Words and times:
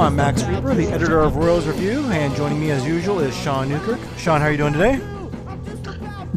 I'm 0.00 0.16
Max 0.16 0.42
Rieper, 0.44 0.74
the 0.74 0.86
editor 0.86 1.20
of 1.20 1.36
Royals 1.36 1.66
Review, 1.66 2.00
and 2.06 2.34
joining 2.34 2.58
me 2.58 2.70
as 2.70 2.86
usual 2.86 3.20
is 3.20 3.36
Sean 3.36 3.68
Newkirk. 3.68 4.00
Sean, 4.16 4.40
how 4.40 4.46
are 4.46 4.50
you 4.50 4.56
doing 4.56 4.72
today? 4.72 4.98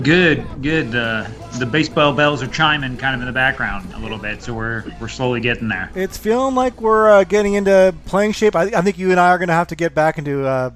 Good, 0.04 0.46
good. 0.62 0.92
The 0.92 1.32
the 1.60 1.66
baseball 1.66 2.12
bells 2.12 2.44
are 2.44 2.48
chiming 2.48 2.98
kind 2.98 3.16
of 3.16 3.22
in 3.22 3.26
the 3.26 3.32
background 3.32 3.94
a 3.94 4.00
little 4.00 4.18
bit, 4.18 4.44
so 4.44 4.54
we're 4.54 4.84
we're 5.00 5.08
slowly 5.08 5.40
getting 5.40 5.70
there. 5.70 5.90
It's 5.96 6.18
feeling 6.18 6.56
like 6.56 6.82
we're 6.82 7.10
uh, 7.10 7.24
getting 7.24 7.54
into 7.54 7.96
playing 8.06 8.34
shape. 8.34 8.54
I, 8.54 8.64
I, 8.64 8.82
think 8.82 8.98
you 8.98 9.12
and 9.12 9.20
I 9.20 9.30
are 9.30 9.38
going 9.38 9.48
to 9.48 9.54
have 9.54 9.68
to 9.70 9.78
get 9.78 9.96
back 9.96 10.18
into, 10.18 10.46
uh, 10.46 10.72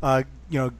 uh, 0.00 0.22
you 0.48 0.60
know, 0.60 0.70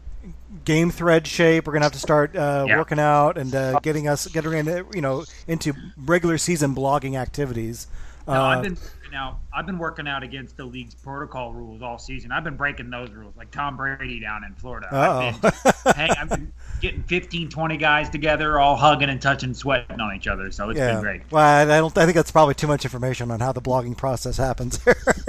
game 0.65 0.93
thread 0.93 1.27
shape. 1.27 1.67
We're 1.67 1.73
going 1.73 1.81
to 1.81 1.87
have 1.87 1.93
to 1.95 1.99
start 1.99 2.37
uh, 2.37 2.67
yeah. 2.69 2.79
working 2.79 3.01
out 3.01 3.37
and 3.37 3.53
uh, 3.53 3.81
getting 3.81 4.07
us 4.07 4.29
getting 4.29 4.53
into, 4.53 4.87
you 4.95 5.01
know 5.01 5.25
into 5.49 5.75
regular 5.97 6.39
season 6.39 6.73
blogging 6.73 7.17
activities. 7.17 7.89
No, 8.29 8.43
I've 8.43 8.59
uh, 8.59 8.63
been 8.63 8.79
you 9.11 9.17
know, 9.17 9.37
I've 9.53 9.65
been 9.65 9.79
working 9.79 10.07
out 10.07 10.23
against 10.23 10.57
the 10.57 10.65
league's 10.65 10.95
protocol 10.95 11.53
rules 11.53 11.81
all 11.81 11.99
season. 11.99 12.31
I've 12.31 12.45
been 12.45 12.57
breaking 12.57 12.91
those 12.91 13.11
rules, 13.11 13.35
like 13.37 13.51
Tom 13.51 13.77
Brady 13.77 14.21
down 14.21 14.45
in 14.45 14.55
Florida. 14.55 14.89
I've 14.93 15.97
hey, 15.97 16.09
I've 16.11 16.29
been 16.29 16.53
getting 16.81 17.03
15, 17.05 17.49
20 17.49 17.77
guys 17.79 18.11
together, 18.11 18.59
all 18.59 18.77
hugging 18.77 19.09
and 19.09 19.21
touching, 19.21 19.55
sweating 19.55 20.01
on 20.01 20.15
each 20.15 20.27
other. 20.27 20.51
So 20.51 20.69
it's 20.71 20.79
yeah. 20.79 20.93
been 20.93 21.01
great. 21.01 21.23
Well, 21.31 21.43
I 21.43 21.65
don't. 21.79 21.97
I 21.97 22.05
think 22.05 22.17
that's 22.17 22.31
probably 22.31 22.55
too 22.55 22.67
much 22.67 22.85
information 22.85 23.31
on 23.31 23.41
how 23.41 23.53
the 23.53 23.63
blogging 23.63 23.97
process 23.97 24.37
happens. 24.37 24.79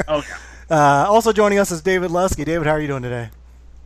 oh 0.07 0.23
yeah. 0.27 0.37
Uh, 0.71 1.03
also 1.09 1.33
joining 1.33 1.57
us 1.57 1.71
is 1.71 1.81
David 1.81 2.11
Lesky. 2.11 2.45
David, 2.45 2.67
how 2.67 2.73
are 2.73 2.79
you 2.79 2.85
doing 2.85 3.01
today? 3.01 3.31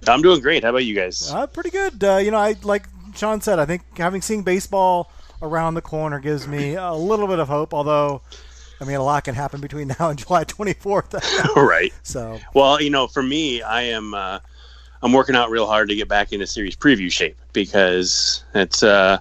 I'm 0.05 0.21
doing 0.21 0.41
great. 0.41 0.63
How 0.63 0.71
about 0.71 0.83
you 0.83 0.93
guys? 0.93 1.31
Uh, 1.31 1.47
pretty 1.47 1.69
good. 1.69 2.03
Uh, 2.03 2.17
you 2.17 2.29
know, 2.29 2.37
I 2.37 2.55
like 2.61 2.87
Sean 3.15 3.39
said. 3.39 3.57
I 3.57 3.65
think 3.65 3.83
having 3.97 4.21
seen 4.21 4.41
baseball 4.41 5.09
around 5.41 5.75
the 5.75 5.81
corner 5.81 6.19
gives 6.19 6.45
me 6.45 6.75
a 6.75 6.93
little 6.93 7.27
bit 7.27 7.39
of 7.39 7.47
hope. 7.47 7.73
Although 7.73 8.21
I 8.83 8.85
mean, 8.85 8.97
a 8.97 9.03
lot 9.03 9.23
can 9.23 9.33
happen 9.33 9.61
between 9.61 9.87
now 9.99 10.09
and 10.09 10.19
July 10.19 10.43
24th. 10.43 11.55
right. 11.55 11.93
So. 12.03 12.39
Well, 12.53 12.81
you 12.81 12.89
know, 12.89 13.07
for 13.07 13.23
me, 13.23 13.61
I 13.61 13.83
am. 13.83 14.13
Uh, 14.13 14.39
I'm 15.01 15.11
working 15.11 15.35
out 15.35 15.49
real 15.49 15.67
hard 15.67 15.89
to 15.89 15.95
get 15.95 16.07
back 16.07 16.31
into 16.31 16.47
series 16.47 16.75
preview 16.75 17.11
shape 17.11 17.37
because 17.51 18.43
it's 18.55 18.83
uh, 18.83 19.19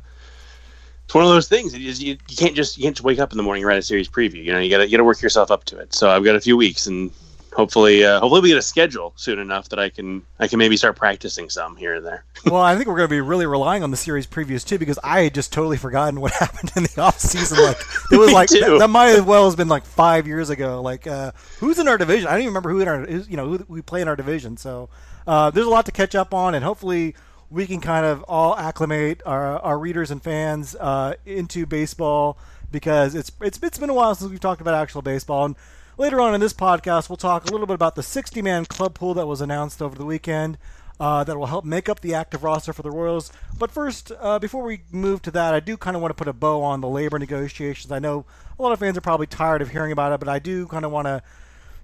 it's 1.04 1.14
one 1.14 1.24
of 1.24 1.30
those 1.30 1.48
things. 1.48 1.76
You, 1.76 1.90
you, 1.90 2.18
you 2.28 2.36
can't 2.36 2.54
just 2.54 2.76
you 2.76 2.84
can't 2.84 2.96
just 2.96 3.04
wake 3.04 3.18
up 3.18 3.32
in 3.32 3.36
the 3.36 3.42
morning 3.42 3.62
and 3.62 3.68
write 3.68 3.78
a 3.78 3.82
series 3.82 4.08
preview. 4.08 4.44
You 4.44 4.52
know, 4.52 4.60
you 4.60 4.70
got 4.70 4.78
to 4.78 4.84
you 4.84 4.92
got 4.92 4.98
to 4.98 5.04
work 5.04 5.22
yourself 5.22 5.50
up 5.50 5.64
to 5.64 5.78
it. 5.78 5.92
So 5.92 6.10
I've 6.10 6.24
got 6.24 6.36
a 6.36 6.40
few 6.40 6.56
weeks, 6.56 6.86
and 6.86 7.10
hopefully, 7.54 8.04
uh, 8.04 8.20
hopefully 8.20 8.40
we 8.40 8.48
get 8.48 8.58
a 8.58 8.62
schedule 8.62 9.12
soon 9.16 9.38
enough 9.38 9.68
that 9.68 9.78
I 9.78 9.88
can 9.88 10.22
I 10.38 10.48
can 10.48 10.58
maybe 10.58 10.76
start 10.76 10.96
practicing 10.96 11.50
some 11.50 11.76
here 11.76 11.94
and 11.94 12.06
there. 12.06 12.24
well, 12.46 12.62
I 12.62 12.74
think 12.76 12.88
we're 12.88 12.96
going 12.96 13.08
to 13.08 13.14
be 13.14 13.20
really 13.20 13.46
relying 13.46 13.82
on 13.82 13.90
the 13.90 13.96
series 13.96 14.26
previews 14.26 14.66
too 14.66 14.78
because 14.78 14.98
I 15.02 15.22
had 15.22 15.34
just 15.34 15.52
totally 15.52 15.76
forgotten 15.76 16.20
what 16.20 16.32
happened 16.40 16.72
in 16.76 16.84
the 16.84 17.00
off 17.00 17.18
season. 17.18 17.62
Like 17.62 17.80
it 18.10 18.16
was 18.16 18.32
like 18.34 18.48
that, 18.50 18.76
that, 18.78 18.90
might 18.90 19.10
as 19.10 19.22
well 19.22 19.48
have 19.48 19.56
been 19.56 19.68
like 19.68 19.84
five 19.84 20.26
years 20.26 20.50
ago. 20.50 20.80
Like 20.82 21.06
uh, 21.06 21.32
who's 21.58 21.78
in 21.78 21.88
our 21.88 21.98
division? 21.98 22.28
I 22.28 22.32
don't 22.32 22.40
even 22.40 22.50
remember 22.50 22.70
who 22.70 22.80
in 22.80 22.88
our 22.88 23.08
you 23.08 23.36
know 23.36 23.48
who 23.48 23.64
we 23.68 23.82
play 23.82 24.02
in 24.02 24.08
our 24.08 24.16
division. 24.16 24.56
So 24.56 24.88
uh, 25.26 25.50
there's 25.50 25.66
a 25.66 25.70
lot 25.70 25.86
to 25.86 25.92
catch 25.92 26.14
up 26.14 26.34
on, 26.34 26.54
and 26.54 26.64
hopefully. 26.64 27.14
We 27.50 27.66
can 27.66 27.82
kind 27.82 28.06
of 28.06 28.22
all 28.28 28.56
acclimate 28.56 29.20
our, 29.26 29.58
our 29.58 29.78
readers 29.78 30.10
and 30.10 30.22
fans 30.22 30.74
uh, 30.74 31.16
into 31.26 31.66
baseball 31.66 32.38
because 32.70 33.14
it's 33.14 33.30
it's 33.42 33.60
it's 33.62 33.78
been 33.78 33.90
a 33.90 33.94
while 33.94 34.14
since 34.14 34.30
we've 34.30 34.40
talked 34.40 34.62
about 34.62 34.72
actual 34.72 35.02
baseball, 35.02 35.44
and 35.44 35.56
Later 36.02 36.20
on 36.20 36.34
in 36.34 36.40
this 36.40 36.52
podcast, 36.52 37.08
we'll 37.08 37.16
talk 37.16 37.44
a 37.44 37.52
little 37.52 37.68
bit 37.68 37.74
about 37.74 37.94
the 37.94 38.02
60 38.02 38.42
man 38.42 38.64
club 38.64 38.94
pool 38.94 39.14
that 39.14 39.28
was 39.28 39.40
announced 39.40 39.80
over 39.80 39.94
the 39.94 40.04
weekend. 40.04 40.58
Uh, 40.98 41.22
that 41.22 41.38
will 41.38 41.46
help 41.46 41.64
make 41.64 41.88
up 41.88 42.00
the 42.00 42.12
active 42.12 42.42
roster 42.42 42.72
for 42.72 42.82
the 42.82 42.90
Royals. 42.90 43.30
But 43.56 43.70
first, 43.70 44.10
uh, 44.18 44.40
before 44.40 44.64
we 44.64 44.80
move 44.90 45.22
to 45.22 45.30
that, 45.30 45.54
I 45.54 45.60
do 45.60 45.76
kind 45.76 45.94
of 45.94 46.02
want 46.02 46.10
to 46.10 46.16
put 46.16 46.26
a 46.26 46.32
bow 46.32 46.60
on 46.62 46.80
the 46.80 46.88
labor 46.88 47.20
negotiations. 47.20 47.92
I 47.92 48.00
know 48.00 48.24
a 48.58 48.62
lot 48.62 48.72
of 48.72 48.80
fans 48.80 48.98
are 48.98 49.00
probably 49.00 49.28
tired 49.28 49.62
of 49.62 49.70
hearing 49.70 49.92
about 49.92 50.12
it, 50.12 50.18
but 50.18 50.28
I 50.28 50.40
do 50.40 50.66
kind 50.66 50.84
of 50.84 50.90
want 50.90 51.06
to, 51.06 51.22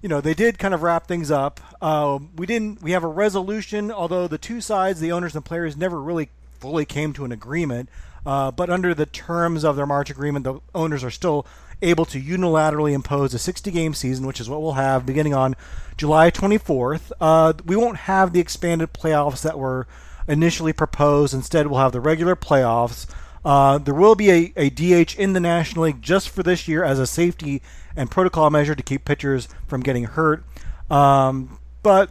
you 0.03 0.09
know, 0.09 0.21
they 0.21 0.35
did 0.35 0.59
kind 0.59 0.75
of 0.75 0.83
wrap 0.83 1.07
things 1.07 1.31
up. 1.31 1.61
Uh, 1.81 2.19
we 2.35 2.45
didn't. 2.45 2.83
We 2.83 2.91
have 2.91 3.05
a 3.05 3.09
resolution, 3.09 3.93
although 3.93 4.27
the 4.27 4.37
two 4.37 4.61
sides, 4.61 4.99
the 4.99 5.13
owners 5.13 5.37
and 5.37 5.45
players, 5.45 5.77
never 5.77 6.03
really 6.03 6.31
fully 6.59 6.85
came 6.85 7.13
to 7.13 7.25
an 7.25 7.31
agreement. 7.31 7.89
Uh, 8.27 8.51
but 8.51 8.69
under 8.69 8.95
the 8.95 9.07
terms 9.07 9.65
of 9.65 9.77
their 9.77 9.87
March 9.87 10.11
agreement, 10.11 10.45
the 10.45 10.61
owners 10.75 11.05
are 11.05 11.11
still 11.11 11.47
able 11.83 12.05
to 12.07 12.21
unilaterally 12.21 12.93
impose 12.93 13.35
a 13.35 13.39
60 13.39 13.71
game 13.71 13.95
season, 13.95 14.27
which 14.27 14.41
is 14.41 14.49
what 14.49 14.63
we'll 14.63 14.73
have 14.73 15.07
beginning 15.07 15.35
on 15.35 15.55
July 15.97 16.31
24th. 16.31 17.13
Uh, 17.21 17.53
we 17.65 17.77
won't 17.77 17.99
have 17.99 18.33
the 18.33 18.41
expanded 18.41 18.93
playoffs 18.93 19.43
that 19.43 19.59
were 19.59 19.87
initially 20.27 20.73
proposed. 20.73 21.35
Instead, 21.35 21.67
we'll 21.67 21.81
have 21.81 21.93
the 21.93 22.01
regular 22.01 22.37
playoffs. 22.37 23.07
Uh, 23.45 23.79
there 23.79 23.95
will 23.95 24.15
be 24.15 24.31
a, 24.31 24.53
a 24.57 24.71
DH 24.71 25.17
in 25.17 25.33
the 25.33 25.41
National 25.41 25.85
League 25.85 26.03
just 26.03 26.29
for 26.29 26.43
this 26.43 26.69
year 26.69 26.85
as 26.85 26.99
a 26.99 27.07
safety 27.07 27.63
and 27.97 28.11
protocol 28.11 28.51
measure 28.51 28.75
to 28.75 28.83
keep 28.83 29.05
pitchers 29.05 29.49
from 29.67 29.81
getting 29.81 30.05
hurt. 30.05 30.45
Um, 30.91 31.59
but 31.83 32.11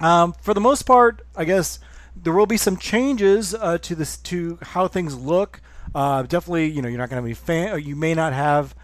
um, 0.00 0.34
for 0.40 0.54
the 0.54 0.60
most 0.60 0.82
part, 0.82 1.26
I 1.36 1.44
guess 1.44 1.78
there 2.14 2.32
will 2.32 2.46
be 2.46 2.56
some 2.56 2.76
changes 2.76 3.54
uh, 3.54 3.78
to 3.78 3.94
this 3.94 4.16
to 4.18 4.58
how 4.62 4.88
things 4.88 5.16
look. 5.16 5.60
Uh, 5.94 6.22
definitely, 6.22 6.66
you 6.66 6.82
know, 6.82 6.88
you're 6.88 6.98
not 6.98 7.10
going 7.10 7.22
to 7.22 7.26
be 7.26 7.34
fan. 7.34 7.80
You 7.82 7.96
may 7.96 8.14
not 8.14 8.32
have 8.32 8.74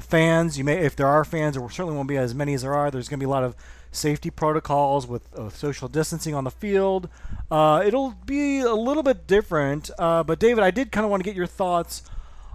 fans. 0.00 0.58
You 0.58 0.64
may, 0.64 0.78
if 0.78 0.96
there 0.96 1.06
are 1.06 1.24
fans, 1.24 1.56
there 1.56 1.68
certainly 1.68 1.94
won't 1.94 2.08
be 2.08 2.16
as 2.16 2.34
many 2.34 2.54
as 2.54 2.62
there 2.62 2.74
are. 2.74 2.90
There's 2.90 3.08
going 3.08 3.18
to 3.20 3.24
be 3.24 3.28
a 3.28 3.30
lot 3.30 3.44
of 3.44 3.54
safety 3.90 4.30
protocols 4.30 5.06
with 5.06 5.28
social 5.52 5.86
distancing 5.88 6.34
on 6.34 6.44
the 6.44 6.50
field. 6.50 7.08
Uh, 7.50 7.82
it'll 7.84 8.14
be 8.24 8.60
a 8.60 8.74
little 8.74 9.02
bit 9.02 9.26
different. 9.26 9.90
Uh, 9.98 10.22
but 10.22 10.38
David, 10.38 10.64
I 10.64 10.70
did 10.70 10.90
kind 10.90 11.04
of 11.04 11.10
want 11.10 11.22
to 11.22 11.28
get 11.28 11.36
your 11.36 11.46
thoughts 11.46 12.02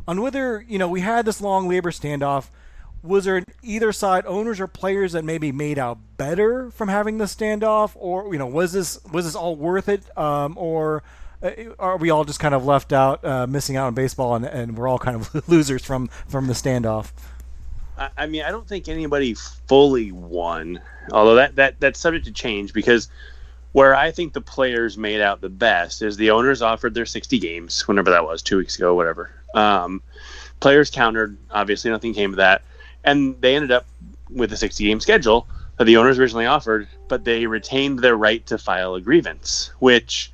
on 0.08 0.22
whether 0.22 0.66
you 0.68 0.80
know 0.80 0.88
we 0.88 1.02
had 1.02 1.26
this 1.26 1.42
long 1.42 1.68
labor 1.70 1.92
standoff. 1.92 2.50
Was 3.04 3.26
there 3.26 3.44
either 3.62 3.92
side 3.92 4.26
owners 4.26 4.60
or 4.60 4.68
players 4.68 5.12
that 5.12 5.24
maybe 5.24 5.52
made 5.52 5.78
out 5.78 6.00
better 6.18 6.72
from 6.72 6.90
having 6.90 7.20
the 7.20 7.26
standoff, 7.26 7.92
or 7.96 8.34
you 8.34 8.40
know 8.40 8.48
was 8.48 8.74
this 8.74 9.04
was 9.12 9.26
this 9.26 9.36
all 9.36 9.56
worth 9.56 9.88
it, 9.88 10.18
um, 10.18 10.58
or 10.58 11.04
are 11.80 11.98
we 11.98 12.10
all 12.10 12.26
just 12.26 12.40
kind 12.40 12.56
of 12.56 12.66
left 12.66 12.92
out, 12.92 13.24
uh, 13.24 13.48
missing 13.48 13.76
out 13.76 13.88
on 13.88 13.94
baseball, 13.94 14.36
and, 14.36 14.46
and 14.46 14.78
we're 14.78 14.88
all 14.88 15.00
kind 15.00 15.16
of 15.16 15.50
losers 15.50 15.84
from 15.84 16.08
from 16.28 16.48
the 16.48 16.54
standoff? 16.54 17.12
I 18.16 18.28
mean, 18.28 18.44
I 18.44 18.52
don't 18.52 18.68
think 18.68 18.88
anybody 18.88 19.34
fully 19.68 20.12
won, 20.12 20.80
although 21.12 21.36
that 21.36 21.56
that 21.56 21.80
that's 21.80 22.00
subject 22.00 22.26
to 22.26 22.32
change 22.32 22.74
because 22.74 23.10
where 23.72 23.96
I 23.96 24.12
think 24.12 24.34
the 24.34 24.42
players 24.42 24.98
made 24.98 25.22
out 25.22 25.42
the 25.42 25.50
best 25.50 26.02
is 26.02 26.18
the 26.18 26.32
owners 26.32 26.62
offered 26.62 26.94
their 26.94 27.06
60 27.06 27.38
games, 27.40 27.88
whenever 27.88 28.10
that 28.10 28.24
was, 28.24 28.42
two 28.42 28.58
weeks 28.58 28.76
ago, 28.76 28.96
whatever. 28.96 29.30
Um, 29.54 30.02
players 30.60 30.90
countered, 30.90 31.38
obviously 31.52 31.92
nothing 31.92 32.14
came 32.14 32.32
of 32.32 32.38
that, 32.38 32.64
and 33.04 33.40
they 33.42 33.56
ended 33.56 33.72
up 33.72 33.86
with 34.30 34.52
a 34.52 34.58
60 34.58 34.84
game 34.84 35.00
schedule 35.00 35.48
that 35.78 35.86
the 35.86 35.98
owners 35.98 36.18
originally 36.18 36.46
offered, 36.46 36.88
but 37.08 37.24
they 37.24 37.46
retained 37.46 38.00
their 38.00 38.16
right 38.16 38.46
to 38.48 38.58
file 38.58 38.96
a 38.96 39.02
grievance, 39.02 39.72
which 39.80 40.32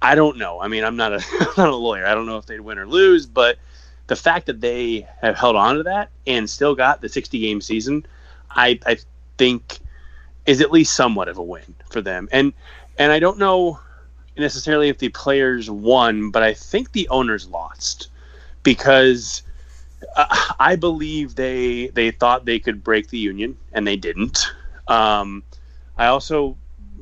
I 0.00 0.14
don't 0.14 0.38
know. 0.38 0.60
I 0.60 0.68
mean, 0.68 0.84
I'm 0.84 0.96
not 0.96 1.12
a 1.12 1.22
not 1.56 1.68
a 1.68 1.76
lawyer. 1.76 2.06
I 2.06 2.14
don't 2.14 2.26
know 2.26 2.38
if 2.38 2.46
they'd 2.46 2.60
win 2.60 2.78
or 2.78 2.86
lose, 2.86 3.26
but 3.26 3.58
the 4.06 4.16
fact 4.16 4.46
that 4.46 4.60
they 4.60 5.06
have 5.20 5.36
held 5.36 5.56
on 5.56 5.76
to 5.76 5.82
that 5.84 6.10
and 6.26 6.48
still 6.48 6.74
got 6.74 7.00
the 7.00 7.08
60 7.08 7.38
game 7.38 7.60
season, 7.60 8.06
I 8.50 8.78
I 8.86 8.98
think 9.36 9.78
is 10.46 10.60
at 10.60 10.72
least 10.72 10.94
somewhat 10.94 11.28
of 11.28 11.38
a 11.38 11.42
win 11.42 11.74
for 11.90 12.00
them. 12.00 12.28
And 12.32 12.52
and 12.98 13.12
I 13.12 13.18
don't 13.18 13.38
know 13.38 13.80
necessarily 14.36 14.88
if 14.88 14.98
the 14.98 15.08
players 15.10 15.70
won, 15.70 16.30
but 16.30 16.42
I 16.42 16.54
think 16.54 16.92
the 16.92 17.08
owners 17.08 17.48
lost 17.48 18.08
because 18.62 19.42
uh, 20.16 20.52
I 20.58 20.76
believe 20.76 21.34
they 21.34 21.88
they 21.88 22.10
thought 22.10 22.44
they 22.44 22.58
could 22.58 22.84
break 22.84 23.08
the 23.08 23.18
union 23.18 23.56
and 23.72 23.86
they 23.86 23.96
didn't. 23.96 24.46
Um, 24.86 25.42
I 25.96 26.06
also 26.06 26.56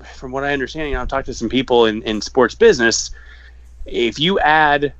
from 0.04 0.32
what 0.32 0.44
I 0.44 0.52
understand, 0.52 0.88
you 0.88 0.94
know, 0.94 1.02
I've 1.02 1.08
talked 1.08 1.26
to 1.26 1.34
some 1.34 1.48
people 1.48 1.86
in, 1.86 2.02
in 2.02 2.20
sports 2.20 2.54
business. 2.54 3.10
If 3.84 4.18
you 4.18 4.38
add 4.40 4.92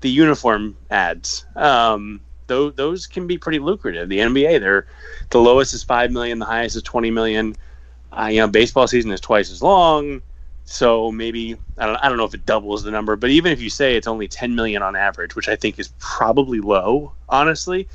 the 0.00 0.10
uniform 0.10 0.76
ads, 0.90 1.44
um, 1.56 2.20
those, 2.46 2.74
those 2.74 3.06
can 3.06 3.26
be 3.26 3.38
pretty 3.38 3.58
lucrative. 3.58 4.08
The 4.08 4.18
NBA, 4.18 4.60
they're 4.60 4.86
the 5.30 5.38
lowest 5.38 5.74
is 5.74 5.82
five 5.82 6.12
million, 6.12 6.38
the 6.38 6.44
highest 6.44 6.76
is 6.76 6.82
twenty 6.82 7.10
million. 7.10 7.56
Uh, 8.12 8.26
you 8.26 8.38
know, 8.38 8.46
baseball 8.46 8.86
season 8.86 9.10
is 9.10 9.20
twice 9.20 9.50
as 9.50 9.62
long, 9.62 10.22
so 10.64 11.10
maybe 11.10 11.56
I 11.78 11.86
don't 11.86 11.96
I 11.96 12.08
don't 12.08 12.18
know 12.18 12.24
if 12.24 12.34
it 12.34 12.46
doubles 12.46 12.82
the 12.82 12.90
number, 12.90 13.16
but 13.16 13.30
even 13.30 13.52
if 13.52 13.60
you 13.60 13.70
say 13.70 13.96
it's 13.96 14.06
only 14.06 14.28
ten 14.28 14.54
million 14.54 14.82
on 14.82 14.94
average, 14.94 15.34
which 15.34 15.48
I 15.48 15.56
think 15.56 15.78
is 15.78 15.92
probably 15.98 16.60
low, 16.60 17.12
honestly, 17.28 17.88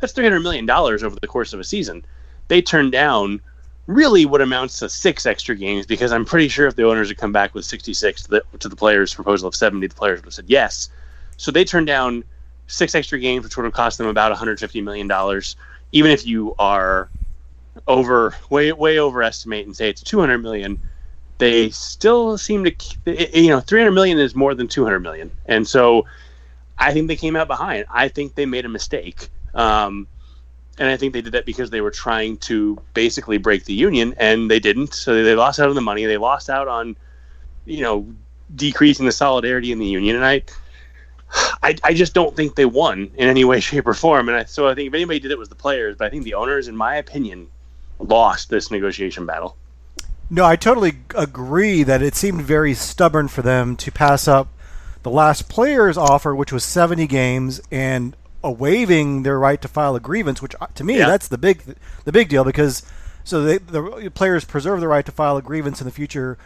that's 0.00 0.12
three 0.12 0.24
hundred 0.24 0.40
million 0.40 0.66
dollars 0.66 1.02
over 1.02 1.16
the 1.18 1.26
course 1.26 1.52
of 1.52 1.60
a 1.60 1.64
season. 1.64 2.04
They 2.48 2.62
turn 2.62 2.90
down 2.90 3.40
really 3.88 4.26
what 4.26 4.42
amounts 4.42 4.78
to 4.78 4.88
six 4.88 5.26
extra 5.26 5.56
games 5.56 5.86
because 5.86 6.12
I'm 6.12 6.24
pretty 6.26 6.48
sure 6.48 6.66
if 6.68 6.76
the 6.76 6.84
owners 6.84 7.08
had 7.08 7.16
come 7.16 7.32
back 7.32 7.54
with 7.54 7.64
66 7.64 8.22
to 8.24 8.28
the, 8.28 8.44
to 8.60 8.68
the 8.68 8.76
players' 8.76 9.14
proposal 9.14 9.48
of 9.48 9.56
70, 9.56 9.86
the 9.86 9.94
players 9.94 10.20
would 10.20 10.26
have 10.26 10.34
said 10.34 10.44
yes. 10.46 10.90
So 11.38 11.50
they 11.50 11.64
turned 11.64 11.86
down 11.86 12.22
six 12.66 12.94
extra 12.94 13.18
games, 13.18 13.44
which 13.44 13.56
would 13.56 13.64
have 13.64 13.72
cost 13.72 13.96
them 13.96 14.06
about 14.06 14.30
150 14.30 14.80
million 14.82 15.08
dollars. 15.08 15.56
Even 15.90 16.10
if 16.10 16.26
you 16.26 16.54
are 16.58 17.08
over 17.86 18.34
way 18.50 18.72
way 18.72 18.98
overestimate 18.98 19.66
and 19.66 19.74
say 19.74 19.88
it's 19.88 20.02
200 20.02 20.38
million, 20.38 20.78
they 21.38 21.70
still 21.70 22.36
seem 22.36 22.64
to 22.64 22.74
you 23.06 23.48
know 23.48 23.60
300 23.60 23.92
million 23.92 24.18
is 24.18 24.34
more 24.34 24.54
than 24.54 24.68
200 24.68 25.00
million, 25.00 25.30
and 25.46 25.66
so 25.66 26.04
I 26.78 26.92
think 26.92 27.08
they 27.08 27.16
came 27.16 27.36
out 27.36 27.48
behind. 27.48 27.86
I 27.90 28.08
think 28.08 28.34
they 28.34 28.44
made 28.44 28.66
a 28.66 28.68
mistake. 28.68 29.30
Um, 29.54 30.08
and 30.78 30.88
I 30.88 30.96
think 30.96 31.12
they 31.12 31.20
did 31.20 31.32
that 31.32 31.46
because 31.46 31.70
they 31.70 31.80
were 31.80 31.90
trying 31.90 32.36
to 32.38 32.78
basically 32.94 33.38
break 33.38 33.64
the 33.64 33.74
union, 33.74 34.14
and 34.16 34.50
they 34.50 34.60
didn't. 34.60 34.94
So 34.94 35.22
they 35.22 35.34
lost 35.34 35.58
out 35.58 35.68
on 35.68 35.74
the 35.74 35.80
money. 35.80 36.04
They 36.06 36.18
lost 36.18 36.48
out 36.48 36.68
on, 36.68 36.96
you 37.64 37.82
know, 37.82 38.06
decreasing 38.54 39.06
the 39.06 39.12
solidarity 39.12 39.72
in 39.72 39.78
the 39.78 39.86
union. 39.86 40.16
And 40.16 40.24
I, 40.24 40.42
I, 41.62 41.76
I 41.84 41.94
just 41.94 42.14
don't 42.14 42.34
think 42.34 42.54
they 42.54 42.64
won 42.64 43.10
in 43.16 43.28
any 43.28 43.44
way, 43.44 43.60
shape, 43.60 43.86
or 43.86 43.94
form. 43.94 44.28
And 44.28 44.38
I, 44.38 44.44
so 44.44 44.68
I 44.68 44.74
think 44.74 44.88
if 44.88 44.94
anybody 44.94 45.18
did 45.18 45.30
it 45.30 45.38
was 45.38 45.48
the 45.48 45.54
players, 45.54 45.96
but 45.96 46.06
I 46.06 46.10
think 46.10 46.24
the 46.24 46.34
owners, 46.34 46.68
in 46.68 46.76
my 46.76 46.96
opinion, 46.96 47.48
lost 47.98 48.50
this 48.50 48.70
negotiation 48.70 49.26
battle. 49.26 49.56
No, 50.30 50.44
I 50.44 50.56
totally 50.56 50.98
agree 51.14 51.82
that 51.82 52.02
it 52.02 52.14
seemed 52.14 52.42
very 52.42 52.74
stubborn 52.74 53.28
for 53.28 53.42
them 53.42 53.76
to 53.76 53.90
pass 53.90 54.28
up 54.28 54.48
the 55.02 55.10
last 55.10 55.48
player's 55.48 55.96
offer, 55.96 56.34
which 56.34 56.52
was 56.52 56.64
70 56.64 57.06
games, 57.06 57.62
and 57.70 58.14
a 58.42 58.50
waiving 58.50 59.22
their 59.22 59.38
right 59.38 59.60
to 59.60 59.68
file 59.68 59.96
a 59.96 60.00
grievance, 60.00 60.40
which 60.40 60.54
uh, 60.60 60.66
to 60.74 60.84
me 60.84 60.98
yeah. 60.98 61.06
that's 61.06 61.28
the 61.28 61.38
big 61.38 61.76
the 62.04 62.12
big 62.12 62.28
deal 62.28 62.44
because 62.44 62.82
so 63.24 63.42
they, 63.42 63.58
the 63.58 64.10
players 64.14 64.44
preserve 64.44 64.80
the 64.80 64.88
right 64.88 65.04
to 65.04 65.12
file 65.12 65.36
a 65.36 65.42
grievance 65.42 65.80
in 65.80 65.86
the 65.86 65.90
future, 65.90 66.38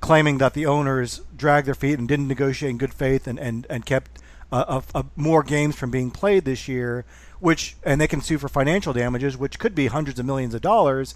claiming 0.00 0.38
that 0.38 0.54
the 0.54 0.66
owners 0.66 1.22
dragged 1.36 1.66
their 1.66 1.74
feet 1.74 1.98
and 1.98 2.08
didn't 2.08 2.28
negotiate 2.28 2.70
in 2.70 2.78
good 2.78 2.92
faith 2.92 3.26
and 3.26 3.38
and 3.38 3.66
and 3.70 3.86
kept 3.86 4.18
uh, 4.50 4.80
a, 4.94 4.98
a 4.98 5.06
more 5.16 5.42
games 5.42 5.76
from 5.76 5.90
being 5.90 6.10
played 6.10 6.44
this 6.44 6.66
year, 6.66 7.04
which 7.38 7.76
and 7.84 8.00
they 8.00 8.08
can 8.08 8.20
sue 8.20 8.38
for 8.38 8.48
financial 8.48 8.92
damages, 8.92 9.36
which 9.36 9.58
could 9.58 9.74
be 9.74 9.86
hundreds 9.86 10.18
of 10.18 10.26
millions 10.26 10.54
of 10.54 10.60
dollars. 10.60 11.14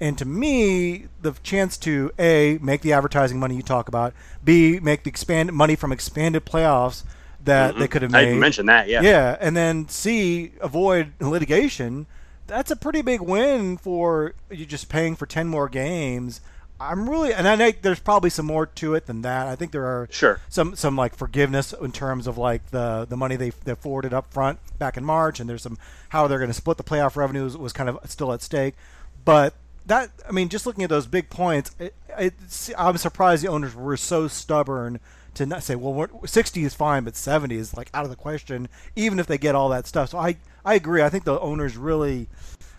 And 0.00 0.16
to 0.18 0.24
me, 0.24 1.08
the 1.22 1.32
chance 1.42 1.76
to 1.78 2.12
a 2.20 2.58
make 2.62 2.82
the 2.82 2.92
advertising 2.92 3.38
money 3.40 3.56
you 3.56 3.62
talk 3.62 3.88
about, 3.88 4.14
b 4.42 4.80
make 4.80 5.02
the 5.02 5.10
expanded 5.10 5.54
money 5.54 5.76
from 5.76 5.92
expanded 5.92 6.46
playoffs 6.46 7.02
that 7.48 7.72
mm-hmm. 7.72 7.80
they 7.80 7.88
could 7.88 8.02
have 8.02 8.10
made. 8.10 8.34
I 8.34 8.34
mentioned 8.34 8.68
that, 8.68 8.88
yeah. 8.88 9.02
Yeah, 9.02 9.36
and 9.40 9.56
then 9.56 9.88
C, 9.88 10.52
avoid 10.60 11.12
litigation. 11.20 12.06
That's 12.46 12.70
a 12.70 12.76
pretty 12.76 13.02
big 13.02 13.20
win 13.20 13.76
for 13.76 14.34
you 14.50 14.64
just 14.64 14.88
paying 14.88 15.16
for 15.16 15.26
10 15.26 15.48
more 15.48 15.68
games. 15.68 16.40
I'm 16.80 17.10
really, 17.10 17.34
and 17.34 17.48
I 17.48 17.56
think 17.56 17.82
there's 17.82 17.98
probably 17.98 18.30
some 18.30 18.46
more 18.46 18.66
to 18.66 18.94
it 18.94 19.06
than 19.06 19.22
that. 19.22 19.48
I 19.48 19.56
think 19.56 19.72
there 19.72 19.84
are 19.84 20.08
sure 20.12 20.40
some 20.48 20.76
some 20.76 20.94
like 20.94 21.16
forgiveness 21.16 21.72
in 21.72 21.90
terms 21.90 22.28
of 22.28 22.38
like 22.38 22.70
the 22.70 23.04
the 23.08 23.16
money 23.16 23.34
they 23.34 23.50
they 23.50 23.74
forwarded 23.74 24.14
up 24.14 24.32
front 24.32 24.60
back 24.78 24.96
in 24.96 25.04
March, 25.04 25.40
and 25.40 25.50
there's 25.50 25.62
some 25.62 25.76
how 26.10 26.28
they're 26.28 26.38
going 26.38 26.50
to 26.50 26.54
split 26.54 26.76
the 26.76 26.84
playoff 26.84 27.16
revenues 27.16 27.56
was 27.56 27.72
kind 27.72 27.88
of 27.88 27.98
still 28.08 28.32
at 28.32 28.42
stake. 28.42 28.76
But 29.24 29.54
that, 29.86 30.10
I 30.28 30.32
mean, 30.32 30.48
just 30.48 30.66
looking 30.66 30.84
at 30.84 30.90
those 30.90 31.06
big 31.06 31.30
points, 31.30 31.74
it, 31.78 31.94
it, 32.16 32.34
I'm 32.76 32.96
surprised 32.96 33.42
the 33.42 33.48
owners 33.48 33.74
were 33.74 33.96
so 33.96 34.28
stubborn 34.28 35.00
to 35.38 35.46
not 35.46 35.62
say, 35.62 35.74
well, 35.74 36.08
60 36.24 36.64
is 36.64 36.74
fine, 36.74 37.04
but 37.04 37.16
70 37.16 37.56
is 37.56 37.76
like 37.76 37.90
out 37.94 38.04
of 38.04 38.10
the 38.10 38.16
question, 38.16 38.68
even 38.94 39.18
if 39.18 39.26
they 39.26 39.38
get 39.38 39.54
all 39.54 39.70
that 39.70 39.86
stuff. 39.86 40.10
So 40.10 40.18
I, 40.18 40.36
I 40.64 40.74
agree. 40.74 41.02
I 41.02 41.08
think 41.08 41.24
the 41.24 41.40
owners 41.40 41.76
really 41.76 42.28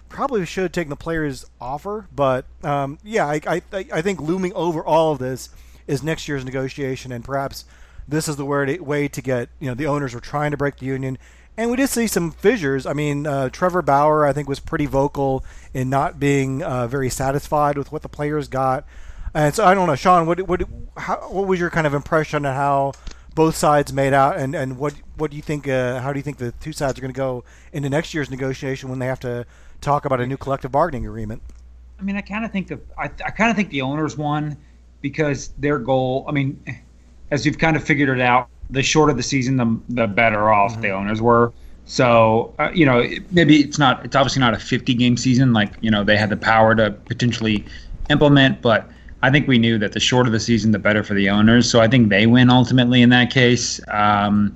probably 0.09 0.45
should 0.45 0.63
have 0.63 0.71
taken 0.71 0.89
the 0.89 0.95
players' 0.95 1.45
offer, 1.59 2.07
but 2.13 2.45
um, 2.63 2.99
yeah, 3.03 3.25
I, 3.25 3.41
I, 3.47 3.61
I 3.71 4.01
think 4.01 4.21
looming 4.21 4.53
over 4.53 4.83
all 4.83 5.11
of 5.11 5.19
this 5.19 5.49
is 5.87 6.03
next 6.03 6.27
year's 6.27 6.45
negotiation, 6.45 7.11
and 7.11 7.23
perhaps 7.23 7.65
this 8.07 8.27
is 8.27 8.37
the 8.37 8.45
way 8.45 9.07
to 9.07 9.21
get 9.21 9.49
you 9.59 9.67
know 9.67 9.75
the 9.75 9.85
owners 9.87 10.13
were 10.13 10.19
trying 10.19 10.51
to 10.51 10.57
break 10.57 10.77
the 10.77 10.85
union. 10.85 11.17
And 11.57 11.69
we 11.69 11.75
did 11.75 11.89
see 11.89 12.07
some 12.07 12.31
fissures. 12.31 12.85
I 12.85 12.93
mean, 12.93 13.27
uh, 13.27 13.49
Trevor 13.49 13.81
Bauer, 13.81 14.25
I 14.25 14.31
think, 14.31 14.47
was 14.47 14.61
pretty 14.61 14.85
vocal 14.85 15.43
in 15.73 15.89
not 15.89 16.17
being 16.17 16.63
uh, 16.63 16.87
very 16.87 17.09
satisfied 17.09 17.77
with 17.77 17.91
what 17.91 18.01
the 18.01 18.07
players 18.07 18.47
got. 18.47 18.85
And 19.33 19.53
so 19.53 19.65
I 19.65 19.73
don't 19.73 19.87
know, 19.87 19.95
Sean, 19.95 20.25
what 20.25 20.41
what 20.47 20.63
how, 20.97 21.17
what 21.29 21.47
was 21.47 21.59
your 21.59 21.69
kind 21.69 21.85
of 21.85 21.93
impression 21.93 22.45
of 22.45 22.55
how 22.55 22.93
both 23.35 23.55
sides 23.55 23.93
made 23.93 24.13
out, 24.13 24.37
and, 24.37 24.55
and 24.55 24.77
what 24.77 24.93
what 25.17 25.31
do 25.31 25.37
you 25.37 25.43
think? 25.43 25.67
Uh, 25.67 25.99
how 26.01 26.11
do 26.11 26.19
you 26.19 26.23
think 26.23 26.37
the 26.37 26.51
two 26.53 26.73
sides 26.73 26.97
are 26.97 27.01
going 27.01 27.13
to 27.13 27.17
go 27.17 27.43
into 27.71 27.89
next 27.89 28.13
year's 28.13 28.29
negotiation 28.29 28.89
when 28.89 28.99
they 28.99 29.05
have 29.05 29.19
to 29.21 29.45
talk 29.81 30.05
about 30.05 30.19
a 30.19 30.27
new 30.27 30.37
collective 30.37 30.71
bargaining 30.71 31.05
agreement? 31.05 31.41
I 31.99 32.03
mean, 32.03 32.15
I 32.15 32.21
kind 32.21 32.45
of 32.45 32.51
think 32.51 32.67
the 32.67 32.79
I, 32.97 33.05
I 33.05 33.31
kind 33.31 33.49
of 33.49 33.55
think 33.55 33.69
the 33.69 33.81
owners 33.81 34.17
won 34.17 34.57
because 35.01 35.49
their 35.57 35.79
goal. 35.79 36.25
I 36.27 36.31
mean, 36.31 36.61
as 37.31 37.45
you've 37.45 37.59
kind 37.59 37.75
of 37.75 37.83
figured 37.83 38.09
it 38.09 38.21
out, 38.21 38.49
the 38.69 38.83
shorter 38.83 39.13
the 39.13 39.23
season, 39.23 39.57
the 39.57 39.79
the 39.89 40.07
better 40.07 40.51
off 40.51 40.73
mm-hmm. 40.73 40.81
the 40.81 40.91
owners 40.91 41.21
were. 41.21 41.53
So 41.85 42.53
uh, 42.59 42.71
you 42.73 42.85
know, 42.85 43.07
maybe 43.31 43.61
it's 43.61 43.79
not. 43.79 44.03
It's 44.05 44.15
obviously 44.15 44.39
not 44.41 44.53
a 44.53 44.59
50 44.59 44.93
game 44.95 45.17
season 45.17 45.53
like 45.53 45.73
you 45.81 45.91
know 45.91 46.03
they 46.03 46.17
had 46.17 46.29
the 46.29 46.37
power 46.37 46.75
to 46.75 46.91
potentially 46.91 47.65
implement, 48.09 48.61
but 48.61 48.89
I 49.21 49.29
think 49.29 49.47
we 49.47 49.57
knew 49.57 49.77
that 49.79 49.91
the 49.91 49.99
shorter 49.99 50.29
the 50.29 50.39
season, 50.39 50.71
the 50.71 50.79
better 50.79 51.03
for 51.03 51.13
the 51.13 51.29
owners. 51.29 51.69
So 51.69 51.81
I 51.81 51.87
think 51.87 52.09
they 52.09 52.25
win 52.25 52.49
ultimately 52.49 53.01
in 53.01 53.09
that 53.09 53.31
case. 53.31 53.79
Um, 53.89 54.55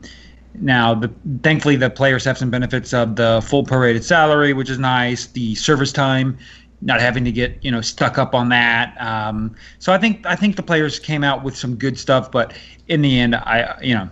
now, 0.56 0.94
the, 0.94 1.12
thankfully, 1.42 1.76
the 1.76 1.90
players 1.90 2.24
have 2.26 2.38
some 2.38 2.50
benefits 2.50 2.94
of 2.94 3.16
the 3.16 3.44
full 3.46 3.66
prorated 3.66 4.04
salary, 4.04 4.54
which 4.54 4.70
is 4.70 4.78
nice. 4.78 5.26
The 5.28 5.56
service 5.56 5.92
time, 5.92 6.38
not 6.82 7.00
having 7.00 7.24
to 7.26 7.32
get 7.32 7.58
you 7.64 7.72
know 7.72 7.82
stuck 7.82 8.18
up 8.18 8.36
on 8.36 8.50
that. 8.50 8.96
Um, 9.02 9.56
so 9.80 9.92
I 9.92 9.98
think 9.98 10.26
I 10.26 10.36
think 10.36 10.56
the 10.56 10.64
players 10.64 11.00
came 11.00 11.24
out 11.24 11.44
with 11.44 11.58
some 11.58 11.76
good 11.76 11.98
stuff, 11.98 12.32
but 12.32 12.54
in 12.88 13.02
the 13.02 13.20
end, 13.20 13.36
I 13.36 13.78
you 13.82 13.96
know 13.96 14.10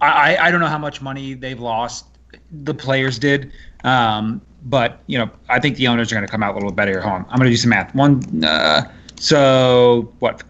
I 0.00 0.36
I 0.38 0.50
don't 0.50 0.60
know 0.60 0.68
how 0.68 0.78
much 0.78 1.02
money 1.02 1.34
they've 1.34 1.60
lost. 1.60 2.06
The 2.50 2.74
players 2.74 3.18
did. 3.18 3.52
Um, 3.84 4.40
but 4.64 5.00
you 5.06 5.18
know, 5.18 5.30
I 5.48 5.60
think 5.60 5.76
the 5.76 5.86
owners 5.88 6.10
are 6.10 6.14
going 6.14 6.26
to 6.26 6.30
come 6.30 6.42
out 6.42 6.52
a 6.52 6.54
little 6.54 6.72
better. 6.72 7.00
Hold 7.00 7.14
on, 7.14 7.26
I'm 7.28 7.36
going 7.36 7.44
to 7.44 7.50
do 7.50 7.56
some 7.56 7.70
math. 7.70 7.94
One, 7.94 8.44
uh, 8.44 8.90
so 9.16 10.12
what? 10.18 10.42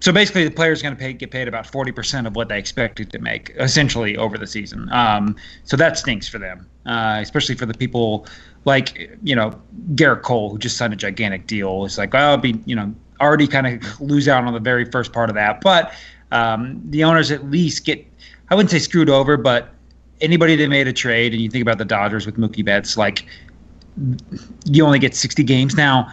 So 0.00 0.12
basically, 0.12 0.44
the 0.44 0.50
player 0.50 0.72
is 0.72 0.80
going 0.80 0.94
to 0.94 0.98
pay, 0.98 1.12
get 1.12 1.30
paid 1.30 1.46
about 1.46 1.66
forty 1.66 1.92
percent 1.92 2.26
of 2.26 2.36
what 2.36 2.48
they 2.48 2.58
expected 2.58 3.10
to 3.12 3.18
make, 3.18 3.52
essentially 3.56 4.16
over 4.16 4.38
the 4.38 4.46
season. 4.46 4.88
Um, 4.92 5.36
so 5.64 5.76
that 5.76 5.98
stinks 5.98 6.28
for 6.28 6.38
them, 6.38 6.66
uh, 6.86 7.18
especially 7.20 7.54
for 7.54 7.66
the 7.66 7.74
people 7.74 8.26
like 8.64 9.10
you 9.22 9.34
know 9.34 9.60
Gerrit 9.94 10.22
Cole, 10.22 10.50
who 10.50 10.58
just 10.58 10.76
signed 10.76 10.92
a 10.92 10.96
gigantic 10.96 11.46
deal. 11.46 11.84
It's 11.84 11.98
like, 11.98 12.12
well, 12.12 12.30
I'll 12.30 12.36
be 12.38 12.60
you 12.64 12.74
know 12.74 12.94
already 13.20 13.46
kind 13.46 13.66
of 13.66 14.00
lose 14.00 14.28
out 14.28 14.44
on 14.44 14.54
the 14.54 14.60
very 14.60 14.86
first 14.86 15.12
part 15.12 15.28
of 15.28 15.34
that, 15.34 15.60
but 15.60 15.92
um, 16.32 16.80
the 16.86 17.04
owners 17.04 17.30
at 17.30 17.50
least 17.50 17.84
get 17.84 18.04
I 18.50 18.54
wouldn't 18.54 18.70
say 18.70 18.78
screwed 18.78 19.10
over, 19.10 19.36
but 19.36 19.68
anybody 20.20 20.56
that 20.56 20.68
made 20.68 20.88
a 20.88 20.92
trade, 20.92 21.32
and 21.32 21.40
you 21.40 21.48
think 21.48 21.62
about 21.62 21.78
the 21.78 21.84
Dodgers 21.84 22.26
with 22.26 22.36
Mookie 22.36 22.64
Betts, 22.64 22.96
like 22.96 23.24
you 24.64 24.84
only 24.84 24.98
get 24.98 25.14
60 25.14 25.42
games 25.42 25.74
now 25.74 26.12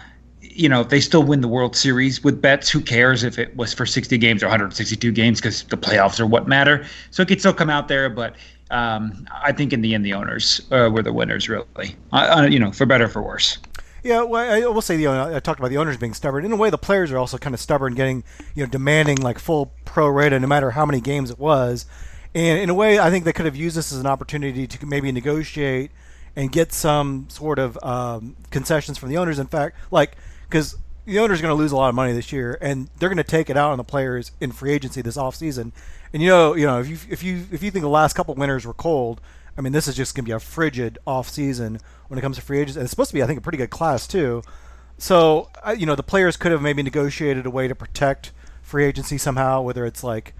you 0.58 0.68
know, 0.68 0.80
if 0.80 0.88
they 0.88 1.00
still 1.00 1.22
win 1.22 1.40
the 1.40 1.48
World 1.48 1.76
Series 1.76 2.24
with 2.24 2.42
Betts, 2.42 2.68
who 2.68 2.80
cares 2.80 3.22
if 3.22 3.38
it 3.38 3.56
was 3.56 3.72
for 3.72 3.86
60 3.86 4.18
games 4.18 4.42
or 4.42 4.46
162 4.46 5.12
games 5.12 5.40
because 5.40 5.62
the 5.62 5.76
playoffs 5.76 6.18
are 6.18 6.26
what 6.26 6.48
matter. 6.48 6.84
So 7.12 7.22
it 7.22 7.28
could 7.28 7.38
still 7.38 7.54
come 7.54 7.70
out 7.70 7.86
there, 7.86 8.10
but 8.10 8.34
um, 8.70 9.26
I 9.32 9.52
think 9.52 9.72
in 9.72 9.82
the 9.82 9.94
end, 9.94 10.04
the 10.04 10.14
owners 10.14 10.60
uh, 10.72 10.90
were 10.92 11.02
the 11.02 11.12
winners, 11.12 11.48
really. 11.48 11.94
Uh, 12.12 12.48
you 12.50 12.58
know, 12.58 12.72
for 12.72 12.86
better 12.86 13.04
or 13.04 13.08
for 13.08 13.22
worse. 13.22 13.58
Yeah, 14.02 14.22
well, 14.22 14.52
I 14.52 14.66
will 14.66 14.82
say 14.82 14.96
the 14.96 15.08
I 15.08 15.38
talked 15.40 15.60
about 15.60 15.70
the 15.70 15.76
owners 15.76 15.96
being 15.96 16.14
stubborn. 16.14 16.44
In 16.44 16.52
a 16.52 16.56
way, 16.56 16.70
the 16.70 16.78
players 16.78 17.12
are 17.12 17.18
also 17.18 17.38
kind 17.38 17.54
of 17.54 17.60
stubborn, 17.60 17.94
getting 17.94 18.24
you 18.54 18.64
know 18.64 18.70
demanding 18.70 19.18
like 19.18 19.38
full 19.38 19.72
pro 19.84 20.08
rata 20.08 20.38
no 20.38 20.46
matter 20.46 20.72
how 20.72 20.84
many 20.84 21.00
games 21.00 21.30
it 21.30 21.38
was. 21.38 21.86
And 22.34 22.58
in 22.58 22.68
a 22.68 22.74
way, 22.74 22.98
I 22.98 23.10
think 23.10 23.24
they 23.24 23.32
could 23.32 23.46
have 23.46 23.56
used 23.56 23.76
this 23.76 23.92
as 23.92 23.98
an 23.98 24.06
opportunity 24.06 24.66
to 24.66 24.86
maybe 24.86 25.10
negotiate 25.12 25.90
and 26.36 26.52
get 26.52 26.72
some 26.72 27.26
sort 27.28 27.58
of 27.58 27.78
um, 27.82 28.36
concessions 28.50 28.98
from 28.98 29.08
the 29.08 29.16
owners. 29.16 29.38
In 29.38 29.46
fact, 29.46 29.76
like 29.90 30.16
because 30.48 30.76
the 31.04 31.18
owner's 31.18 31.40
going 31.40 31.50
to 31.50 31.54
lose 31.54 31.72
a 31.72 31.76
lot 31.76 31.88
of 31.88 31.94
money 31.94 32.12
this 32.12 32.32
year, 32.32 32.58
and 32.60 32.90
they're 32.98 33.08
going 33.08 33.16
to 33.16 33.24
take 33.24 33.48
it 33.48 33.56
out 33.56 33.70
on 33.70 33.78
the 33.78 33.84
players 33.84 34.32
in 34.40 34.52
free 34.52 34.72
agency 34.72 35.00
this 35.00 35.16
offseason. 35.16 35.72
And 36.12 36.22
you 36.22 36.28
know, 36.28 36.54
you 36.54 36.66
know, 36.66 36.80
if 36.80 36.88
you 36.88 36.98
if 37.10 37.22
you 37.22 37.46
if 37.50 37.62
you 37.62 37.70
think 37.70 37.82
the 37.82 37.88
last 37.88 38.14
couple 38.14 38.34
winters 38.34 38.66
were 38.66 38.74
cold, 38.74 39.20
I 39.56 39.60
mean, 39.60 39.72
this 39.72 39.88
is 39.88 39.96
just 39.96 40.14
going 40.14 40.24
to 40.24 40.28
be 40.28 40.32
a 40.32 40.40
frigid 40.40 40.98
off 41.06 41.28
season 41.28 41.80
when 42.08 42.18
it 42.18 42.22
comes 42.22 42.36
to 42.36 42.42
free 42.42 42.58
agents, 42.58 42.76
and 42.76 42.84
it's 42.84 42.90
supposed 42.90 43.10
to 43.10 43.14
be, 43.14 43.22
I 43.22 43.26
think, 43.26 43.38
a 43.38 43.42
pretty 43.42 43.58
good 43.58 43.70
class 43.70 44.06
too. 44.06 44.42
So, 44.98 45.50
you 45.76 45.86
know, 45.86 45.94
the 45.94 46.02
players 46.02 46.36
could 46.36 46.52
have 46.52 46.60
maybe 46.60 46.82
negotiated 46.82 47.46
a 47.46 47.50
way 47.50 47.68
to 47.68 47.74
protect 47.74 48.32
free 48.62 48.84
agency 48.84 49.16
somehow, 49.16 49.62
whether 49.62 49.86
it's 49.86 50.02
like 50.02 50.34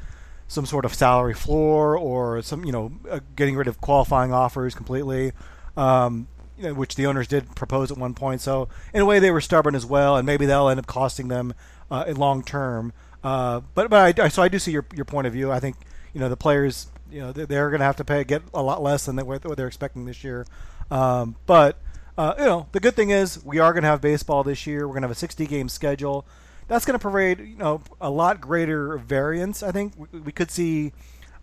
some 0.49 0.67
sort 0.67 0.85
of 0.85 0.95
salary 0.95 1.35
floor 1.35 1.97
or 1.97 2.43
some, 2.43 2.65
you 2.65 2.73
know, 2.73 2.93
uh, 3.09 3.21
getting 3.37 3.57
rid 3.57 3.69
of 3.69 3.81
qualifying 3.81 4.33
offers 4.33 4.75
completely. 4.75 5.33
Um, 5.77 6.27
you 6.59 6.65
know, 6.65 6.75
which 6.75 6.97
the 6.97 7.07
owners 7.07 7.29
did 7.29 7.55
propose 7.55 7.91
at 7.91 7.99
one 7.99 8.15
point. 8.15 8.41
So 8.41 8.69
in 8.93 9.00
a 9.00 9.07
way, 9.07 9.19
they 9.19 9.31
were 9.31 9.41
stubborn 9.41 9.75
as 9.75 9.87
well, 9.87 10.17
and 10.17 10.27
maybe 10.27 10.47
that'll 10.47 10.69
end 10.69 10.81
up 10.81 10.87
costing 10.87 11.29
them 11.29 11.55
uh, 11.91 12.12
long 12.17 12.43
term. 12.43 12.93
Uh, 13.23 13.61
but 13.75 13.91
but 13.91 14.19
I, 14.19 14.29
so 14.29 14.43
I 14.43 14.49
do 14.49 14.59
see 14.59 14.73
your 14.73 14.87
your 14.95 15.05
point 15.05 15.27
of 15.27 15.33
view. 15.33 15.50
I 15.50 15.61
think 15.61 15.77
you 16.12 16.21
know 16.21 16.29
the 16.29 16.37
players 16.37 16.88
you 17.11 17.21
know 17.21 17.33
they're 17.33 17.71
going 17.71 17.81
to 17.81 17.87
have 17.87 17.97
to 17.97 18.05
pay 18.05 18.25
get 18.25 18.43
a 18.55 18.62
lot 18.62 18.83
less 18.83 19.07
than 19.07 19.17
they, 19.17 19.23
what 19.23 19.43
they're 19.43 19.67
expecting 19.67 20.05
this 20.05 20.23
year. 20.23 20.47
Um, 20.91 21.37
but 21.47 21.79
uh, 22.17 22.35
you 22.38 22.45
know 22.45 22.67
the 22.73 22.81
good 22.81 22.95
thing 22.95 23.11
is 23.11 23.45
we 23.45 23.59
are 23.59 23.73
going 23.73 23.83
to 23.83 23.88
have 23.88 24.00
baseball 24.00 24.45
this 24.45 24.67
year. 24.67 24.87
We're 24.87 24.95
going 24.95 25.03
to 25.03 25.09
have 25.09 25.17
a 25.17 25.21
60 25.21 25.47
game 25.47 25.69
schedule. 25.69 26.27
That's 26.69 26.85
going 26.85 26.99
to 26.99 27.03
provide 27.03 27.41
you 27.41 27.57
know 27.57 27.83
a 28.00 28.11
lot 28.11 28.41
greater 28.41 28.99
variance. 28.99 29.62
I 29.62 29.73
think 29.73 29.95
we, 29.97 30.21
we 30.21 30.33
could 30.33 30.50
see 30.50 30.93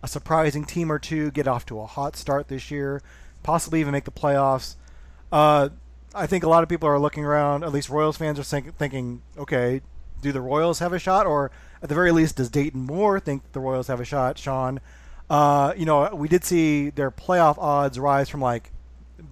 a 0.02 0.08
surprising 0.08 0.64
team 0.64 0.90
or 0.90 0.98
two 0.98 1.30
get 1.30 1.48
off 1.48 1.66
to 1.66 1.80
a 1.80 1.86
hot 1.86 2.16
start 2.16 2.48
this 2.48 2.70
year, 2.70 3.02
possibly 3.42 3.80
even 3.80 3.92
make 3.92 4.04
the 4.04 4.10
playoffs. 4.10 4.76
Uh, 5.32 5.68
I 6.14 6.26
think 6.26 6.44
a 6.44 6.48
lot 6.48 6.62
of 6.62 6.68
people 6.68 6.88
are 6.88 6.98
looking 6.98 7.24
around. 7.24 7.62
At 7.64 7.72
least 7.72 7.88
Royals 7.88 8.16
fans 8.16 8.38
are 8.38 8.42
think, 8.42 8.76
thinking, 8.76 9.22
okay, 9.36 9.82
do 10.22 10.32
the 10.32 10.40
Royals 10.40 10.78
have 10.78 10.92
a 10.92 10.98
shot, 10.98 11.26
or 11.26 11.50
at 11.82 11.88
the 11.88 11.94
very 11.94 12.10
least, 12.12 12.36
does 12.36 12.48
Dayton 12.48 12.80
Moore 12.86 13.20
think 13.20 13.42
the 13.52 13.60
Royals 13.60 13.88
have 13.88 14.00
a 14.00 14.04
shot? 14.04 14.38
Sean, 14.38 14.80
uh, 15.28 15.74
you 15.76 15.84
know, 15.84 16.08
we 16.14 16.28
did 16.28 16.44
see 16.44 16.90
their 16.90 17.10
playoff 17.10 17.58
odds 17.58 17.98
rise 17.98 18.28
from 18.28 18.40
like 18.40 18.70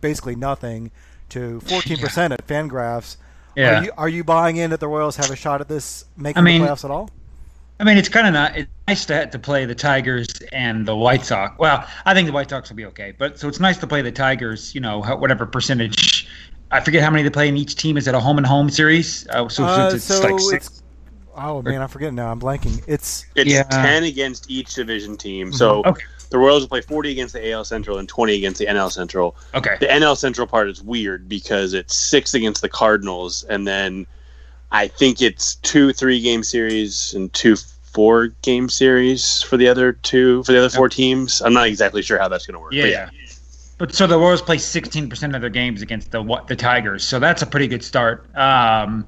basically 0.01 0.37
nothing 0.37 0.91
to 1.31 1.61
14% 1.65 2.33
at 2.33 2.47
Fangraphs. 2.47 3.17
Yeah. 3.57 3.79
Are 3.81 3.85
you, 3.85 3.93
are 3.97 4.09
you 4.09 4.25
buying 4.25 4.57
in 4.57 4.71
that 4.71 4.81
the 4.81 4.89
Royals 4.89 5.17
have 5.17 5.31
a 5.31 5.37
shot 5.37 5.61
at 5.61 5.69
this 5.69 6.05
making 6.17 6.39
I 6.41 6.43
mean- 6.43 6.61
the 6.61 6.67
playoffs 6.69 6.85
at 6.85 6.91
all? 6.91 7.11
I 7.81 7.85
mean, 7.85 7.97
it's 7.97 8.09
kind 8.09 8.27
of 8.27 8.33
not. 8.35 8.57
It's 8.57 8.71
nice 8.87 9.05
to 9.07 9.27
to 9.27 9.39
play 9.39 9.65
the 9.65 9.75
Tigers 9.75 10.29
and 10.53 10.87
the 10.87 10.95
White 10.95 11.25
Sox. 11.25 11.59
Well, 11.59 11.85
I 12.05 12.15
think 12.15 12.27
the 12.27 12.33
White 12.33 12.49
Sox 12.51 12.69
will 12.69 12.77
be 12.77 12.87
okay, 12.87 13.13
but 13.19 13.39
so 13.39 13.49
it's 13.49 13.61
nice 13.61 13.79
to 13.79 13.87
play 13.87 14.01
the 14.03 14.13
Tigers. 14.13 14.75
You 14.75 14.81
know, 14.81 15.03
whatever 15.03 15.45
percentage. 15.47 16.29
I 16.71 16.81
forget 16.81 17.03
how 17.03 17.11
many 17.11 17.23
they 17.23 17.31
play 17.31 17.49
in 17.49 17.57
each 17.57 17.77
team. 17.77 17.97
Is 17.97 18.07
it 18.09 18.15
a 18.15 18.21
home 18.21 18.39
and 18.39 18.47
home 18.47 18.71
series? 18.71 19.27
Uh, 19.29 19.49
so 19.49 19.65
Uh, 19.65 19.91
since 19.91 19.95
it's 20.09 20.19
so 20.19 20.23
like 20.27 20.41
six. 20.41 20.67
it's- 20.67 20.83
oh 21.37 21.63
man, 21.63 21.83
I'm 21.83 21.89
forgetting 21.89 22.15
now. 22.15 22.31
I'm 22.31 22.41
blanking. 22.41 22.83
It's 22.87 23.27
It's 23.35 23.51
Yeah. 23.51 23.65
10 23.65 24.05
against 24.05 24.51
each 24.51 24.75
division 24.75 25.17
team. 25.17 25.53
So 25.53 25.83
Okay. 25.85 26.03
the 26.31 26.39
Royals 26.39 26.63
will 26.63 26.69
play 26.69 26.81
40 26.81 27.11
against 27.13 27.35
the 27.35 27.47
AL 27.51 27.65
Central 27.65 27.99
and 27.99 28.09
20 28.09 28.35
against 28.35 28.59
the 28.59 28.67
NL 28.67 28.91
Central. 28.91 29.37
Okay. 29.55 29.77
The 29.79 29.87
NL 29.93 30.17
Central 30.17 30.47
part 30.47 30.69
is 30.69 30.83
weird 30.83 31.29
because 31.29 31.75
it's 31.75 31.95
six 31.97 32.35
against 32.35 32.63
the 32.63 32.69
Cardinals, 32.69 33.45
and 33.49 33.67
then 33.69 34.07
I 34.75 34.89
think 34.89 35.23
it's 35.23 35.55
two 35.57 35.93
three 35.93 36.21
game 36.21 36.43
series 36.43 37.15
and 37.15 37.33
two 37.33 37.55
four 37.93 38.29
game 38.43 38.69
series 38.69 39.41
for 39.41 39.57
the 39.57 39.69
other 39.69 39.93
two 39.93 40.43
for 40.43 40.51
the 40.51 40.59
other 40.59 40.69
four 40.69 40.89
teams. 40.89 41.41
I'm 41.41 41.53
not 41.53 41.69
exactly 41.69 42.03
sure 42.03 42.19
how 42.19 42.27
that's 42.29 42.45
going 42.45 42.55
to 42.55 42.61
work. 42.61 42.73
Yeah, 42.73 42.83
but 42.83 42.91
yeah. 42.91 43.11
But 43.79 43.95
so 43.95 44.09
the 44.09 44.19
Royals 44.19 44.43
play 44.43 44.57
16% 44.57 45.35
of 45.35 45.41
their 45.41 45.51
games 45.51 45.81
against 45.81 46.11
the 46.11 46.21
what 46.21 46.49
the 46.49 46.57
Tigers, 46.57 47.05
so 47.05 47.21
that's 47.21 47.41
a 47.41 47.47
pretty 47.47 47.69
good 47.69 47.85
start. 47.85 48.27
Um, 48.37 49.07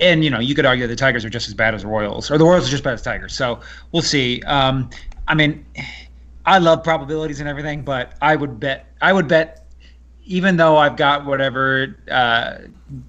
and 0.00 0.24
you 0.24 0.30
know, 0.30 0.40
you 0.40 0.56
could 0.56 0.66
argue 0.66 0.88
the 0.88 0.96
Tigers 0.96 1.24
are 1.24 1.30
just 1.30 1.46
as 1.46 1.54
bad 1.54 1.72
as 1.72 1.82
the 1.82 1.88
Royals, 1.88 2.28
or 2.28 2.36
the 2.36 2.44
Royals 2.44 2.66
are 2.66 2.70
just 2.70 2.80
as 2.80 2.82
bad 2.82 2.94
as 2.94 3.02
Tigers. 3.02 3.32
So 3.32 3.60
we'll 3.92 4.02
see. 4.02 4.42
Um, 4.42 4.90
I 5.28 5.34
mean, 5.36 5.64
I 6.46 6.58
love 6.58 6.82
probabilities 6.82 7.38
and 7.38 7.48
everything, 7.48 7.82
but 7.82 8.14
I 8.20 8.34
would 8.34 8.58
bet 8.58 8.86
I 9.00 9.12
would 9.12 9.28
bet 9.28 9.65
even 10.26 10.56
though 10.56 10.76
I've 10.76 10.96
got 10.96 11.24
whatever 11.24 11.96
uh, 12.10 12.58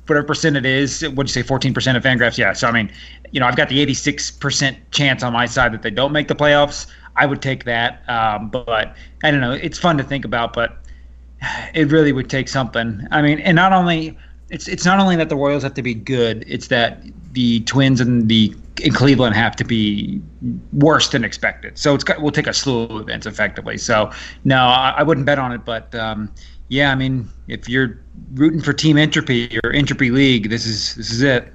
whatever 0.05 0.25
percent 0.25 0.55
it 0.55 0.65
is, 0.65 1.01
what'd 1.01 1.35
you 1.35 1.43
say, 1.43 1.47
14% 1.47 1.95
of 1.95 2.03
Fangraphs? 2.03 2.37
Yeah. 2.37 2.53
So 2.53 2.67
I 2.67 2.71
mean, 2.71 2.91
you 3.31 3.39
know, 3.39 3.47
I've 3.47 3.57
got 3.57 3.69
the 3.69 3.85
86% 3.85 4.77
chance 4.91 5.23
on 5.23 5.33
my 5.33 5.45
side 5.45 5.73
that 5.73 5.81
they 5.81 5.91
don't 5.91 6.11
make 6.11 6.27
the 6.27 6.35
playoffs. 6.35 6.87
I 7.15 7.25
would 7.25 7.41
take 7.41 7.65
that, 7.65 8.07
um, 8.07 8.49
but 8.49 8.95
I 9.23 9.31
don't 9.31 9.41
know. 9.41 9.51
It's 9.51 9.79
fun 9.79 9.97
to 9.97 10.03
think 10.03 10.23
about, 10.23 10.53
but 10.53 10.77
it 11.73 11.91
really 11.91 12.11
would 12.11 12.29
take 12.29 12.47
something. 12.47 13.05
I 13.11 13.21
mean, 13.21 13.39
and 13.39 13.55
not 13.55 13.73
only 13.73 14.17
it's 14.49 14.67
it's 14.67 14.85
not 14.85 14.99
only 14.99 15.15
that 15.17 15.29
the 15.29 15.35
Royals 15.35 15.63
have 15.63 15.73
to 15.73 15.83
be 15.83 15.93
good; 15.93 16.45
it's 16.47 16.67
that 16.67 17.03
the 17.33 17.61
Twins 17.61 17.99
and 17.99 18.29
the 18.29 18.55
in 18.81 18.93
Cleveland 18.93 19.35
have 19.35 19.55
to 19.55 19.63
be 19.63 20.21
worse 20.71 21.09
than 21.09 21.23
expected. 21.23 21.77
So 21.79 21.95
it's 21.95 22.03
got, 22.03 22.21
we'll 22.21 22.31
take 22.31 22.45
a 22.45 22.53
slew 22.53 22.83
of 22.83 23.01
events 23.01 23.25
effectively. 23.25 23.77
So 23.77 24.11
no, 24.43 24.57
I, 24.57 24.95
I 24.97 25.03
wouldn't 25.03 25.25
bet 25.25 25.39
on 25.39 25.51
it, 25.51 25.65
but 25.65 25.93
um, 25.95 26.31
yeah, 26.69 26.91
I 26.91 26.95
mean, 26.95 27.29
if 27.47 27.69
you're 27.69 27.99
rooting 28.33 28.61
for 28.61 28.73
Team 28.73 28.97
Entropy 28.97 29.59
or 29.63 29.71
Entropy 29.71 30.11
League, 30.11 30.49
this 30.49 30.65
is 30.65 30.95
this 30.95 31.11
is 31.11 31.21
it. 31.21 31.53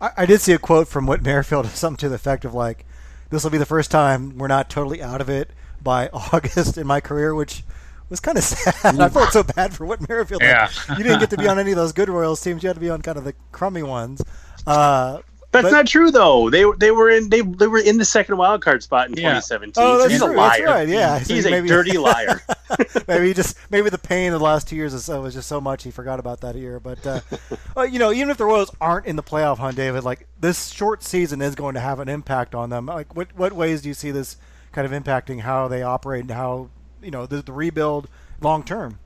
I, 0.00 0.10
I 0.18 0.26
did 0.26 0.40
see 0.40 0.52
a 0.52 0.58
quote 0.58 0.88
from 0.88 1.06
Whit 1.06 1.22
Merrifield, 1.22 1.66
something 1.68 1.96
to 1.98 2.08
the 2.08 2.14
effect 2.16 2.44
of 2.44 2.54
like, 2.54 2.84
"This 3.30 3.44
will 3.44 3.50
be 3.50 3.58
the 3.58 3.66
first 3.66 3.90
time 3.90 4.36
we're 4.38 4.48
not 4.48 4.68
totally 4.68 5.02
out 5.02 5.20
of 5.20 5.28
it 5.28 5.50
by 5.82 6.08
August 6.12 6.76
in 6.78 6.86
my 6.86 7.00
career," 7.00 7.34
which 7.34 7.62
was 8.08 8.20
kind 8.20 8.38
of 8.38 8.44
sad. 8.44 9.00
I 9.00 9.08
felt 9.08 9.32
so 9.32 9.42
bad 9.42 9.74
for 9.74 9.84
Whit 9.84 10.06
Merrifield. 10.08 10.40
Like, 10.42 10.50
Yeah. 10.50 10.96
you 10.96 11.02
didn't 11.02 11.20
get 11.20 11.30
to 11.30 11.36
be 11.36 11.48
on 11.48 11.58
any 11.58 11.72
of 11.72 11.76
those 11.76 11.92
good 11.92 12.08
Royals 12.08 12.40
teams. 12.40 12.62
You 12.62 12.68
had 12.68 12.74
to 12.76 12.80
be 12.80 12.90
on 12.90 13.02
kind 13.02 13.18
of 13.18 13.24
the 13.24 13.34
crummy 13.52 13.82
ones. 13.82 14.22
Uh, 14.66 15.20
That's 15.62 15.72
But- 15.72 15.76
not 15.76 15.86
true 15.86 16.10
though. 16.10 16.50
They 16.50 16.64
they 16.78 16.90
were 16.90 17.10
in 17.10 17.28
they 17.30 17.40
they 17.40 17.66
were 17.66 17.78
in 17.78 17.98
the 17.98 18.04
second 18.04 18.36
wild 18.36 18.62
card 18.62 18.82
spot 18.82 19.08
in 19.08 19.14
Yeah. 19.14 19.40
2017. 19.40 19.82
Oh, 19.82 19.94
so 19.94 19.98
that's 19.98 20.12
he's 20.12 20.20
true. 20.22 20.32
a 20.32 20.36
liar. 20.36 20.50
That's 20.58 20.62
right. 20.70 20.88
Yeah, 20.88 21.18
So 21.20 21.34
he's 21.34 21.46
a 21.46 21.60
dirty 21.66 21.98
liar. 21.98 22.42
maybe 23.08 23.32
just 23.34 23.56
maybe 23.70 23.88
the 23.90 23.98
pain 23.98 24.32
of 24.32 24.40
the 24.40 24.44
last 24.44 24.68
two 24.68 24.76
years 24.76 24.92
was 25.08 25.34
just 25.34 25.48
so 25.48 25.60
much 25.60 25.82
he 25.84 25.90
forgot 25.90 26.18
about 26.20 26.40
that 26.40 26.54
year. 26.56 26.80
But 26.80 27.06
uh, 27.76 27.82
you 27.82 27.98
know, 27.98 28.12
even 28.12 28.30
if 28.30 28.36
the 28.36 28.44
Royals 28.44 28.70
aren't 28.80 29.06
in 29.06 29.16
the 29.16 29.22
playoff 29.22 29.58
hunt, 29.58 29.76
David, 29.76 30.04
like 30.04 30.26
this 30.40 30.68
short 30.68 31.02
season 31.02 31.40
is 31.42 31.54
going 31.54 31.74
to 31.74 31.80
have 31.80 32.00
an 32.00 32.08
impact 32.08 32.54
on 32.54 32.70
them. 32.70 32.86
Like, 32.86 33.14
what 33.14 33.28
what 33.36 33.52
ways 33.52 33.82
do 33.82 33.88
you 33.88 33.94
see 33.94 34.10
this 34.10 34.36
kind 34.72 34.84
of 34.84 34.92
impacting 34.92 35.40
how 35.40 35.68
they 35.68 35.82
operate 35.82 36.22
and 36.22 36.30
how 36.32 36.68
you 37.02 37.10
know 37.10 37.26
the, 37.26 37.42
the 37.42 37.52
rebuild 37.52 38.08
long 38.40 38.62
term? 38.62 38.98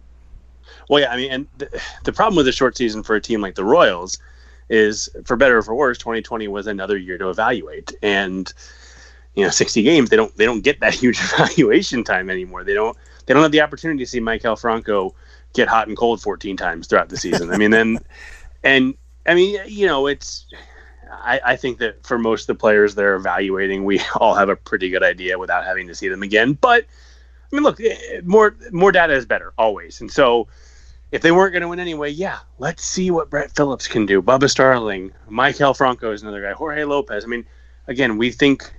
Well, 0.88 1.00
yeah, 1.02 1.12
I 1.12 1.16
mean, 1.16 1.30
and 1.32 1.46
the, 1.58 1.80
the 2.04 2.12
problem 2.12 2.36
with 2.36 2.46
a 2.48 2.52
short 2.52 2.76
season 2.76 3.02
for 3.02 3.14
a 3.16 3.20
team 3.20 3.40
like 3.40 3.54
the 3.56 3.64
Royals 3.64 4.18
is, 4.70 5.10
for 5.24 5.36
better 5.36 5.58
or 5.58 5.62
for 5.62 5.74
worse, 5.74 5.98
2020 5.98 6.48
was 6.48 6.66
another 6.66 6.96
year 6.96 7.18
to 7.18 7.28
evaluate, 7.28 7.92
and 8.00 8.50
you 9.34 9.44
know, 9.44 9.50
60 9.50 9.82
games 9.82 10.10
they 10.10 10.16
don't 10.16 10.34
they 10.36 10.44
don't 10.44 10.62
get 10.62 10.80
that 10.80 10.94
huge 11.02 11.20
evaluation 11.20 12.04
time 12.04 12.30
anymore. 12.30 12.64
They 12.64 12.74
don't 12.74 12.96
they 13.26 13.34
don't 13.34 13.42
have 13.42 13.52
the 13.52 13.60
opportunity 13.60 14.04
to 14.04 14.10
see 14.10 14.20
Maikel 14.20 14.58
Franco 14.58 15.14
get 15.52 15.68
hot 15.68 15.88
and 15.88 15.96
cold 15.96 16.22
14 16.22 16.56
times 16.56 16.86
throughout 16.86 17.08
the 17.08 17.16
season. 17.16 17.50
I 17.50 17.58
mean, 17.58 17.70
then 17.70 17.98
and 18.64 18.94
I 19.26 19.34
mean, 19.34 19.60
you 19.66 19.86
know, 19.86 20.06
it's. 20.06 20.46
I, 21.12 21.40
I 21.44 21.56
think 21.56 21.78
that 21.78 22.06
for 22.06 22.18
most 22.18 22.42
of 22.42 22.46
the 22.46 22.54
players 22.54 22.94
they're 22.94 23.16
evaluating, 23.16 23.84
we 23.84 24.00
all 24.16 24.34
have 24.36 24.48
a 24.48 24.54
pretty 24.54 24.90
good 24.90 25.02
idea 25.02 25.38
without 25.40 25.64
having 25.64 25.88
to 25.88 25.94
see 25.94 26.08
them 26.08 26.22
again. 26.22 26.52
But 26.52 26.84
I 27.52 27.56
mean, 27.56 27.64
look, 27.64 27.80
eh, 27.80 28.20
more 28.24 28.56
more 28.70 28.92
data 28.92 29.14
is 29.14 29.26
better 29.26 29.52
always, 29.58 30.00
and 30.00 30.10
so 30.10 30.46
if 31.12 31.22
they 31.22 31.32
weren't 31.32 31.52
going 31.52 31.62
to 31.62 31.68
win 31.68 31.80
anyway, 31.80 32.10
yeah, 32.10 32.38
let's 32.58 32.84
see 32.84 33.10
what 33.10 33.30
Brett 33.30 33.54
Phillips 33.54 33.88
can 33.88 34.06
do. 34.06 34.22
Bubba 34.22 34.48
Starling, 34.48 35.12
Maikel 35.28 35.76
Franco 35.76 36.12
is 36.12 36.22
another 36.22 36.42
guy. 36.42 36.52
Jorge 36.52 36.84
Lopez. 36.84 37.24
I 37.24 37.26
mean, 37.26 37.44
again, 37.88 38.16
we 38.16 38.30
think 38.30 38.72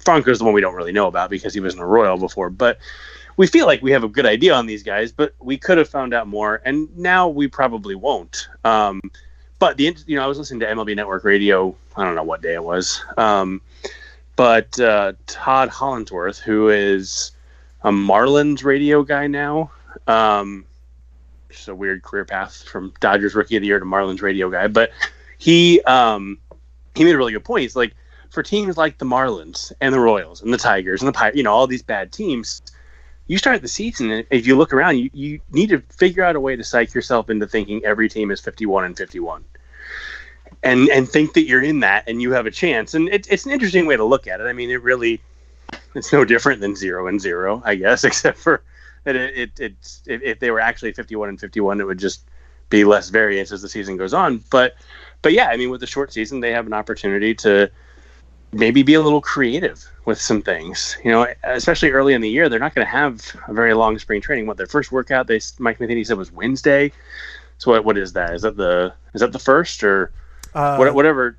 Franco's 0.00 0.38
the 0.38 0.44
one 0.44 0.54
we 0.54 0.60
don't 0.60 0.74
really 0.74 0.92
know 0.92 1.06
about 1.06 1.30
because 1.30 1.54
he 1.54 1.60
was 1.60 1.74
in 1.74 1.80
a 1.80 1.86
Royal 1.86 2.16
before, 2.16 2.50
but 2.50 2.78
we 3.36 3.46
feel 3.46 3.66
like 3.66 3.82
we 3.82 3.90
have 3.92 4.04
a 4.04 4.08
good 4.08 4.26
idea 4.26 4.54
on 4.54 4.66
these 4.66 4.82
guys, 4.82 5.10
but 5.10 5.34
we 5.40 5.56
could 5.56 5.78
have 5.78 5.88
found 5.88 6.14
out 6.14 6.28
more, 6.28 6.60
and 6.64 6.96
now 6.96 7.28
we 7.28 7.48
probably 7.48 7.94
won't. 7.94 8.48
Um, 8.64 9.00
but 9.58 9.76
the 9.76 9.96
you 10.06 10.16
know, 10.16 10.24
I 10.24 10.26
was 10.26 10.38
listening 10.38 10.60
to 10.60 10.66
MLB 10.66 10.94
Network 10.94 11.24
Radio. 11.24 11.74
I 11.96 12.04
don't 12.04 12.14
know 12.14 12.22
what 12.22 12.42
day 12.42 12.54
it 12.54 12.62
was, 12.62 13.02
um, 13.16 13.60
but 14.36 14.78
uh, 14.78 15.14
Todd 15.26 15.68
Hollandsworth, 15.68 16.38
who 16.38 16.68
is 16.68 17.32
a 17.82 17.90
Marlins 17.90 18.64
radio 18.64 19.02
guy 19.02 19.26
now. 19.26 19.70
Um, 20.06 20.64
just 21.52 21.68
a 21.68 21.74
weird 21.74 22.02
career 22.02 22.24
path 22.24 22.62
from 22.64 22.92
Dodgers 23.00 23.34
Rookie 23.34 23.56
of 23.56 23.62
the 23.62 23.66
Year 23.66 23.78
to 23.78 23.84
Marlins 23.84 24.22
radio 24.22 24.50
guy, 24.50 24.68
but 24.68 24.90
he 25.38 25.80
um, 25.82 26.38
he 26.94 27.04
made 27.04 27.14
a 27.14 27.18
really 27.18 27.32
good 27.32 27.44
point. 27.44 27.62
He's 27.62 27.76
like 27.76 27.94
for 28.30 28.42
teams 28.42 28.76
like 28.76 28.98
the 28.98 29.04
Marlins 29.04 29.72
and 29.80 29.94
the 29.94 30.00
Royals 30.00 30.42
and 30.42 30.52
the 30.52 30.58
Tigers 30.58 31.02
and 31.02 31.08
the 31.08 31.12
Pirates, 31.12 31.36
you 31.36 31.42
know, 31.42 31.52
all 31.52 31.66
these 31.66 31.82
bad 31.82 32.12
teams. 32.12 32.62
You 33.28 33.38
start 33.38 33.62
the 33.62 33.68
season, 33.68 34.10
and 34.10 34.26
if 34.30 34.46
you 34.46 34.56
look 34.56 34.72
around, 34.72 34.98
you, 34.98 35.08
you 35.14 35.40
need 35.52 35.68
to 35.68 35.78
figure 35.90 36.24
out 36.24 36.36
a 36.36 36.40
way 36.40 36.56
to 36.56 36.64
psych 36.64 36.92
yourself 36.92 37.30
into 37.30 37.46
thinking 37.46 37.84
every 37.84 38.08
team 38.08 38.30
is 38.30 38.40
51 38.40 38.84
and 38.84 38.96
51 38.96 39.44
and 40.62 40.88
and 40.90 41.08
think 41.08 41.34
that 41.34 41.46
you're 41.46 41.62
in 41.62 41.80
that 41.80 42.04
and 42.06 42.20
you 42.20 42.32
have 42.32 42.46
a 42.46 42.50
chance. 42.50 42.94
And 42.94 43.08
it, 43.08 43.26
it's 43.30 43.46
an 43.46 43.52
interesting 43.52 43.86
way 43.86 43.96
to 43.96 44.04
look 44.04 44.26
at 44.26 44.40
it. 44.40 44.44
I 44.44 44.52
mean, 44.52 44.70
it 44.70 44.82
really 44.82 45.20
it's 45.94 46.12
no 46.12 46.24
different 46.24 46.60
than 46.60 46.76
zero 46.76 47.06
and 47.06 47.20
zero, 47.20 47.62
I 47.64 47.74
guess, 47.74 48.04
except 48.04 48.38
for 48.38 48.62
that 49.04 49.16
it, 49.16 49.36
it 49.36 49.50
it's 49.60 50.02
if, 50.06 50.22
if 50.22 50.38
they 50.38 50.50
were 50.50 50.60
actually 50.60 50.92
51 50.92 51.28
and 51.28 51.40
51, 51.40 51.80
it 51.80 51.86
would 51.86 51.98
just 51.98 52.22
be 52.70 52.84
less 52.84 53.08
variance 53.10 53.52
as 53.52 53.62
the 53.62 53.68
season 53.68 53.96
goes 53.96 54.14
on. 54.14 54.42
But 54.50 54.74
but 55.22 55.32
yeah, 55.32 55.48
I 55.48 55.56
mean, 55.56 55.70
with 55.70 55.80
the 55.80 55.86
short 55.86 56.12
season, 56.12 56.40
they 56.40 56.52
have 56.52 56.66
an 56.66 56.72
opportunity 56.72 57.34
to 57.36 57.70
maybe 58.52 58.82
be 58.82 58.94
a 58.94 59.00
little 59.00 59.20
creative 59.20 59.84
with 60.04 60.20
some 60.20 60.42
things. 60.42 60.96
You 61.04 61.10
know, 61.10 61.26
especially 61.44 61.90
early 61.90 62.12
in 62.14 62.20
the 62.20 62.28
year, 62.28 62.48
they're 62.48 62.58
not 62.58 62.74
going 62.74 62.86
to 62.86 62.90
have 62.90 63.34
a 63.48 63.52
very 63.54 63.74
long 63.74 63.98
spring 63.98 64.20
training. 64.20 64.46
What 64.46 64.56
their 64.56 64.66
first 64.66 64.92
workout, 64.92 65.26
they 65.26 65.40
Mike 65.58 65.80
Matheny 65.80 66.04
said 66.04 66.16
was 66.18 66.32
Wednesday. 66.32 66.92
So 67.58 67.70
what 67.70 67.84
what 67.84 67.98
is 67.98 68.12
that? 68.14 68.34
Is 68.34 68.42
that 68.42 68.56
the 68.56 68.94
is 69.14 69.20
that 69.20 69.32
the 69.32 69.38
first 69.38 69.84
or 69.84 70.12
Uh, 70.54 70.76
what, 70.76 70.94
whatever? 70.94 71.36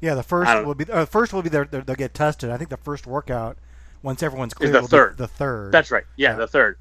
Yeah, 0.00 0.14
the 0.14 0.22
first 0.22 0.64
will 0.64 0.74
be 0.74 0.90
uh, 0.90 1.04
first 1.04 1.32
will 1.32 1.42
be 1.42 1.50
their, 1.50 1.66
their, 1.66 1.82
they'll 1.82 1.94
get 1.94 2.14
tested. 2.14 2.50
I 2.50 2.56
think 2.56 2.70
the 2.70 2.78
first 2.78 3.06
workout, 3.06 3.58
once 4.02 4.22
everyone's 4.22 4.54
clear, 4.54 4.70
the 4.72 4.80
will 4.80 4.88
third. 4.88 5.16
Be 5.16 5.24
the 5.24 5.28
third. 5.28 5.72
That's 5.72 5.90
right. 5.90 6.04
Yeah, 6.16 6.30
Yeah. 6.30 6.36
the 6.36 6.46
third. 6.46 6.78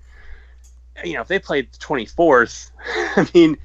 You 1.03 1.13
know, 1.13 1.22
if 1.22 1.27
they 1.27 1.39
played 1.39 1.72
the 1.72 1.77
24th, 1.79 2.72
I 3.15 3.27
mean, 3.34 3.58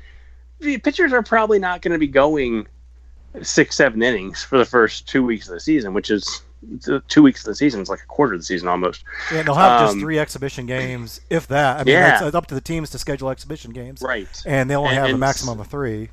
the 0.61 0.79
pitchers 0.79 1.13
are 1.13 1.23
probably 1.23 1.59
not 1.59 1.83
going 1.83 1.93
to 1.93 1.99
be 1.99 2.07
going 2.07 2.67
six, 3.43 3.77
seven 3.77 4.03
innings 4.03 4.43
for 4.43 4.59
the 4.59 4.65
first 4.65 5.09
two 5.09 5.25
weeks 5.25 5.49
of 5.49 5.55
the 5.55 5.61
season, 5.61 5.95
which 5.95 6.11
is 6.11 6.43
two 7.09 7.23
weeks 7.23 7.41
of 7.41 7.47
the 7.47 7.55
season 7.55 7.83
is 7.83 7.89
like 7.91 8.01
a 8.01 8.07
quarter 8.07 8.33
of 8.35 8.41
the 8.41 8.45
season 8.45 8.69
almost. 8.69 9.05
yeah, 9.33 9.43
they'll 9.43 9.55
have 9.55 9.81
just 9.83 9.95
um, 9.95 10.01
three 10.01 10.19
exhibition 10.19 10.65
games, 10.67 11.21
if 11.29 11.47
that. 11.49 11.81
I 11.81 11.85
mean, 11.85 11.93
Yeah. 11.93 12.15
it's, 12.15 12.23
it's 12.23 12.35
up 12.35 12.47
to 12.47 12.55
the 12.55 12.61
teams 12.61 12.89
to 12.91 12.99
schedule 12.99 13.29
exhibition 13.31 13.73
games, 13.73 14.01
Right. 14.01 14.29
and 14.47 14.71
they 14.71 14.75
only 14.77 14.91
And- 14.97 15.07
have 15.07 15.15
a 15.15 15.19
maximum 15.19 15.61
of 15.61 15.67
three. 15.67 16.09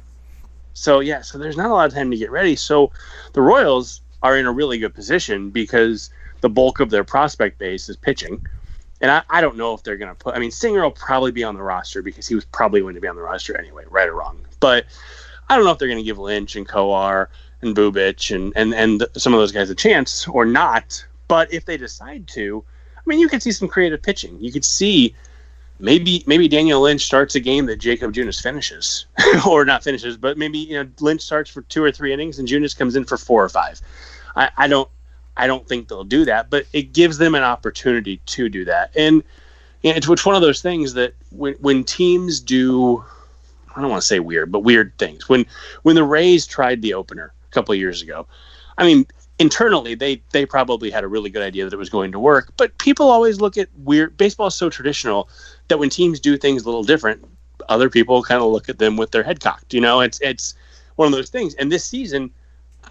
So 0.73 0.99
yeah, 1.01 1.21
so 1.21 1.37
there's 1.37 1.57
not 1.57 1.69
a 1.69 1.73
lot 1.73 1.87
of 1.87 1.93
time 1.93 2.09
to 2.11 2.17
get 2.17 2.31
ready. 2.31 2.55
So 2.55 2.91
the 3.33 3.41
Royals 3.41 4.01
are 4.23 4.37
in 4.37 4.45
a 4.45 4.51
really 4.51 4.77
good 4.77 4.93
position 4.93 5.49
because 5.49 6.09
the 6.41 6.49
bulk 6.49 6.79
of 6.79 6.89
their 6.89 7.03
prospect 7.03 7.57
base 7.57 7.87
is 7.89 7.95
pitching. 7.97 8.45
And 9.01 9.09
I, 9.09 9.23
I 9.29 9.41
don't 9.41 9.57
know 9.57 9.73
if 9.73 9.83
they're 9.83 9.97
going 9.97 10.09
to 10.09 10.15
put. 10.15 10.35
I 10.35 10.39
mean, 10.39 10.51
Singer 10.51 10.83
will 10.83 10.91
probably 10.91 11.31
be 11.31 11.43
on 11.43 11.55
the 11.55 11.63
roster 11.63 12.01
because 12.01 12.27
he 12.27 12.35
was 12.35 12.45
probably 12.45 12.81
going 12.81 12.95
to 12.95 13.01
be 13.01 13.07
on 13.07 13.15
the 13.15 13.21
roster 13.21 13.57
anyway, 13.57 13.83
right 13.89 14.07
or 14.07 14.15
wrong. 14.15 14.39
But 14.59 14.85
I 15.49 15.55
don't 15.55 15.65
know 15.65 15.71
if 15.71 15.79
they're 15.79 15.87
going 15.87 15.97
to 15.97 16.03
give 16.03 16.19
Lynch 16.19 16.55
and 16.55 16.67
Kowar 16.67 17.27
and 17.61 17.75
Bubic 17.75 18.33
and 18.33 18.53
and 18.55 18.73
and 18.73 19.05
some 19.17 19.33
of 19.33 19.39
those 19.39 19.51
guys 19.51 19.69
a 19.69 19.75
chance 19.75 20.27
or 20.27 20.45
not. 20.45 21.03
But 21.27 21.51
if 21.53 21.65
they 21.65 21.77
decide 21.77 22.27
to, 22.29 22.63
I 22.95 23.01
mean, 23.05 23.19
you 23.19 23.27
could 23.27 23.41
see 23.41 23.51
some 23.51 23.67
creative 23.67 24.01
pitching. 24.01 24.37
You 24.39 24.51
could 24.51 24.65
see 24.65 25.15
maybe 25.79 26.23
maybe 26.27 26.47
Daniel 26.47 26.81
Lynch 26.81 27.03
starts 27.03 27.35
a 27.35 27.39
game 27.39 27.65
that 27.65 27.77
Jakob 27.77 28.13
Junis 28.13 28.41
finishes, 28.41 29.07
or 29.47 29.65
not 29.65 29.83
finishes, 29.83 30.15
but 30.15 30.37
maybe 30.37 30.59
you 30.59 30.81
know 30.81 30.89
Lynch 30.99 31.21
starts 31.21 31.49
for 31.49 31.63
two 31.63 31.83
or 31.83 31.91
three 31.91 32.13
innings 32.13 32.39
and 32.39 32.47
Junis 32.47 32.77
comes 32.77 32.95
in 32.95 33.05
for 33.05 33.17
four 33.17 33.43
or 33.43 33.49
five. 33.49 33.81
I, 34.35 34.51
I 34.57 34.67
don't 34.67 34.89
I 35.37 35.47
don't 35.47 35.67
think 35.67 35.87
they'll 35.87 36.03
do 36.03 36.25
that, 36.25 36.49
but 36.49 36.65
it 36.73 36.93
gives 36.93 37.17
them 37.17 37.35
an 37.35 37.43
opportunity 37.43 38.17
to 38.25 38.49
do 38.49 38.65
that. 38.65 38.91
And 38.95 39.23
it's, 39.83 40.07
it's 40.07 40.25
one 40.25 40.35
of 40.35 40.41
those 40.41 40.61
things 40.61 40.93
that 40.93 41.13
when 41.31 41.53
when 41.55 41.83
teams 41.83 42.39
do, 42.39 43.03
I 43.75 43.81
don't 43.81 43.89
want 43.89 44.01
to 44.01 44.07
say 44.07 44.19
weird, 44.19 44.51
but 44.51 44.59
weird 44.59 44.97
things. 44.97 45.27
When 45.27 45.45
when 45.83 45.95
the 45.95 46.03
Rays 46.03 46.45
tried 46.45 46.81
the 46.81 46.93
opener 46.93 47.33
a 47.49 47.53
couple 47.53 47.73
years 47.75 48.01
ago, 48.01 48.27
I 48.77 48.85
mean, 48.85 49.05
internally 49.41 49.95
they 49.95 50.21
they 50.31 50.45
probably 50.45 50.91
had 50.91 51.03
a 51.03 51.07
really 51.07 51.29
good 51.29 51.41
idea 51.41 51.65
that 51.65 51.73
it 51.73 51.77
was 51.77 51.89
going 51.89 52.11
to 52.11 52.19
work 52.19 52.53
but 52.57 52.77
people 52.77 53.09
always 53.09 53.41
look 53.41 53.57
at 53.57 53.67
weird 53.77 54.15
baseball 54.15 54.45
is 54.45 54.55
so 54.55 54.69
traditional 54.69 55.27
that 55.67 55.79
when 55.79 55.89
teams 55.89 56.19
do 56.19 56.37
things 56.37 56.61
a 56.61 56.65
little 56.65 56.83
different 56.83 57.25
other 57.67 57.89
people 57.89 58.21
kind 58.21 58.39
of 58.39 58.51
look 58.51 58.69
at 58.69 58.77
them 58.77 58.97
with 58.97 59.09
their 59.09 59.23
head 59.23 59.39
cocked 59.39 59.73
you 59.73 59.81
know 59.81 59.99
it's 59.99 60.19
it's 60.21 60.53
one 60.95 61.07
of 61.07 61.11
those 61.11 61.31
things 61.31 61.55
and 61.55 61.71
this 61.71 61.83
season 61.83 62.29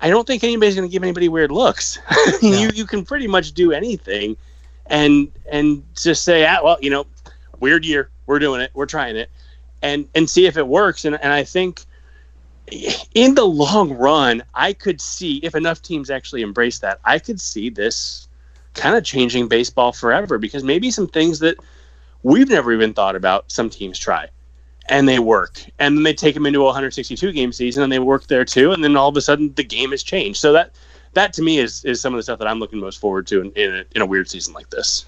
i 0.00 0.09
don't 0.11 0.26
think 0.26 0.44
anybody's 0.44 0.75
going 0.75 0.88
to 0.88 0.92
give 0.92 1.02
anybody 1.02 1.28
weird 1.28 1.52
looks. 1.52 1.99
Yeah. 2.42 2.59
you 2.59 2.70
you 2.75 2.87
can 2.87 3.04
pretty 3.04 3.26
much 3.26 3.52
do 3.52 3.73
anything 3.73 4.37
and 4.87 5.30
and 5.50 5.82
just 5.94 6.25
say 6.25 6.47
ah, 6.47 6.61
well 6.62 6.78
you 6.80 6.90
know 6.90 7.06
weird 7.61 7.85
year. 7.85 8.11
We're 8.26 8.38
doing 8.38 8.61
it. 8.61 8.70
We're 8.75 8.87
trying 8.87 9.16
it. 9.16 9.30
And 9.82 10.09
and 10.14 10.28
see 10.28 10.47
if 10.47 10.56
it 10.56 10.66
works. 10.66 11.04
And 11.04 11.20
and 11.23 11.32
i 11.32 11.44
think 11.44 11.85
in 13.14 13.35
the 13.35 13.44
long 13.44 13.92
run, 13.92 14.42
I 14.54 14.73
could 14.73 15.00
see 15.00 15.38
if 15.38 15.54
enough 15.54 15.82
teams 15.82 16.11
actually 16.11 16.42
embrace 16.42 16.78
that, 16.80 17.00
I 17.04 17.18
could 17.18 17.40
see 17.40 17.68
this 17.68 18.28
kind 18.75 18.97
of 18.97 19.02
changing 19.04 19.49
baseball 19.49 19.92
forever 19.92 20.38
because 20.38 20.62
maybe 20.62 20.90
some 20.90 21.09
things 21.09 21.40
that 21.40 21.56
we've 22.23 22.49
never 22.49 22.73
even 22.73 22.94
thought 22.94 23.16
about, 23.16 23.50
some 23.50 23.68
teams 23.70 23.99
try 23.99 24.28
and 24.88 25.08
they 25.08 25.18
work. 25.18 25.64
And 25.78 25.96
then 25.96 26.02
they 26.02 26.14
take 26.14 26.34
them 26.34 26.46
into 26.46 26.60
a 26.60 26.64
162 26.64 27.32
game 27.32 27.52
season 27.52 27.82
and 27.82 27.92
they 27.92 27.99
work 27.99 28.26
there 28.26 28.44
too. 28.44 28.72
And 28.72 28.82
then 28.82 28.96
all 28.96 29.08
of 29.08 29.16
a 29.16 29.20
sudden 29.20 29.52
the 29.54 29.64
game 29.64 29.90
has 29.90 30.02
changed. 30.02 30.40
So 30.40 30.52
that, 30.52 30.75
that 31.14 31.32
to 31.34 31.42
me 31.42 31.58
is, 31.58 31.84
is 31.84 32.00
some 32.00 32.12
of 32.12 32.18
the 32.18 32.22
stuff 32.22 32.38
that 32.38 32.49
I'm 32.49 32.58
looking 32.58 32.80
most 32.80 33.00
forward 33.00 33.26
to 33.28 33.40
in, 33.40 33.52
in, 33.52 33.75
a, 33.75 33.84
in 33.94 34.02
a 34.02 34.06
weird 34.06 34.28
season 34.28 34.54
like 34.54 34.70
this. 34.70 35.04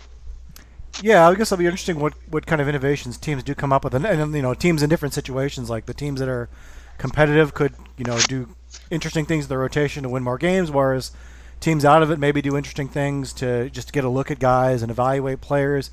Yeah, 1.01 1.27
I 1.27 1.35
guess 1.35 1.51
it'll 1.51 1.61
be 1.61 1.67
interesting 1.67 1.99
what, 1.99 2.15
what 2.29 2.47
kind 2.47 2.61
of 2.61 2.69
innovations 2.69 3.17
teams 3.17 3.43
do 3.43 3.55
come 3.55 3.73
up 3.73 3.85
with, 3.85 3.95
and, 3.95 4.05
and 4.05 4.35
you 4.35 4.43
know 4.43 4.53
teams 4.53 4.83
in 4.83 4.91
different 4.91 5.15
situations, 5.15 5.71
like 5.71 5.87
the 5.87 5.95
teams 5.95 6.21
that 6.21 6.29
are 6.29 6.51
competitive 6.99 7.55
could 7.55 7.73
you 7.97 8.05
know 8.05 8.19
do 8.29 8.55
interesting 8.91 9.25
things 9.25 9.47
in 9.47 9.49
the 9.49 9.57
rotation 9.57 10.03
to 10.03 10.09
win 10.09 10.23
more 10.23 10.37
games, 10.37 10.71
whereas 10.71 11.13
teams 11.61 11.85
out 11.85 12.03
of 12.03 12.11
it 12.11 12.19
maybe 12.19 12.43
do 12.43 12.57
interesting 12.57 12.89
things 12.89 13.33
to 13.35 13.71
just 13.71 13.93
get 13.93 14.05
a 14.05 14.09
look 14.09 14.31
at 14.31 14.39
guys 14.39 14.83
and 14.83 14.91
evaluate 14.91 15.41
players. 15.41 15.91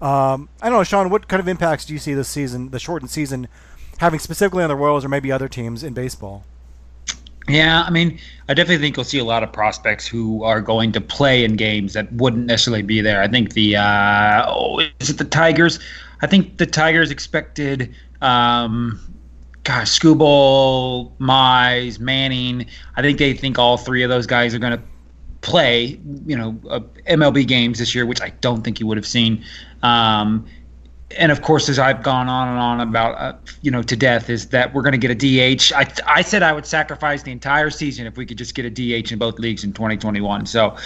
Um, 0.00 0.48
I 0.62 0.68
don't 0.68 0.78
know, 0.78 0.84
Sean. 0.84 1.10
What 1.10 1.28
kind 1.28 1.40
of 1.40 1.48
impacts 1.48 1.84
do 1.84 1.92
you 1.92 1.98
see 1.98 2.14
this 2.14 2.28
season, 2.28 2.70
the 2.70 2.78
shortened 2.78 3.10
season, 3.10 3.48
having 3.98 4.18
specifically 4.18 4.62
on 4.62 4.68
the 4.68 4.76
Royals 4.76 5.04
or 5.04 5.08
maybe 5.08 5.30
other 5.30 5.48
teams 5.48 5.82
in 5.82 5.92
baseball? 5.92 6.44
Yeah, 7.48 7.82
I 7.82 7.90
mean, 7.90 8.18
I 8.48 8.54
definitely 8.54 8.82
think 8.82 8.96
you'll 8.96 9.04
see 9.04 9.18
a 9.18 9.24
lot 9.24 9.42
of 9.42 9.52
prospects 9.52 10.06
who 10.06 10.44
are 10.44 10.60
going 10.60 10.92
to 10.92 11.00
play 11.00 11.44
in 11.44 11.56
games 11.56 11.94
that 11.94 12.12
wouldn't 12.12 12.46
necessarily 12.46 12.82
be 12.82 13.00
there. 13.00 13.22
I 13.22 13.28
think 13.28 13.54
the 13.54 13.76
uh, 13.76 14.44
oh, 14.46 14.80
is 15.00 15.10
it 15.10 15.18
the 15.18 15.24
Tigers? 15.24 15.80
I 16.22 16.26
think 16.26 16.58
the 16.58 16.66
Tigers 16.66 17.10
expected 17.10 17.94
um, 18.22 19.00
gosh, 19.64 19.98
Skubal, 19.98 21.12
Mize, 21.18 21.98
Manning. 21.98 22.66
I 22.96 23.02
think 23.02 23.18
they 23.18 23.32
think 23.34 23.58
all 23.58 23.76
three 23.76 24.02
of 24.02 24.10
those 24.10 24.26
guys 24.26 24.54
are 24.54 24.58
going 24.58 24.76
to 24.76 24.82
play, 25.40 25.98
you 26.26 26.36
know, 26.36 26.58
uh, 26.68 26.80
MLB 27.08 27.46
games 27.46 27.78
this 27.78 27.94
year, 27.94 28.06
which 28.06 28.20
I 28.20 28.30
don't 28.40 28.62
think 28.62 28.80
you 28.80 28.86
would 28.86 28.96
have 28.96 29.06
seen. 29.06 29.44
Um, 29.82 30.46
and 31.18 31.32
of 31.32 31.42
course, 31.42 31.68
as 31.68 31.78
I've 31.78 32.02
gone 32.02 32.28
on 32.28 32.48
and 32.48 32.58
on 32.58 32.80
about, 32.80 33.14
uh, 33.16 33.36
you 33.62 33.70
know, 33.70 33.82
to 33.82 33.96
death, 33.96 34.30
is 34.30 34.48
that 34.50 34.72
we're 34.72 34.82
going 34.82 34.98
to 34.98 34.98
get 34.98 35.10
a 35.10 35.14
DH. 35.56 35.72
I, 35.74 35.90
I 36.06 36.22
said 36.22 36.42
I 36.42 36.52
would 36.52 36.66
sacrifice 36.66 37.22
the 37.22 37.32
entire 37.32 37.70
season 37.70 38.06
if 38.06 38.16
we 38.16 38.26
could 38.26 38.38
just 38.38 38.54
get 38.54 38.64
a 38.64 38.70
DH 38.70 39.10
in 39.10 39.18
both 39.18 39.38
leagues 39.38 39.64
in 39.64 39.72
2021. 39.72 40.46
So 40.46 40.76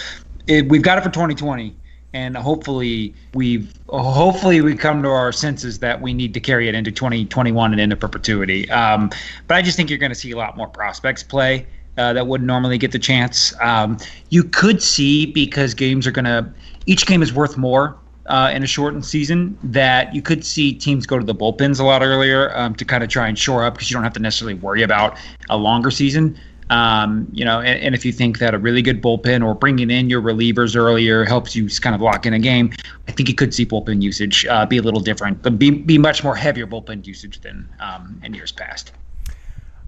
it, 0.47 0.67
we've 0.67 0.81
got 0.81 0.97
it 0.97 1.03
for 1.03 1.11
2020. 1.11 1.75
and 2.13 2.37
hopefully 2.37 3.13
we've 3.33 3.73
hopefully 3.89 4.61
we 4.61 4.73
come 4.73 5.03
to 5.03 5.09
our 5.09 5.33
senses 5.33 5.79
that 5.79 6.01
we 6.01 6.13
need 6.13 6.33
to 6.33 6.39
carry 6.39 6.69
it 6.69 6.73
into 6.73 6.91
2021 6.91 7.73
and 7.73 7.81
into 7.81 7.95
perpetuity. 7.97 8.69
Um, 8.71 9.09
but 9.47 9.55
I 9.57 9.61
just 9.61 9.75
think 9.75 9.89
you're 9.89 9.99
going 9.99 10.11
to 10.11 10.15
see 10.15 10.31
a 10.31 10.37
lot 10.37 10.55
more 10.55 10.67
prospects 10.67 11.23
play 11.23 11.67
uh, 11.97 12.13
that 12.13 12.27
wouldn't 12.27 12.47
normally 12.47 12.77
get 12.77 12.91
the 12.91 12.99
chance. 12.99 13.53
Um, 13.61 13.97
you 14.29 14.43
could 14.43 14.81
see 14.81 15.25
because 15.25 15.73
games 15.73 16.05
are 16.07 16.11
going 16.11 16.25
to 16.25 16.51
each 16.85 17.05
game 17.05 17.21
is 17.21 17.33
worth 17.33 17.57
more. 17.57 17.97
Uh, 18.27 18.51
in 18.55 18.63
a 18.63 18.65
shortened 18.65 19.05
season, 19.05 19.55
that 19.61 20.15
you 20.15 20.19
could 20.19 20.43
see 20.43 20.73
teams 20.73 21.05
go 21.05 21.19
to 21.19 21.23
the 21.23 21.35
bullpens 21.35 21.79
a 21.79 21.83
lot 21.83 22.01
earlier 22.01 22.57
um, 22.57 22.73
to 22.73 22.83
kind 22.83 23.03
of 23.03 23.09
try 23.11 23.27
and 23.27 23.37
shore 23.37 23.63
up 23.63 23.75
because 23.75 23.87
you 23.87 23.93
don't 23.93 24.03
have 24.03 24.13
to 24.13 24.19
necessarily 24.19 24.55
worry 24.55 24.81
about 24.81 25.15
a 25.51 25.55
longer 25.55 25.91
season. 25.91 26.35
Um, 26.71 27.27
you 27.31 27.45
know, 27.45 27.59
and, 27.59 27.79
and, 27.79 27.93
if 27.93 28.03
you 28.03 28.11
think 28.11 28.39
that 28.39 28.55
a 28.55 28.57
really 28.57 28.81
good 28.81 28.99
bullpen 28.99 29.45
or 29.45 29.53
bringing 29.53 29.91
in 29.91 30.09
your 30.09 30.23
relievers 30.23 30.75
earlier 30.75 31.23
helps 31.23 31.55
you 31.55 31.69
kind 31.69 31.93
of 31.93 32.01
lock 32.01 32.25
in 32.25 32.33
a 32.33 32.39
game, 32.39 32.73
I 33.07 33.11
think 33.11 33.29
you 33.29 33.35
could 33.35 33.53
see 33.53 33.67
bullpen 33.67 34.01
usage 34.01 34.47
uh, 34.47 34.65
be 34.65 34.77
a 34.77 34.81
little 34.81 34.99
different, 34.99 35.43
but 35.43 35.59
be, 35.59 35.69
be 35.69 35.99
much 35.99 36.23
more 36.23 36.35
heavier 36.35 36.65
bullpen 36.65 37.05
usage 37.05 37.41
than 37.41 37.69
um, 37.79 38.19
in 38.23 38.33
years 38.33 38.51
past. 38.51 38.93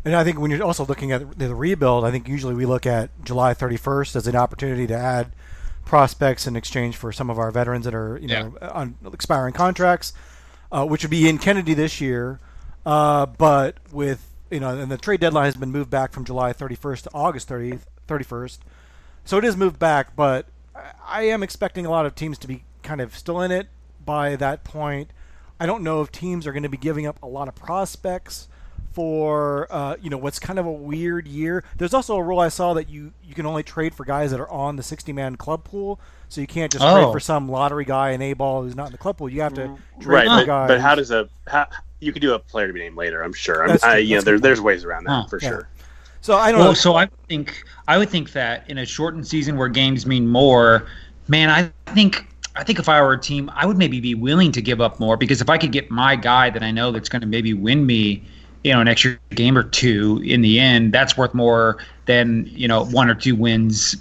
And 0.07 0.15
I 0.15 0.23
think 0.23 0.39
when 0.39 0.51
you're 0.51 0.63
also 0.63 0.85
looking 0.85 1.11
at 1.11 1.37
the 1.37 1.53
rebuild, 1.53 2.05
I 2.05 2.11
think 2.11 2.29
usually 2.29 2.55
we 2.55 2.65
look 2.65 2.85
at 2.85 3.09
July 3.25 3.53
31st 3.53 4.15
as 4.15 4.25
an 4.25 4.37
opportunity 4.37 4.87
to 4.87 4.93
add 4.93 5.33
prospects 5.83 6.47
in 6.47 6.55
exchange 6.55 6.95
for 6.95 7.11
some 7.11 7.29
of 7.29 7.37
our 7.37 7.51
veterans 7.51 7.83
that 7.83 7.93
are 7.93 8.17
you 8.21 8.29
know 8.29 8.55
yeah. 8.61 8.69
on 8.69 8.95
expiring 9.11 9.53
contracts, 9.53 10.13
uh, 10.71 10.85
which 10.85 11.03
would 11.03 11.11
be 11.11 11.27
in 11.27 11.37
Kennedy 11.37 11.73
this 11.73 11.99
year. 11.99 12.39
Uh, 12.85 13.25
but 13.25 13.79
with 13.91 14.25
you 14.49 14.61
know, 14.61 14.79
and 14.79 14.89
the 14.89 14.97
trade 14.97 15.19
deadline 15.19 15.43
has 15.43 15.55
been 15.55 15.73
moved 15.73 15.89
back 15.89 16.13
from 16.13 16.23
July 16.23 16.53
31st 16.53 17.01
to 17.01 17.09
August 17.13 17.49
30th, 17.49 17.81
31st. 18.07 18.59
So 19.25 19.37
it 19.37 19.43
is 19.43 19.57
moved 19.57 19.77
back, 19.77 20.15
but 20.15 20.45
I 21.05 21.23
am 21.23 21.43
expecting 21.43 21.85
a 21.85 21.89
lot 21.89 22.05
of 22.05 22.15
teams 22.15 22.37
to 22.37 22.47
be 22.47 22.63
kind 22.81 23.01
of 23.01 23.13
still 23.13 23.41
in 23.41 23.51
it 23.51 23.67
by 24.05 24.37
that 24.37 24.63
point. 24.63 25.11
I 25.59 25.65
don't 25.65 25.83
know 25.83 25.99
if 25.99 26.13
teams 26.13 26.47
are 26.47 26.53
going 26.53 26.63
to 26.63 26.69
be 26.69 26.77
giving 26.77 27.05
up 27.05 27.21
a 27.21 27.27
lot 27.27 27.49
of 27.49 27.55
prospects 27.55 28.47
for 28.97 29.67
uh, 29.69 29.95
you 30.01 30.09
know 30.09 30.17
what's 30.17 30.39
kind 30.39 30.57
of 30.57 30.65
a 30.65 30.71
weird 30.71 31.27
year. 31.27 31.63
There's 31.77 31.93
also 31.93 32.15
a 32.15 32.23
rule 32.23 32.39
I 32.39 32.49
saw 32.49 32.73
that 32.73 32.89
you 32.89 33.13
you 33.23 33.35
can 33.35 33.45
only 33.45 33.61
trade 33.61 33.93
for 33.93 34.03
guys 34.05 34.31
that 34.31 34.39
are 34.39 34.49
on 34.49 34.75
the 34.75 34.81
60 34.81 35.13
man 35.13 35.35
club 35.35 35.63
pool, 35.63 35.99
so 36.29 36.41
you 36.41 36.47
can't 36.47 36.71
just 36.71 36.83
oh. 36.83 36.95
trade 36.95 37.11
for 37.11 37.19
some 37.19 37.47
lottery 37.47 37.85
guy 37.85 38.09
in 38.09 38.23
A 38.23 38.33
ball 38.33 38.63
who's 38.63 38.75
not 38.75 38.87
in 38.87 38.93
the 38.93 38.97
club 38.97 39.17
pool. 39.17 39.29
You 39.29 39.41
have 39.41 39.53
to 39.53 39.61
mm-hmm. 39.61 40.01
trade 40.01 40.13
right, 40.13 40.23
for 40.25 40.35
but, 40.37 40.45
guys. 40.47 40.67
But 40.69 40.81
how 40.81 40.95
does 40.95 41.11
a 41.11 41.29
how, 41.45 41.67
you 41.99 42.11
could 42.11 42.23
do 42.23 42.33
a 42.33 42.39
player 42.39 42.65
to 42.65 42.73
be 42.73 42.79
named 42.79 42.97
later? 42.97 43.21
I'm 43.21 43.33
sure. 43.33 43.69
I'm, 43.69 43.77
I, 43.83 43.97
you 43.97 44.15
know, 44.15 44.21
there, 44.21 44.39
there's 44.39 44.61
ways 44.61 44.83
around 44.83 45.03
that 45.03 45.29
for 45.29 45.37
yeah. 45.43 45.49
sure. 45.49 45.69
So 46.21 46.33
I 46.33 46.51
don't 46.51 46.61
well, 46.61 46.69
know. 46.69 46.73
So 46.73 46.95
I 46.95 47.07
think 47.27 47.65
I 47.87 47.99
would 47.99 48.09
think 48.09 48.31
that 48.31 48.67
in 48.67 48.79
a 48.79 48.85
shortened 48.87 49.27
season 49.27 49.57
where 49.57 49.67
games 49.67 50.07
mean 50.07 50.27
more, 50.27 50.87
man, 51.27 51.51
I 51.51 51.71
think 51.93 52.25
I 52.55 52.63
think 52.63 52.79
if 52.79 52.89
I 52.89 52.99
were 53.03 53.13
a 53.13 53.19
team, 53.19 53.51
I 53.53 53.67
would 53.67 53.77
maybe 53.77 53.99
be 53.99 54.15
willing 54.15 54.51
to 54.53 54.61
give 54.63 54.81
up 54.81 54.99
more 54.99 55.17
because 55.17 55.39
if 55.39 55.51
I 55.51 55.59
could 55.59 55.71
get 55.71 55.91
my 55.91 56.15
guy 56.15 56.49
that 56.49 56.63
I 56.63 56.71
know 56.71 56.91
that's 56.91 57.09
going 57.09 57.21
to 57.21 57.27
maybe 57.27 57.53
win 57.53 57.85
me 57.85 58.23
you 58.67 58.73
know 58.73 58.81
an 58.81 58.87
extra 58.89 59.17
game 59.33 59.57
or 59.57 59.63
two 59.63 60.21
in 60.25 60.41
the 60.41 60.59
end 60.59 60.93
that's 60.93 61.15
worth 61.15 61.33
more 61.33 61.77
than 62.05 62.45
you 62.51 62.67
know 62.67 62.83
one 62.85 63.09
or 63.09 63.15
two 63.15 63.33
wins 63.33 63.95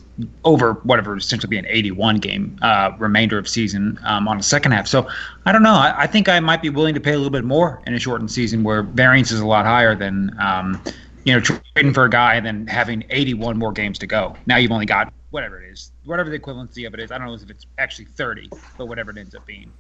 over 0.45 0.75
whatever 0.83 1.17
essentially 1.17 1.49
be 1.49 1.59
an 1.59 1.67
81 1.69 2.17
game 2.17 2.59
uh, 2.63 2.91
remainder 2.99 3.39
of 3.39 3.49
season 3.49 3.97
um, 4.03 4.27
on 4.27 4.39
the 4.39 4.43
second 4.43 4.73
half. 4.73 4.89
So 4.89 5.09
i 5.45 5.53
don't 5.53 5.63
know. 5.63 5.75
I, 5.75 6.03
I, 6.03 6.07
think 6.07 6.29
i 6.29 6.41
might 6.41 6.63
be 6.63 6.71
willing 6.71 6.95
to 6.95 7.01
pay 7.01 7.13
a 7.13 7.17
little 7.17 7.31
bit 7.31 7.45
more 7.45 7.81
in 7.87 7.95
a 7.95 7.99
shortened 7.99 8.31
season 8.31 8.65
where 8.65 8.83
variance 8.83 9.31
is 9.31 9.39
a 9.39 9.47
lot 9.47 9.67
higher 9.67 9.95
than 9.95 10.37
um, 10.41 10.83
you 11.25 11.33
know 11.33 11.41
trading 11.41 11.95
for 11.95 12.05
a 12.05 12.11
guy 12.11 12.35
and 12.35 12.45
then 12.45 12.67
having 12.67 13.05
81 13.11 13.57
more 13.57 13.71
games 13.71 14.01
to 14.01 14.07
go. 14.09 14.35
Now 14.47 14.57
you've 14.57 14.73
only 14.73 14.87
got 14.87 15.13
whatever 15.31 15.63
it 15.63 15.71
is 15.71 15.93
whatever 16.05 16.29
the 16.29 16.39
equivalency 16.39 16.89
of 16.89 16.95
it 16.95 17.01
is. 17.01 17.13
I 17.13 17.19
don't 17.19 17.29
know 17.29 17.35
if 17.35 17.49
it's 17.49 17.67
actually 17.79 18.07
30 18.07 18.51
but 18.77 18.87
whatever 18.87 19.13
it 19.13 19.19
ends 19.19 19.37
up 19.37 19.47
being. 19.47 19.73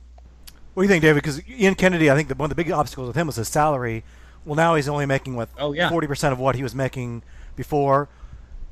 What 0.74 0.82
do 0.82 0.86
you 0.86 0.88
think 0.88 1.02
david? 1.02 1.22
Because 1.22 1.40
ian 1.48 1.74
kennedy 1.74 2.08
i 2.08 2.14
think 2.14 2.28
that 2.28 2.38
one 2.38 2.50
of 2.50 2.56
the 2.56 2.62
big 2.62 2.70
obstacles 2.70 3.08
with 3.08 3.16
him 3.16 3.26
was 3.26 3.34
his 3.34 3.48
salary 3.48 4.04
well, 4.46 4.54
now 4.54 4.76
he's 4.76 4.88
only 4.88 5.04
making 5.04 5.36
what? 5.36 5.50
Oh 5.58 5.72
yeah, 5.72 5.90
forty 5.90 6.06
percent 6.06 6.32
of 6.32 6.38
what 6.38 6.54
he 6.54 6.62
was 6.62 6.74
making 6.74 7.22
before. 7.56 8.08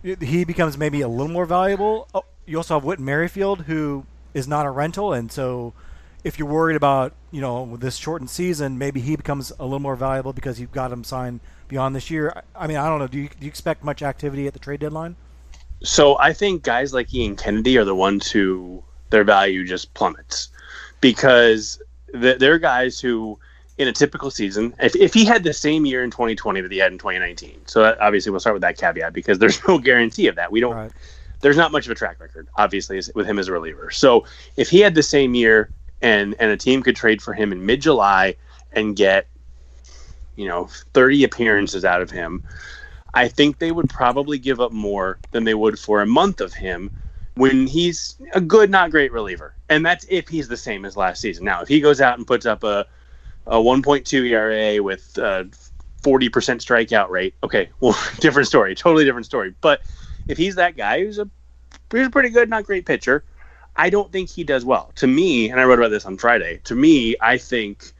He 0.02 0.44
becomes 0.44 0.78
maybe 0.78 1.00
a 1.00 1.08
little 1.08 1.32
more 1.32 1.46
valuable. 1.46 2.08
Oh, 2.14 2.24
you 2.46 2.56
also 2.56 2.74
have 2.74 2.84
Whit 2.84 3.00
Merrifield, 3.00 3.62
who 3.62 4.06
is 4.32 4.46
not 4.46 4.66
a 4.66 4.70
rental, 4.70 5.12
and 5.12 5.32
so 5.32 5.74
if 6.22 6.38
you're 6.38 6.48
worried 6.48 6.76
about 6.76 7.12
you 7.30 7.40
know 7.40 7.76
this 7.76 7.96
shortened 7.96 8.30
season, 8.30 8.78
maybe 8.78 9.00
he 9.00 9.16
becomes 9.16 9.52
a 9.58 9.64
little 9.64 9.80
more 9.80 9.96
valuable 9.96 10.32
because 10.32 10.60
you've 10.60 10.72
got 10.72 10.92
him 10.92 11.04
signed 11.04 11.40
beyond 11.68 11.96
this 11.96 12.10
year. 12.10 12.42
I 12.54 12.66
mean, 12.66 12.76
I 12.76 12.88
don't 12.88 12.98
know. 12.98 13.08
Do 13.08 13.18
you, 13.18 13.28
do 13.28 13.36
you 13.40 13.48
expect 13.48 13.82
much 13.82 14.02
activity 14.02 14.46
at 14.46 14.52
the 14.52 14.58
trade 14.58 14.80
deadline? 14.80 15.16
So 15.82 16.18
I 16.18 16.32
think 16.32 16.62
guys 16.62 16.94
like 16.94 17.12
Ian 17.12 17.36
Kennedy 17.36 17.76
are 17.76 17.84
the 17.84 17.94
ones 17.94 18.30
who 18.30 18.82
their 19.10 19.24
value 19.24 19.64
just 19.64 19.92
plummets 19.94 20.48
because 21.00 21.80
they're 22.12 22.58
guys 22.58 23.00
who 23.00 23.38
in 23.76 23.88
a 23.88 23.92
typical 23.92 24.30
season, 24.30 24.74
if, 24.80 24.94
if 24.94 25.12
he 25.12 25.24
had 25.24 25.42
the 25.42 25.52
same 25.52 25.84
year 25.84 26.04
in 26.04 26.10
2020 26.10 26.60
that 26.60 26.70
he 26.70 26.78
had 26.78 26.92
in 26.92 26.98
2019, 26.98 27.62
so 27.66 27.82
that, 27.82 28.00
obviously 28.00 28.30
we'll 28.30 28.40
start 28.40 28.54
with 28.54 28.62
that 28.62 28.78
caveat 28.78 29.12
because 29.12 29.38
there's 29.38 29.60
no 29.68 29.78
guarantee 29.78 30.26
of 30.28 30.36
that. 30.36 30.52
We 30.52 30.60
don't. 30.60 30.74
Right. 30.74 30.92
There's 31.40 31.56
not 31.56 31.72
much 31.72 31.84
of 31.84 31.92
a 31.92 31.94
track 31.94 32.20
record, 32.20 32.48
obviously, 32.56 33.00
with 33.14 33.26
him 33.26 33.38
as 33.38 33.48
a 33.48 33.52
reliever. 33.52 33.90
So 33.90 34.24
if 34.56 34.70
he 34.70 34.80
had 34.80 34.94
the 34.94 35.02
same 35.02 35.34
year 35.34 35.70
and 36.00 36.34
and 36.38 36.50
a 36.50 36.56
team 36.56 36.82
could 36.82 36.96
trade 36.96 37.20
for 37.20 37.34
him 37.34 37.52
in 37.52 37.66
mid 37.66 37.82
July 37.82 38.36
and 38.72 38.96
get 38.96 39.26
you 40.36 40.48
know 40.48 40.68
30 40.94 41.24
appearances 41.24 41.84
out 41.84 42.00
of 42.00 42.10
him, 42.10 42.42
I 43.12 43.28
think 43.28 43.58
they 43.58 43.72
would 43.72 43.90
probably 43.90 44.38
give 44.38 44.60
up 44.60 44.72
more 44.72 45.18
than 45.32 45.44
they 45.44 45.54
would 45.54 45.78
for 45.78 46.00
a 46.00 46.06
month 46.06 46.40
of 46.40 46.54
him 46.54 46.90
when 47.36 47.66
he's 47.66 48.16
a 48.32 48.40
good, 48.40 48.70
not 48.70 48.90
great 48.90 49.12
reliever. 49.12 49.54
And 49.68 49.84
that's 49.84 50.06
if 50.08 50.28
he's 50.28 50.48
the 50.48 50.56
same 50.56 50.84
as 50.84 50.96
last 50.96 51.20
season. 51.20 51.44
Now, 51.44 51.62
if 51.62 51.68
he 51.68 51.80
goes 51.80 52.00
out 52.00 52.16
and 52.16 52.26
puts 52.26 52.46
up 52.46 52.62
a, 52.62 52.86
a 53.46 53.56
1.2 53.56 54.30
ERA 54.30 54.82
with 54.82 55.16
a 55.18 55.48
40% 56.02 56.30
strikeout 56.30 57.10
rate, 57.10 57.34
okay, 57.42 57.70
well, 57.80 57.98
different 58.20 58.48
story, 58.48 58.74
totally 58.74 59.04
different 59.04 59.26
story. 59.26 59.54
But 59.60 59.80
if 60.28 60.38
he's 60.38 60.54
that 60.56 60.76
guy 60.76 61.00
who's 61.00 61.18
a, 61.18 61.28
who's 61.90 62.06
a 62.06 62.10
pretty 62.10 62.30
good, 62.30 62.48
not 62.48 62.64
great 62.64 62.86
pitcher, 62.86 63.24
I 63.76 63.90
don't 63.90 64.12
think 64.12 64.30
he 64.30 64.44
does 64.44 64.64
well. 64.64 64.92
To 64.96 65.06
me, 65.06 65.50
and 65.50 65.60
I 65.60 65.64
wrote 65.64 65.78
about 65.78 65.90
this 65.90 66.06
on 66.06 66.16
Friday, 66.16 66.60
to 66.64 66.74
me, 66.74 67.16
I 67.20 67.38
think 67.38 67.92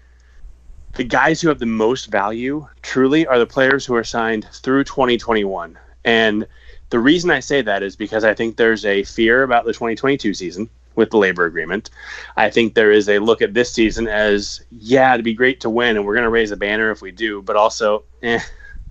the 0.95 1.05
guys 1.05 1.41
who 1.41 1.49
have 1.49 1.59
the 1.59 1.67
most 1.67 2.07
value 2.07 2.67
truly 2.83 3.27
are 3.27 3.39
the 3.39 3.47
players 3.47 3.85
who 3.85 3.95
are 3.97 4.05
signed 4.05 4.47
through 4.53 4.85
2021. 4.85 5.77
And 6.05 6.47
the 6.91 7.01
reason 7.01 7.31
I 7.31 7.41
say 7.41 7.63
that 7.63 7.83
is 7.83 7.97
because 7.97 8.23
I 8.23 8.35
think 8.35 8.57
there's 8.57 8.85
a 8.85 9.03
fear 9.03 9.43
about 9.43 9.65
the 9.65 9.73
2022 9.73 10.35
season 10.35 10.71
with 10.97 11.11
the 11.11 11.17
labor 11.17 11.45
agreement. 11.45 11.91
I 12.37 12.51
think 12.51 12.75
there 12.75 12.93
is 12.93 13.09
a 13.09 13.19
look 13.19 13.43
at 13.43 13.55
this 13.55 13.73
season 13.73 14.09
as, 14.09 14.65
yeah, 14.71 15.13
it'd 15.15 15.25
be 15.25 15.35
great 15.35 15.61
to 15.61 15.71
win, 15.71 15.97
and 15.97 16.07
we're 16.07 16.15
going 16.15 16.25
to 16.25 16.31
raise 16.31 16.51
a 16.51 16.57
banner 16.57 16.91
if 16.91 17.03
we 17.03 17.11
do, 17.11 17.43
but 17.43 17.57
also, 17.57 18.05
eh, 18.23 18.41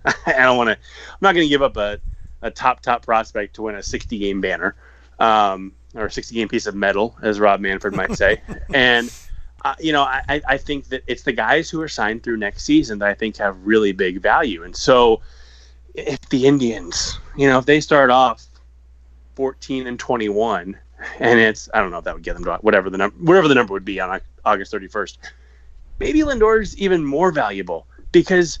I 0.04 0.32
don't 0.32 0.56
want 0.56 0.68
to, 0.68 0.72
I'm 0.74 1.18
not 1.20 1.34
going 1.34 1.44
to 1.44 1.48
give 1.48 1.62
up 1.62 1.76
a, 1.76 1.98
a 2.42 2.50
top, 2.50 2.80
top 2.80 3.04
prospect 3.04 3.54
to 3.56 3.62
win 3.62 3.74
a 3.74 3.82
60 3.82 4.18
game 4.18 4.40
banner 4.40 4.74
um, 5.18 5.72
or 5.94 6.06
a 6.06 6.10
60 6.10 6.34
game 6.34 6.48
piece 6.48 6.66
of 6.66 6.74
metal, 6.74 7.16
as 7.22 7.40
Rob 7.40 7.60
Manfred 7.60 7.94
might 7.94 8.16
say. 8.16 8.42
and, 8.74 9.12
uh, 9.64 9.74
you 9.80 9.92
know, 9.92 10.02
I, 10.02 10.42
I 10.46 10.58
think 10.58 10.88
that 10.88 11.04
it's 11.06 11.22
the 11.22 11.32
guys 11.32 11.70
who 11.70 11.80
are 11.80 11.88
signed 11.88 12.22
through 12.22 12.36
next 12.36 12.64
season 12.64 12.98
that 12.98 13.08
I 13.08 13.14
think 13.14 13.38
have 13.38 13.56
really 13.64 13.92
big 13.92 14.20
value. 14.20 14.62
And 14.62 14.76
so, 14.76 15.22
if 15.94 16.20
the 16.28 16.46
Indians, 16.46 17.18
you 17.36 17.48
know, 17.48 17.58
if 17.58 17.66
they 17.66 17.80
start 17.80 18.10
off 18.10 18.44
14 19.36 19.86
and 19.86 19.98
21, 19.98 20.76
and 21.18 21.38
it's 21.38 21.68
I 21.72 21.80
don't 21.80 21.90
know 21.90 21.98
if 21.98 22.04
that 22.04 22.14
would 22.14 22.22
get 22.22 22.34
them 22.34 22.44
to 22.44 22.56
whatever 22.56 22.90
the 22.90 22.98
number 22.98 23.16
whatever 23.18 23.48
the 23.48 23.54
number 23.54 23.72
would 23.72 23.84
be 23.84 24.00
on 24.00 24.20
August 24.44 24.72
31st. 24.72 25.18
Maybe 26.00 26.24
Lindor's 26.24 26.76
even 26.76 27.04
more 27.04 27.30
valuable 27.30 27.86
because 28.12 28.58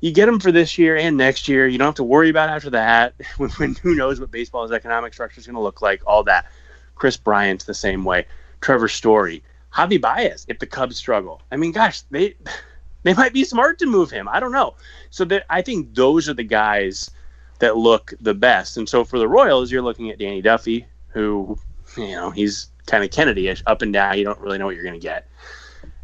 you 0.00 0.12
get 0.12 0.28
him 0.28 0.40
for 0.40 0.52
this 0.52 0.76
year 0.78 0.96
and 0.96 1.16
next 1.16 1.48
year. 1.48 1.66
You 1.66 1.78
don't 1.78 1.86
have 1.86 1.94
to 1.96 2.04
worry 2.04 2.28
about 2.28 2.50
after 2.50 2.70
that. 2.70 3.14
When, 3.36 3.50
when 3.50 3.74
who 3.76 3.94
knows 3.94 4.20
what 4.20 4.30
baseball's 4.30 4.72
economic 4.72 5.14
structure 5.14 5.40
is 5.40 5.46
going 5.46 5.56
to 5.56 5.62
look 5.62 5.82
like? 5.82 6.02
All 6.06 6.22
that. 6.24 6.46
Kris 6.94 7.16
Bryant's 7.16 7.64
the 7.64 7.74
same 7.74 8.04
way. 8.04 8.26
Trevor 8.60 8.88
Story, 8.88 9.42
Javi 9.72 10.00
Baez. 10.00 10.46
If 10.48 10.58
the 10.58 10.66
Cubs 10.66 10.96
struggle, 10.96 11.42
I 11.50 11.56
mean, 11.56 11.72
gosh, 11.72 12.02
they 12.10 12.34
they 13.02 13.14
might 13.14 13.32
be 13.32 13.44
smart 13.44 13.78
to 13.78 13.86
move 13.86 14.10
him. 14.10 14.28
I 14.28 14.40
don't 14.40 14.52
know. 14.52 14.74
So 15.10 15.24
that 15.26 15.44
I 15.50 15.62
think 15.62 15.94
those 15.94 16.28
are 16.28 16.34
the 16.34 16.44
guys 16.44 17.10
that 17.58 17.76
look 17.76 18.12
the 18.20 18.34
best. 18.34 18.76
And 18.76 18.88
so 18.88 19.04
for 19.04 19.18
the 19.18 19.28
Royals, 19.28 19.70
you're 19.70 19.82
looking 19.82 20.10
at 20.10 20.18
Danny 20.18 20.42
Duffy, 20.42 20.86
who 21.08 21.58
you 21.96 22.12
know 22.12 22.30
he's 22.30 22.68
kind 22.86 23.04
of 23.04 23.10
Kennedy-ish, 23.10 23.62
up 23.66 23.82
and 23.82 23.92
down. 23.92 24.18
You 24.18 24.24
don't 24.24 24.40
really 24.40 24.58
know 24.58 24.66
what 24.66 24.74
you're 24.74 24.84
going 24.84 24.98
to 24.98 25.00
get. 25.00 25.28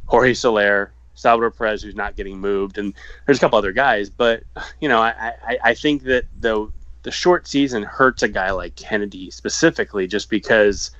Jorge 0.06 0.34
Soler, 0.34 0.92
Salvador 1.14 1.50
Perez, 1.50 1.82
who's 1.82 1.94
not 1.94 2.16
getting 2.16 2.38
moved, 2.38 2.78
and 2.78 2.92
there's 3.26 3.38
a 3.38 3.40
couple 3.40 3.58
other 3.58 3.72
guys. 3.72 4.10
But 4.10 4.42
you 4.80 4.88
know, 4.88 5.00
I, 5.00 5.34
I, 5.46 5.58
I 5.64 5.74
think 5.74 6.04
that 6.04 6.24
the 6.38 6.70
the 7.02 7.10
short 7.10 7.46
season 7.46 7.82
hurts 7.82 8.22
a 8.22 8.28
guy 8.28 8.50
like 8.52 8.76
Kennedy 8.76 9.30
specifically, 9.30 10.06
just 10.06 10.30
because. 10.30 10.90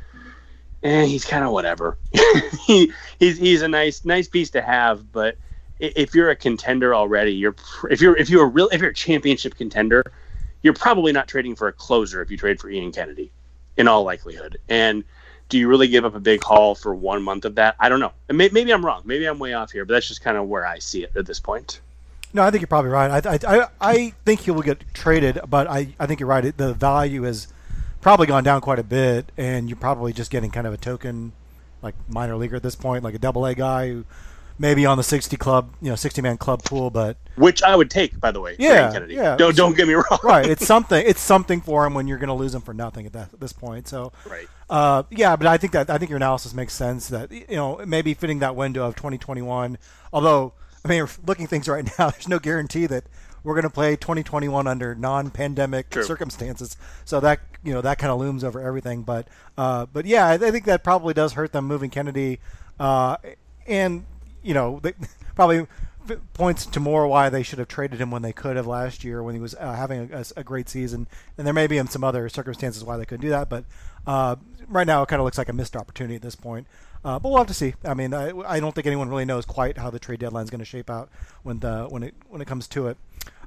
Eh, 0.85 1.05
he's 1.05 1.25
kind 1.25 1.45
of 1.45 1.53
whatever. 1.53 1.97
he, 2.67 2.93
he's 3.21 3.39
he's 3.39 3.63
a 3.63 3.69
nice 3.69 4.05
nice 4.05 4.27
piece 4.27 4.51
to 4.51 4.61
have, 4.61 5.13
but 5.13 5.37
if 5.83 6.15
you're 6.15 6.31
a 6.31 6.37
contender 6.37 6.95
already, 6.95 7.33
you're 7.33 7.55
if 7.91 8.01
you're 8.01 8.17
if 8.17 8.31
you're 8.31 8.45
a 8.45 8.49
real 8.49 8.69
if 8.73 8.81
you're 8.81 8.91
a 8.91 8.95
championship 8.95 9.57
contender, 9.57 10.13
you're 10.63 10.75
probably 10.75 11.13
not 11.13 11.29
trading 11.29 11.57
for 11.57 11.69
a 11.69 11.73
closer 11.73 12.23
if 12.23 12.31
you 12.31 12.37
trade 12.37 12.61
for 12.61 12.71
Ian 12.71 12.93
Kennedy, 12.93 13.33
in 13.77 13.89
all 13.89 14.05
likelihood. 14.05 14.59
And 14.69 15.05
do 15.49 15.59
you 15.59 15.69
really 15.69 15.89
give 15.89 16.05
up 16.05 16.15
a 16.15 16.21
big 16.21 16.43
haul 16.43 16.75
for 16.75 16.95
one 16.95 17.23
month 17.23 17.45
of 17.45 17.57
that? 17.57 17.77
I 17.79 17.89
don't 17.89 18.01
know. 18.01 18.13
Maybe 18.31 18.73
I'm 18.73 18.85
wrong. 18.85 19.03
Maybe 19.05 19.27
I'm 19.27 19.39
way 19.39 19.53
off 19.53 19.71
here, 19.71 19.85
but 19.85 19.95
that's 19.95 20.09
just 20.09 20.23
kind 20.23 20.37
of 20.37 20.49
where 20.49 20.67
I 20.67 20.79
see 20.79 21.05
it 21.05 21.15
at 21.17 21.27
this 21.27 21.41
point. 21.41 21.81
No, 22.35 22.43
I 22.43 22.51
think 22.51 22.63
you're 22.63 22.69
probably 22.69 22.91
right. 22.91 23.27
I 23.27 23.39
I, 23.47 23.67
I 23.81 24.15
think 24.25 24.41
he 24.41 24.51
will 24.51 24.63
get 24.63 24.83
traded, 24.95 25.41
but 25.49 25.67
I, 25.67 25.95
I 26.01 26.07
think 26.07 26.21
you're 26.21 26.29
right. 26.29 26.57
The 26.57 26.73
value 26.73 27.25
has 27.25 27.49
probably 28.01 28.27
gone 28.27 28.45
down 28.45 28.63
quite 28.63 28.79
a 28.79 28.83
bit, 28.85 29.31
and 29.37 29.69
you're 29.69 29.77
probably 29.77 30.15
just 30.15 30.31
getting 30.31 30.51
kind 30.51 30.67
of 30.67 30.73
a 30.73 30.79
token, 30.79 31.33
like 31.83 31.95
minor 32.09 32.37
leaguer 32.37 32.57
at 32.57 32.63
this 32.63 32.75
point, 32.75 33.05
like 33.05 33.15
a 33.15 33.19
double 33.19 33.45
A 33.45 33.55
guy 33.55 33.89
who 33.89 34.05
maybe 34.63 34.87
on 34.87 34.97
the 34.97 35.03
60 35.03 35.37
club, 35.37 35.75
you 35.83 35.91
know, 35.91 35.97
60 35.97 36.23
man 36.23 36.39
club 36.39 36.63
pool, 36.65 36.89
but 36.89 37.19
which 37.35 37.63
I 37.63 37.75
would 37.75 37.91
take, 37.91 38.19
by 38.21 38.31
the 38.31 38.41
way. 38.41 38.55
Yeah, 38.59 39.05
yeah. 39.09 39.37
Don't 39.37 39.57
don't 39.57 39.77
get 39.77 39.89
me 39.89 39.95
wrong. 39.95 40.19
right, 40.23 40.47
it's 40.49 40.65
something. 40.65 41.05
It's 41.05 41.21
something 41.21 41.61
for 41.61 41.85
him 41.85 41.93
when 41.93 42.07
you're 42.07 42.19
going 42.19 42.29
to 42.29 42.35
lose 42.35 42.55
him 42.55 42.63
for 42.63 42.73
nothing 42.73 43.05
at, 43.05 43.13
that, 43.13 43.35
at 43.35 43.41
this 43.41 43.53
point. 43.53 43.89
So, 43.89 44.13
right. 44.25 44.47
Uh, 44.71 45.03
yeah, 45.11 45.37
but 45.37 45.49
I 45.49 45.59
think 45.59 45.73
that 45.73 45.91
I 45.91 45.99
think 45.99 46.11
your 46.11 46.17
analysis 46.17 46.55
makes 46.55 46.73
sense. 46.73 47.09
That 47.09 47.31
you 47.33 47.57
know 47.57 47.85
maybe 47.85 48.15
fitting 48.15 48.39
that 48.39 48.57
window 48.57 48.87
of 48.87 48.95
2021. 48.95 49.77
Although 50.13 50.55
I 50.85 50.89
mean, 50.89 51.07
looking 51.27 51.47
things 51.49 51.69
right 51.69 51.85
now, 51.99 52.11
there's 52.11 52.29
no 52.29 52.39
guarantee 52.39 52.87
that 52.87 53.05
we're 53.45 53.55
going 53.55 53.65
to 53.65 53.71
play 53.71 53.97
2021 53.97 54.69
under 54.69 54.95
non-pandemic 54.95 55.91
True. 55.91 56.05
circumstances. 56.05 56.77
So 57.05 57.19
that 57.21 57.41
you 57.65 57.75
know 57.75 57.81
that 57.81 57.99
kind 57.99 58.13
of 58.13 58.21
looms 58.21 58.45
over 58.45 58.61
everything. 58.61 59.03
But 59.03 59.27
uh, 59.59 59.87
but 59.87 60.07
yeah, 60.07 60.27
I, 60.29 60.35
I, 60.35 60.51
think 60.53 60.65
that 60.67 60.85
probably 60.85 61.15
does 61.15 61.33
hurt 61.33 61.53
them 61.53 61.67
moving 61.67 61.91
Kennedy. 61.91 62.39
Uh, 62.79 63.17
and 63.67 64.07
you 64.43 64.55
know, 64.55 64.81
they, 64.83 64.95
probably 65.35 65.67
points 66.35 66.67
to 66.67 66.81
more 66.81 67.07
why 67.07 67.29
they 67.29 67.43
should 67.43 67.59
have 67.59 67.69
traded 67.69 68.01
him 68.01 68.11
when 68.11 68.23
they 68.23 68.33
could 68.33 68.57
have 68.57 68.67
last 68.67 69.05
year 69.05 69.23
when 69.23 69.35
he 69.35 69.41
was 69.41 69.55
uh, 69.55 69.75
having 69.75 70.13
a, 70.13 70.25
a, 70.37 70.43
great 70.43 70.69
season. 70.69 71.07
And 71.39 71.47
there 71.47 71.55
may 71.55 71.67
be 71.67 71.81
some 71.87 72.03
other 72.03 72.29
circumstances 72.29 72.83
why 72.85 72.97
they 72.97 73.05
couldn't 73.05 73.23
do 73.23 73.31
that, 73.31 73.49
but 73.49 73.65
uh, 74.07 74.37
right 74.69 74.87
now 74.87 75.03
it 75.03 75.09
kind 75.09 75.21
of 75.21 75.25
looks 75.25 75.39
like 75.39 75.49
a 75.49 75.53
missed 75.53 75.77
opportunity 75.77 76.17
at 76.17 76.23
this 76.23 76.35
point. 76.35 76.67
Uh, 77.05 77.19
but 77.19 77.31
we'll 77.31 77.39
have 77.39 77.49
to 77.49 77.55
see. 77.55 77.75
I 77.85 77.95
mean, 77.95 78.15
I, 78.15 78.31
I, 78.47 78.61
don't 78.61 78.75
think 78.75 78.87
anyone 78.87 79.09
really 79.09 79.25
knows 79.25 79.45
quite 79.45 79.77
how 79.77 79.91
the 79.91 79.99
trade 79.99 80.21
deadline 80.21 80.45
is 80.45 80.51
going 80.51 80.61
to 80.61 80.65
shape 80.65 80.89
out 80.89 81.09
when 81.43 81.59
the 81.59 81.87
when 81.89 82.05
it 82.05 82.15
when 82.29 82.41
it 82.41 82.47
comes 82.47 82.69
to 82.69 82.87
it. 82.87 82.97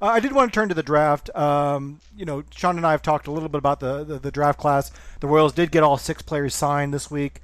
Uh, 0.01 0.07
I 0.07 0.19
did 0.19 0.33
want 0.33 0.51
to 0.51 0.53
turn 0.53 0.67
to 0.67 0.75
the 0.75 0.83
draft. 0.83 1.33
Um, 1.33 2.01
you 2.17 2.25
know, 2.25 2.43
Sean 2.53 2.75
and 2.75 2.85
I 2.85 2.91
have 2.91 3.01
talked 3.01 3.27
a 3.27 3.31
little 3.31 3.47
bit 3.47 3.59
about 3.59 3.79
the, 3.79 4.03
the, 4.03 4.19
the 4.19 4.31
draft 4.31 4.59
class. 4.59 4.91
The 5.21 5.27
Royals 5.27 5.53
did 5.53 5.71
get 5.71 5.83
all 5.83 5.97
six 5.97 6.21
players 6.21 6.53
signed 6.53 6.93
this 6.93 7.09
week. 7.09 7.41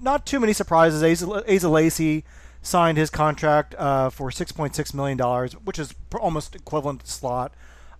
Not 0.00 0.26
too 0.26 0.40
many 0.40 0.52
surprises. 0.52 1.02
Asa, 1.02 1.54
Asa 1.54 1.68
Lacy 1.68 2.24
signed 2.62 2.98
his 2.98 3.10
contract 3.10 3.74
uh, 3.76 4.10
for 4.10 4.30
$6.6 4.30 4.94
million, 4.94 5.18
which 5.64 5.78
is 5.78 5.94
almost 6.18 6.54
equivalent 6.54 7.04
to 7.04 7.10
slot. 7.10 7.52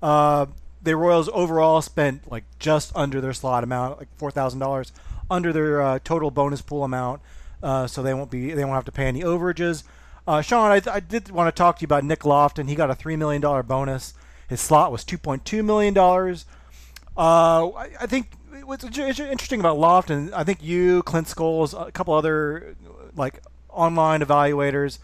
Uh, 0.02 0.46
the 0.82 0.96
Royals 0.96 1.28
overall 1.32 1.82
spent 1.82 2.30
like 2.30 2.44
just 2.58 2.92
under 2.94 3.20
their 3.20 3.32
slot 3.32 3.64
amount, 3.64 3.98
like 3.98 4.18
$4,000 4.18 4.92
under 5.30 5.52
their 5.52 5.80
uh, 5.80 5.98
total 6.02 6.30
bonus 6.30 6.62
pool 6.62 6.84
amount, 6.84 7.20
uh, 7.62 7.86
so 7.86 8.02
they 8.02 8.14
won't 8.14 8.30
be 8.30 8.52
they 8.52 8.64
won't 8.64 8.74
have 8.74 8.84
to 8.86 8.92
pay 8.92 9.06
any 9.06 9.20
overages. 9.20 9.84
Uh, 10.26 10.40
Sean, 10.40 10.70
I, 10.70 10.80
I, 10.90 11.00
did 11.00 11.30
want 11.30 11.54
to 11.54 11.58
talk 11.58 11.78
to 11.78 11.82
you 11.82 11.86
about 11.86 12.04
Nick 12.04 12.24
Loftin. 12.24 12.68
He 12.68 12.74
got 12.74 12.90
a 12.90 12.94
$3 12.94 13.18
million 13.18 13.40
bonus. 13.66 14.14
His 14.48 14.60
slot 14.60 14.92
was 14.92 15.04
$2.2 15.04 15.64
million. 15.64 15.96
Uh, 15.96 17.68
I, 17.70 17.90
I 18.00 18.06
think 18.06 18.30
what's 18.70 18.84
interesting 18.84 19.58
about 19.58 19.78
Loftin, 19.78 20.32
I 20.32 20.44
think 20.44 20.62
you, 20.62 21.02
Clint 21.02 21.26
Scoles, 21.26 21.74
a 21.74 21.90
couple 21.90 22.14
other 22.14 22.76
like 23.16 23.42
online 23.68 24.20
evaluators 24.20 25.00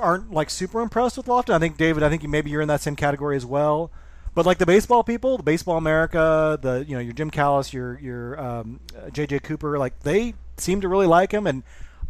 aren't 0.00 0.32
like 0.32 0.50
super 0.50 0.80
impressed 0.80 1.16
with 1.16 1.28
Loftin. 1.28 1.54
I 1.54 1.60
think 1.60 1.76
David, 1.76 2.02
I 2.02 2.08
think 2.08 2.26
maybe 2.28 2.50
you're 2.50 2.60
in 2.60 2.66
that 2.66 2.80
same 2.80 2.96
category 2.96 3.36
as 3.36 3.46
well. 3.46 3.92
But 4.34 4.46
like 4.46 4.58
the 4.58 4.66
baseball 4.66 5.04
people, 5.04 5.36
the 5.36 5.44
Baseball 5.44 5.76
America, 5.76 6.58
the 6.60 6.84
you 6.86 6.94
know 6.94 7.00
your 7.00 7.12
Jim 7.12 7.30
Callis, 7.30 7.72
your 7.72 7.98
your 8.00 8.40
um, 8.40 8.80
JJ 9.10 9.44
Cooper, 9.44 9.78
like 9.78 10.00
they 10.00 10.34
seem 10.56 10.80
to 10.80 10.88
really 10.88 11.06
like 11.06 11.32
him. 11.32 11.46
And 11.46 11.62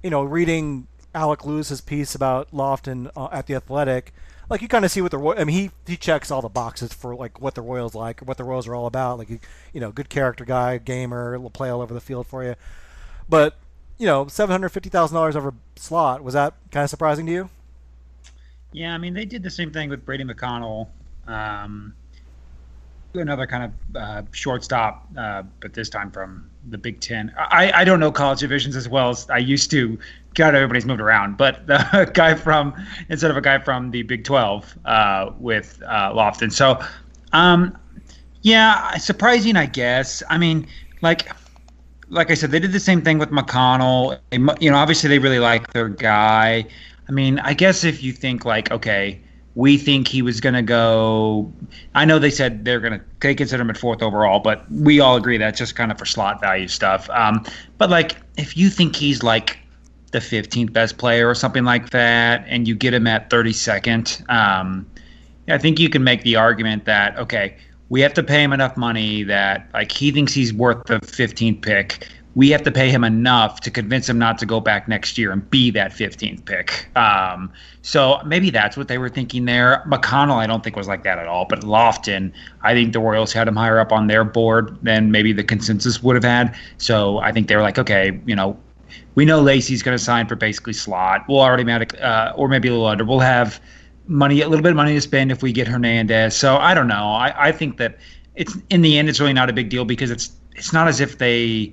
you 0.03 0.09
know, 0.09 0.23
reading 0.23 0.87
Alec 1.15 1.45
Lewis's 1.45 1.83
piece 1.83 2.15
about 2.15 2.53
Loftin 2.53 3.11
uh, 3.15 3.29
at 3.31 3.47
the 3.47 3.55
Athletic, 3.55 4.15
like 4.51 4.61
you 4.61 4.69
kind 4.69 4.85
of 4.85 4.91
see 4.91 5.01
what 5.01 5.13
the 5.13 5.35
I 5.39 5.45
mean 5.45 5.57
he 5.57 5.71
he 5.87 5.97
checks 5.97 6.31
all 6.31 6.43
the 6.43 6.49
boxes 6.49 6.93
for 6.93 7.15
like 7.15 7.41
what 7.41 7.55
the 7.55 7.63
Royals 7.63 7.95
like 7.95 8.21
what 8.21 8.37
the 8.37 8.45
Royals 8.45 8.67
are 8.67 8.75
all 8.75 8.87
about. 8.87 9.19
Like 9.19 9.31
you 9.31 9.81
know, 9.81 9.93
good 9.93 10.11
character 10.11 10.45
guy, 10.45 10.79
gamer, 10.79 11.39
will 11.39 11.51
play 11.51 11.71
all 11.71 11.81
over 11.81 11.95
the 11.95 12.01
field 12.01 12.27
for 12.27 12.45
you. 12.45 12.57
But 13.29 13.57
you 13.97 14.07
know, 14.07 14.27
seven 14.27 14.53
hundred 14.53 14.71
fifty 14.71 14.91
thousand 14.91 15.15
dollars 15.15 15.37
over 15.37 15.55
slot. 15.77 16.23
Was 16.23 16.35
that 16.35 16.55
kind 16.73 16.85
of 16.85 16.91
surprising 16.91 17.27
to 17.27 17.33
you? 17.33 17.51
Yeah, 18.73 18.95
I 18.95 18.99
mean, 18.99 19.15
they 19.15 19.25
did 19.25 19.43
the 19.43 19.51
same 19.51 19.73
thing 19.73 19.89
with 19.89 20.05
Brady 20.05 20.25
McConnell. 20.25 20.89
Um, 21.27 21.95
another 23.15 23.47
kind 23.47 23.65
of 23.65 23.97
uh, 23.97 24.23
shortstop, 24.33 25.09
uh, 25.19 25.43
but 25.61 25.75
this 25.75 25.89
time 25.89 26.11
from 26.11 26.49
the 26.69 26.79
Big 26.79 27.01
Ten. 27.01 27.33
I, 27.37 27.73
I 27.73 27.85
don't 27.85 28.01
know 28.01 28.13
college 28.13 28.41
divisions 28.41 28.77
as 28.77 28.89
well 28.89 29.11
as 29.11 29.29
I 29.31 29.39
used 29.39 29.71
to. 29.73 29.99
God, 30.35 30.55
everybody's 30.55 30.87
moved 30.87 31.01
around, 31.01 31.37
but 31.37 31.67
the 31.67 32.11
guy 32.15 32.35
from 32.35 32.75
instead 33.09 33.31
of 33.31 33.37
a 33.37 33.41
guy 33.41 33.59
from 33.59 33.91
the 33.91 34.03
Big 34.03 34.25
Twelve 34.25 34.77
uh, 34.85 35.33
with 35.39 35.83
uh, 35.87 36.13
Loftin. 36.15 36.51
So, 36.51 36.81
um, 37.33 37.77
yeah, 38.43 38.97
surprising, 38.97 39.57
I 39.57 39.67
guess. 39.67 40.23
I 40.31 40.39
mean, 40.39 40.67
like 41.03 41.31
like 42.11 42.31
I 42.31 42.35
said, 42.35 42.51
they 42.51 42.59
did 42.59 42.73
the 42.73 42.81
same 42.81 43.03
thing 43.03 43.19
with 43.19 43.31
McConnell. 43.31 44.19
You 44.61 44.71
know, 44.71 44.77
obviously 44.77 45.09
they 45.09 45.19
really 45.19 45.39
like 45.39 45.73
their 45.73 45.89
guy. 45.89 46.67
I 47.09 47.13
mean, 47.13 47.39
I 47.41 47.55
guess 47.55 47.85
if 47.85 48.03
you 48.03 48.13
think 48.13 48.45
like, 48.45 48.71
okay, 48.71 49.21
we 49.55 49.77
think 49.77 50.09
he 50.09 50.23
was 50.23 50.41
going 50.41 50.55
to 50.55 50.63
go. 50.63 51.53
I 51.95 52.05
know 52.05 52.19
they 52.19 52.31
said 52.31 52.65
they're 52.65 52.81
going 52.81 52.99
to 52.99 53.05
they 53.21 53.35
consider 53.35 53.63
him 53.63 53.71
at 53.71 53.77
fourth 53.77 54.03
overall, 54.03 54.41
but 54.41 54.71
we 54.71 55.01
all 55.01 55.17
agree 55.17 55.39
that's 55.39 55.59
just 55.59 55.75
kind 55.75 55.91
of 55.91 55.99
for 55.99 56.07
slot 56.07 56.41
value 56.41 56.69
stuff. 56.69 57.11
Um, 57.11 57.45
but 57.79 57.91
like, 57.91 58.17
if 58.37 58.57
you 58.57 58.71
think 58.71 58.97
he's 58.97 59.23
like 59.23 59.59
the 60.11 60.19
15th 60.19 60.73
best 60.73 60.99
player 60.99 61.29
or 61.29 61.35
something 61.35 61.65
like 61.65 61.91
that, 61.91 62.45
and 62.49 62.67
you 62.67 62.75
get 62.75 62.95
him 62.95 63.07
at 63.07 63.31
32nd, 63.31 64.29
um, 64.31 64.87
I 65.49 65.59
think 65.59 65.79
you 65.79 65.89
can 65.89 66.05
make 66.05 66.23
the 66.23 66.37
argument 66.37 66.85
that 66.85 67.19
okay, 67.19 67.57
we 67.89 68.01
have 68.03 68.15
to 68.15 68.23
pay 68.23 68.43
him 68.43 68.53
enough 68.53 68.77
money 68.77 69.23
that 69.25 69.69
like 69.75 69.91
he 69.91 70.11
thinks 70.11 70.33
he's 70.33 70.53
worth 70.53 70.87
the 70.87 71.01
15th 71.01 71.63
pick 71.63 72.07
we 72.35 72.51
have 72.51 72.63
to 72.63 72.71
pay 72.71 72.91
him 72.91 73.03
enough 73.03 73.61
to 73.61 73.71
convince 73.71 74.09
him 74.09 74.19
not 74.19 74.39
to 74.39 74.47
go 74.47 74.61
back 74.61 74.87
next 74.87 75.19
year 75.19 75.33
and 75.33 75.49
be 75.51 75.71
that 75.71 75.91
15th 75.91 76.45
pick. 76.45 76.89
Um, 76.97 77.53
so 77.83 78.21
maybe 78.25 78.51
that's 78.51 78.77
what 78.77 78.89
they 78.89 78.99
were 78.99 79.09
thinking 79.09 79.47
there. 79.47 79.83
McConnell, 79.89 80.37
I 80.37 80.47
don't 80.47 80.63
think 80.63 80.77
was 80.77 80.87
like 80.87 81.03
that 81.03 81.19
at 81.19 81.27
all. 81.27 81.45
But 81.45 81.65
Loftin, 81.65 82.33
I 82.63 82.73
think 82.73 82.93
the 82.93 83.01
Royals 83.01 83.33
had 83.33 83.49
him 83.49 83.57
higher 83.57 83.81
up 83.81 83.91
on 83.91 84.07
their 84.07 84.23
board 84.23 84.79
than 84.83 85.11
maybe 85.11 85.33
the 85.33 85.43
consensus 85.43 86.03
would 86.03 86.15
have 86.15 86.25
had. 86.25 86.57
So 86.79 87.19
I 87.19 87.33
think 87.33 87.49
they 87.49 87.57
were 87.57 87.63
like, 87.63 87.79
okay, 87.79 88.21
you 88.27 88.37
know, 88.37 88.57
we 89.15 89.25
know 89.25 89.41
Lacy's 89.41 89.83
going 89.83 89.97
to 89.97 90.03
sign 90.03 90.27
for 90.27 90.37
basically 90.37 90.73
slot. 90.73 91.25
We'll 91.29 91.41
already 91.41 91.65
make, 91.65 92.01
uh, 92.01 92.33
or 92.37 92.49
maybe 92.49 92.69
a 92.69 92.73
little 92.73 92.87
under. 92.87 93.05
We'll 93.05 93.21
have 93.21 93.61
money, 94.07 94.41
a 94.41 94.49
little 94.49 94.63
bit 94.63 94.71
of 94.71 94.77
money 94.77 94.95
to 94.95 95.01
spend 95.01 95.31
if 95.33 95.43
we 95.43 95.53
get 95.53 95.69
Hernandez. 95.69 96.37
So 96.37 96.57
I 96.57 96.75
don't 96.75 96.89
know. 96.89 97.13
I, 97.13 97.49
I 97.49 97.53
think 97.53 97.77
that 97.79 97.99
it's 98.35 98.57
in 98.71 98.83
the 98.83 98.99
end, 98.99 99.09
it's 99.09 99.21
really 99.21 99.33
not 99.33 99.51
a 99.51 99.53
big 99.53 99.69
deal 99.69 99.85
because 99.85 100.11
it's 100.11 100.33
it's 100.57 100.73
not 100.73 100.89
as 100.89 101.01
if 101.01 101.19
they 101.19 101.73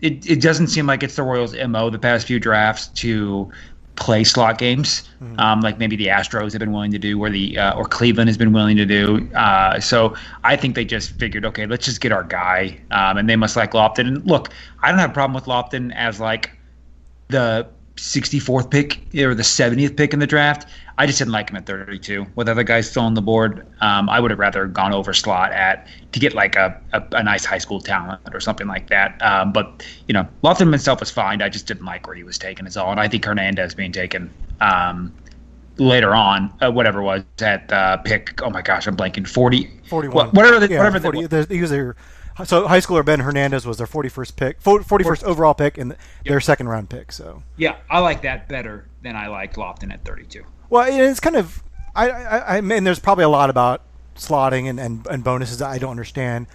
it, 0.00 0.28
it 0.28 0.40
doesn't 0.40 0.68
seem 0.68 0.86
like 0.86 1.02
it's 1.02 1.16
the 1.16 1.22
Royals' 1.22 1.54
mo 1.68 1.90
the 1.90 1.98
past 1.98 2.26
few 2.26 2.38
drafts 2.38 2.88
to 2.88 3.50
play 3.98 4.24
slot 4.24 4.58
games, 4.58 5.02
mm-hmm. 5.22 5.38
um, 5.40 5.60
like 5.60 5.78
maybe 5.78 5.96
the 5.96 6.06
Astros 6.06 6.52
have 6.52 6.60
been 6.60 6.72
willing 6.72 6.92
to 6.92 6.98
do, 6.98 7.20
or 7.22 7.28
the 7.30 7.58
uh, 7.58 7.74
or 7.74 7.84
Cleveland 7.84 8.28
has 8.28 8.36
been 8.36 8.52
willing 8.52 8.76
to 8.76 8.86
do. 8.86 9.28
Uh, 9.34 9.80
so 9.80 10.14
I 10.44 10.56
think 10.56 10.74
they 10.74 10.84
just 10.84 11.12
figured, 11.18 11.44
okay, 11.44 11.66
let's 11.66 11.84
just 11.84 12.00
get 12.00 12.12
our 12.12 12.24
guy, 12.24 12.80
um, 12.90 13.18
and 13.18 13.28
they 13.28 13.36
must 13.36 13.56
like 13.56 13.74
Loftin. 13.74 14.06
And 14.06 14.24
look, 14.26 14.50
I 14.82 14.90
don't 14.90 14.98
have 14.98 15.10
a 15.10 15.14
problem 15.14 15.34
with 15.34 15.46
Loftin 15.46 15.92
as 15.92 16.20
like 16.20 16.50
the 17.28 17.66
64th 17.96 18.70
pick 18.70 19.00
or 19.16 19.34
the 19.34 19.42
70th 19.42 19.96
pick 19.96 20.12
in 20.12 20.20
the 20.20 20.26
draft. 20.26 20.68
I 20.98 21.06
just 21.06 21.18
didn't 21.18 21.32
like 21.32 21.48
him 21.48 21.56
at 21.56 21.64
32 21.64 22.26
with 22.34 22.48
other 22.48 22.64
guys 22.64 22.90
still 22.90 23.04
on 23.04 23.14
the 23.14 23.22
board. 23.22 23.64
Um, 23.80 24.10
I 24.10 24.18
would 24.18 24.32
have 24.32 24.40
rather 24.40 24.66
gone 24.66 24.92
over 24.92 25.14
slot 25.14 25.52
at 25.52 25.86
to 26.10 26.18
get 26.18 26.34
like 26.34 26.56
a, 26.56 26.78
a, 26.92 27.02
a 27.12 27.22
nice 27.22 27.44
high 27.44 27.58
school 27.58 27.80
talent 27.80 28.20
or 28.32 28.40
something 28.40 28.66
like 28.66 28.88
that. 28.90 29.22
Um, 29.22 29.52
but 29.52 29.86
you 30.08 30.12
know, 30.12 30.26
Loftin 30.42 30.72
himself 30.72 30.98
was 30.98 31.10
fine. 31.10 31.40
I 31.40 31.48
just 31.50 31.68
didn't 31.68 31.84
like 31.84 32.08
where 32.08 32.16
he 32.16 32.24
was 32.24 32.36
taken 32.36 32.66
as 32.66 32.76
all, 32.76 32.90
and 32.90 32.98
I 32.98 33.06
think 33.06 33.24
Hernandez 33.24 33.76
being 33.76 33.92
taken 33.92 34.28
um, 34.60 35.14
later 35.76 36.16
on, 36.16 36.52
uh, 36.60 36.72
whatever 36.72 37.00
was 37.00 37.22
at 37.40 37.72
uh, 37.72 37.98
pick. 37.98 38.42
Oh 38.42 38.50
my 38.50 38.60
gosh, 38.62 38.88
I'm 38.88 38.96
blanking. 38.96 39.26
40, 39.26 39.70
41. 39.88 40.30
whatever 40.30 40.58
the, 40.58 40.68
yeah, 40.68 40.78
whatever 40.78 40.98
40, 40.98 41.26
the, 41.26 41.46
he 41.48 41.62
was. 41.62 41.70
So 42.44 42.66
high 42.66 42.80
schooler 42.80 43.04
Ben 43.04 43.20
Hernandez 43.20 43.64
was 43.66 43.78
their 43.78 43.86
41st 43.86 44.36
pick, 44.36 44.60
41st 44.62 45.22
overall 45.22 45.54
pick, 45.54 45.78
and 45.78 45.92
their 46.24 46.34
yep. 46.34 46.42
second 46.42 46.68
round 46.68 46.90
pick. 46.90 47.12
So 47.12 47.44
yeah, 47.56 47.76
I 47.88 48.00
like 48.00 48.22
that 48.22 48.48
better 48.48 48.88
than 49.02 49.14
I 49.14 49.28
liked 49.28 49.56
Loftin 49.56 49.92
at 49.92 50.04
32. 50.04 50.44
Well, 50.70 50.86
it's 50.88 51.20
kind 51.20 51.36
of 51.36 51.62
I, 51.94 52.10
I, 52.10 52.56
I 52.56 52.60
mean, 52.60 52.84
there's 52.84 53.00
probably 53.00 53.24
a 53.24 53.28
lot 53.28 53.50
about 53.50 53.82
slotting 54.16 54.68
and, 54.68 54.78
and, 54.78 55.06
and 55.08 55.24
bonuses 55.24 55.58
that 55.58 55.68
I 55.68 55.78
don't 55.78 55.90
understand. 55.90 56.46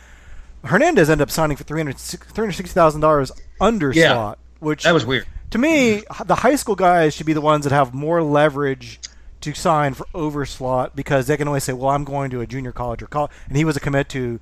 Hernandez 0.64 1.10
ended 1.10 1.24
up 1.24 1.32
signing 1.32 1.58
for 1.58 1.66
$360,000 1.66 3.32
under 3.60 3.92
yeah, 3.92 4.14
slot, 4.14 4.40
which 4.60 4.84
that 4.84 4.94
was 4.94 5.06
weird. 5.06 5.28
To 5.52 5.58
me, 5.58 6.04
the 6.26 6.36
high 6.36 6.56
school 6.56 6.76
guys 6.76 7.14
should 7.14 7.26
be 7.26 7.34
the 7.34 7.42
ones 7.42 7.66
that 7.66 7.74
have 7.74 7.94
more 7.94 8.24
leverage 8.24 9.00
to 9.42 9.54
sign 9.54 9.94
for 9.94 10.08
over 10.14 10.46
slot 10.46 10.96
because 10.96 11.28
they 11.28 11.36
can 11.36 11.48
always 11.50 11.66
say, 11.66 11.74
"Well, 11.74 11.90
I'm 11.90 12.06
going 12.06 12.32
to 12.32 12.40
a 12.40 12.48
junior 12.48 12.72
college 12.72 13.04
or 13.04 13.08
college," 13.08 13.32
and 13.48 13.58
he 13.58 13.66
was 13.66 13.76
a 13.76 13.82
commit 13.82 14.08
to 14.10 14.40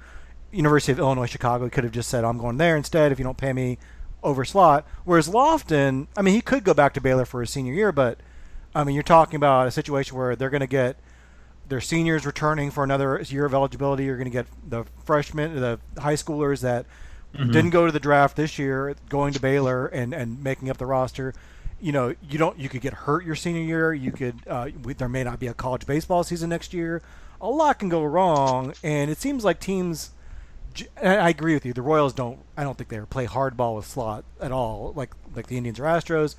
University 0.52 0.92
of 0.92 1.00
Illinois 1.00 1.26
Chicago. 1.26 1.66
He 1.66 1.72
could 1.72 1.84
have 1.84 1.92
just 1.92 2.08
said, 2.08 2.24
"I'm 2.24 2.38
going 2.38 2.58
there 2.58 2.78
instead 2.78 3.12
if 3.12 3.18
you 3.18 3.26
don't 3.26 3.38
pay 3.38 3.52
me 3.52 3.80
over 4.24 4.46
slot." 4.46 4.88
Whereas 5.04 5.28
Loftin, 5.28 6.08
I 6.16 6.22
mean, 6.22 6.36
he 6.36 6.42
could 6.42 6.64
go 6.64 6.76
back 6.76 6.94
to 6.94 7.02
Baylor 7.02 7.26
for 7.26 7.42
his 7.42 7.50
senior 7.50 7.74
year, 7.74 7.92
but 7.92 8.20
I 8.74 8.84
mean, 8.84 8.96
you're 8.96 9.04
talking 9.04 9.36
about 9.36 9.68
a 9.68 9.72
situation 9.72 10.18
where 10.18 10.36
they're 10.36 10.50
going 10.50 10.62
to 10.62 10.68
get 10.68 10.98
their 11.68 11.82
seniors 11.82 12.26
returning 12.26 12.70
for 12.72 12.84
another 12.84 13.20
year 13.22 13.46
of 13.46 13.54
eligibility. 13.54 14.06
You're 14.06 14.18
going 14.18 14.26
to 14.26 14.32
get 14.32 14.48
the 14.68 14.86
freshmen, 15.06 15.56
the 15.56 15.80
high 15.98 16.16
schoolers 16.16 16.62
that 16.62 16.86
mm-hmm. 17.34 17.52
didn't 17.52 17.72
go 17.72 17.86
to 17.86 17.92
the 17.92 18.00
draft 18.00 18.36
this 18.36 18.60
year, 18.60 18.96
going 19.10 19.34
to 19.34 19.40
Baylor 19.40 19.88
and, 19.88 20.14
and 20.14 20.44
making 20.44 20.70
up 20.70 20.78
the 20.78 20.86
roster. 20.86 21.34
You 21.80 21.92
know, 21.92 22.14
you 22.30 22.38
don't. 22.38 22.60
You 22.60 22.70
could 22.70 22.82
get 22.82 22.94
hurt 22.94 23.26
your 23.26 23.36
senior 23.36 23.62
year. 23.62 23.94
You 23.94 24.12
could. 24.12 24.36
Uh, 24.46 24.70
there 24.98 25.10
may 25.10 25.24
not 25.24 25.40
be 25.40 25.48
a 25.48 25.54
college 25.54 25.88
baseball 25.88 26.24
season 26.24 26.50
next 26.50 26.74
year. 26.74 27.02
A 27.40 27.50
lot 27.50 27.80
can 27.80 27.90
go 27.90 28.04
wrong, 28.04 28.74
and 28.84 29.10
it 29.10 29.18
seems 29.18 29.44
like 29.44 29.60
teams. 29.60 30.12
I 31.02 31.30
agree 31.30 31.54
with 31.56 31.66
you. 31.66 31.74
The 31.74 31.82
Royals 31.82 32.14
don't. 32.14 32.40
I 32.56 32.64
don't 32.64 32.78
think 32.78 32.90
they 32.90 33.00
play 33.00 33.26
hardball 33.26 33.78
with 33.78 33.88
slot 33.88 34.26
at 34.40 34.52
all, 34.52 34.94
like 34.96 35.10
like 35.36 35.48
the 35.48 35.58
Indians 35.58 35.80
or 35.80 35.84
Astros. 35.84 36.36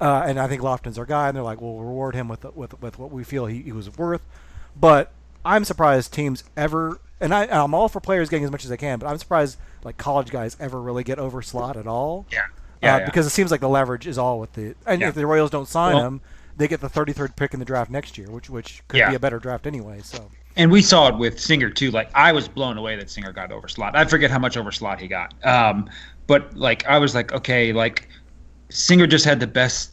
Uh, 0.00 0.24
and 0.26 0.38
I 0.38 0.46
think 0.46 0.62
Loftin's 0.62 0.98
our 0.98 1.06
guy, 1.06 1.28
and 1.28 1.36
they're 1.36 1.42
like, 1.44 1.60
we'll 1.60 1.78
reward 1.78 2.14
him 2.14 2.28
with 2.28 2.44
with 2.54 2.80
with 2.80 2.98
what 2.98 3.10
we 3.10 3.24
feel 3.24 3.46
he, 3.46 3.62
he 3.62 3.72
was 3.72 3.96
worth. 3.96 4.22
But 4.78 5.10
I'm 5.44 5.64
surprised 5.64 6.12
teams 6.12 6.44
ever, 6.56 7.00
and 7.20 7.34
I, 7.34 7.46
I'm 7.46 7.74
all 7.74 7.88
for 7.88 8.00
players 8.00 8.28
getting 8.28 8.44
as 8.44 8.50
much 8.50 8.64
as 8.64 8.70
they 8.70 8.76
can, 8.76 8.98
but 8.98 9.06
I'm 9.06 9.18
surprised 9.18 9.58
like 9.84 9.96
college 9.96 10.30
guys 10.30 10.56
ever 10.60 10.80
really 10.80 11.04
get 11.04 11.18
over 11.18 11.40
slot 11.40 11.76
at 11.76 11.86
all. 11.86 12.26
Yeah. 12.30 12.46
Yeah, 12.82 12.96
uh, 12.96 12.98
yeah. 12.98 13.04
Because 13.06 13.26
it 13.26 13.30
seems 13.30 13.50
like 13.50 13.60
the 13.60 13.68
leverage 13.68 14.06
is 14.06 14.18
all 14.18 14.38
with 14.38 14.52
the, 14.52 14.74
and 14.84 15.00
yeah. 15.00 15.08
if 15.08 15.14
the 15.14 15.26
Royals 15.26 15.50
don't 15.50 15.68
sign 15.68 15.94
well, 15.94 16.06
him, 16.06 16.20
they 16.56 16.68
get 16.68 16.80
the 16.80 16.88
33rd 16.88 17.36
pick 17.36 17.54
in 17.54 17.60
the 17.60 17.64
draft 17.64 17.90
next 17.90 18.18
year, 18.18 18.30
which 18.30 18.50
which 18.50 18.82
could 18.88 18.98
yeah. 18.98 19.10
be 19.10 19.16
a 19.16 19.18
better 19.18 19.38
draft 19.38 19.66
anyway. 19.66 20.00
So. 20.02 20.28
And 20.56 20.70
we 20.70 20.80
saw 20.80 21.08
it 21.08 21.16
with 21.16 21.38
Singer 21.38 21.70
too. 21.70 21.90
Like 21.90 22.10
I 22.14 22.32
was 22.32 22.48
blown 22.48 22.78
away 22.78 22.96
that 22.96 23.10
Singer 23.10 23.32
got 23.32 23.52
over 23.52 23.68
slot. 23.68 23.94
I 23.96 24.04
forget 24.04 24.30
how 24.30 24.38
much 24.38 24.56
over 24.56 24.72
slot 24.72 25.00
he 25.00 25.06
got. 25.06 25.34
Um, 25.44 25.88
but 26.26 26.56
like 26.56 26.86
I 26.86 26.98
was 26.98 27.14
like, 27.14 27.32
okay, 27.32 27.72
like 27.72 28.08
Singer 28.68 29.06
just 29.06 29.24
had 29.24 29.40
the 29.40 29.46
best, 29.46 29.92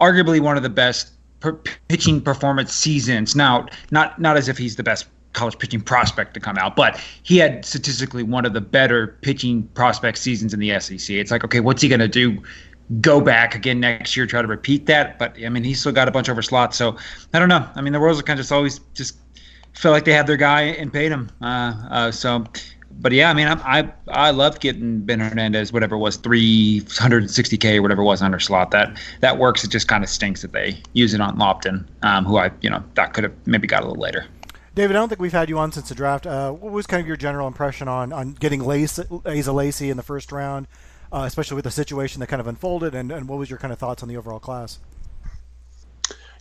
arguably 0.00 0.40
one 0.40 0.56
of 0.56 0.62
the 0.62 0.70
best 0.70 1.12
per- 1.40 1.60
pitching 1.88 2.20
performance 2.20 2.72
seasons. 2.72 3.36
Now, 3.36 3.66
not 3.90 4.20
not 4.20 4.36
as 4.36 4.48
if 4.48 4.58
he's 4.58 4.76
the 4.76 4.82
best 4.82 5.06
college 5.34 5.58
pitching 5.58 5.80
prospect 5.80 6.32
to 6.34 6.40
come 6.40 6.56
out, 6.56 6.76
but 6.76 6.98
he 7.22 7.38
had 7.38 7.64
statistically 7.64 8.22
one 8.22 8.46
of 8.46 8.52
the 8.52 8.60
better 8.60 9.18
pitching 9.20 9.64
prospect 9.74 10.18
seasons 10.18 10.54
in 10.54 10.60
the 10.60 10.78
SEC. 10.80 11.10
It's 11.10 11.30
like, 11.30 11.44
okay, 11.44 11.60
what's 11.60 11.82
he 11.82 11.88
going 11.88 12.00
to 12.00 12.08
do? 12.08 12.42
Go 13.00 13.20
back 13.20 13.54
again 13.54 13.80
next 13.80 14.16
year, 14.16 14.26
try 14.26 14.42
to 14.42 14.48
repeat 14.48 14.86
that. 14.86 15.18
But 15.18 15.36
I 15.44 15.48
mean, 15.48 15.64
he's 15.64 15.80
still 15.80 15.92
got 15.92 16.06
a 16.08 16.10
bunch 16.10 16.28
over 16.28 16.42
slots, 16.42 16.76
so 16.76 16.96
I 17.32 17.38
don't 17.38 17.48
know. 17.48 17.68
I 17.74 17.80
mean, 17.80 17.92
the 17.92 18.00
Royals 18.00 18.20
are 18.20 18.22
kind 18.22 18.38
of 18.38 18.44
just 18.44 18.52
always 18.52 18.78
just 18.94 19.16
felt 19.74 19.92
like 19.92 20.04
they 20.04 20.12
had 20.12 20.26
their 20.26 20.36
guy 20.36 20.62
and 20.62 20.92
paid 20.92 21.10
him. 21.10 21.30
Uh, 21.42 21.74
uh, 21.90 22.10
so 22.10 22.44
but 23.00 23.12
yeah, 23.12 23.30
I 23.30 23.34
mean, 23.34 23.46
I 23.46 23.92
I, 24.08 24.30
I 24.30 24.50
getting 24.58 25.00
Ben 25.00 25.20
Hernandez, 25.20 25.72
whatever 25.72 25.96
it 25.96 25.98
was, 25.98 26.18
360k 26.18 27.76
or 27.76 27.82
whatever 27.82 28.02
it 28.02 28.06
was 28.06 28.22
under 28.22 28.40
slot. 28.40 28.70
That 28.70 28.98
that 29.20 29.38
works. 29.38 29.64
It 29.64 29.70
just 29.70 29.88
kind 29.88 30.04
of 30.04 30.10
stinks 30.10 30.42
that 30.42 30.52
they 30.52 30.80
use 30.92 31.14
it 31.14 31.20
on 31.20 31.38
Loftin, 31.38 31.88
um, 32.02 32.24
who 32.24 32.38
I 32.38 32.50
you 32.60 32.70
know 32.70 32.82
that 32.94 33.14
could 33.14 33.24
have 33.24 33.34
maybe 33.46 33.66
got 33.66 33.82
a 33.82 33.86
little 33.86 34.02
later. 34.02 34.26
David, 34.74 34.96
I 34.96 34.98
don't 34.98 35.08
think 35.08 35.20
we've 35.20 35.32
had 35.32 35.48
you 35.48 35.58
on 35.58 35.70
since 35.70 35.88
the 35.88 35.94
draft. 35.94 36.26
Uh, 36.26 36.50
what 36.50 36.72
was 36.72 36.86
kind 36.86 37.00
of 37.00 37.06
your 37.06 37.16
general 37.16 37.46
impression 37.46 37.88
on 37.88 38.12
on 38.12 38.32
getting 38.32 38.60
Lace, 38.64 38.98
Lacy 39.46 39.90
in 39.90 39.96
the 39.96 40.02
first 40.02 40.32
round, 40.32 40.66
uh, 41.12 41.24
especially 41.26 41.54
with 41.54 41.64
the 41.64 41.70
situation 41.70 42.20
that 42.20 42.26
kind 42.26 42.40
of 42.40 42.46
unfolded, 42.46 42.94
and, 42.94 43.12
and 43.12 43.28
what 43.28 43.38
was 43.38 43.50
your 43.50 43.58
kind 43.58 43.72
of 43.72 43.78
thoughts 43.78 44.02
on 44.02 44.08
the 44.08 44.16
overall 44.16 44.40
class? 44.40 44.78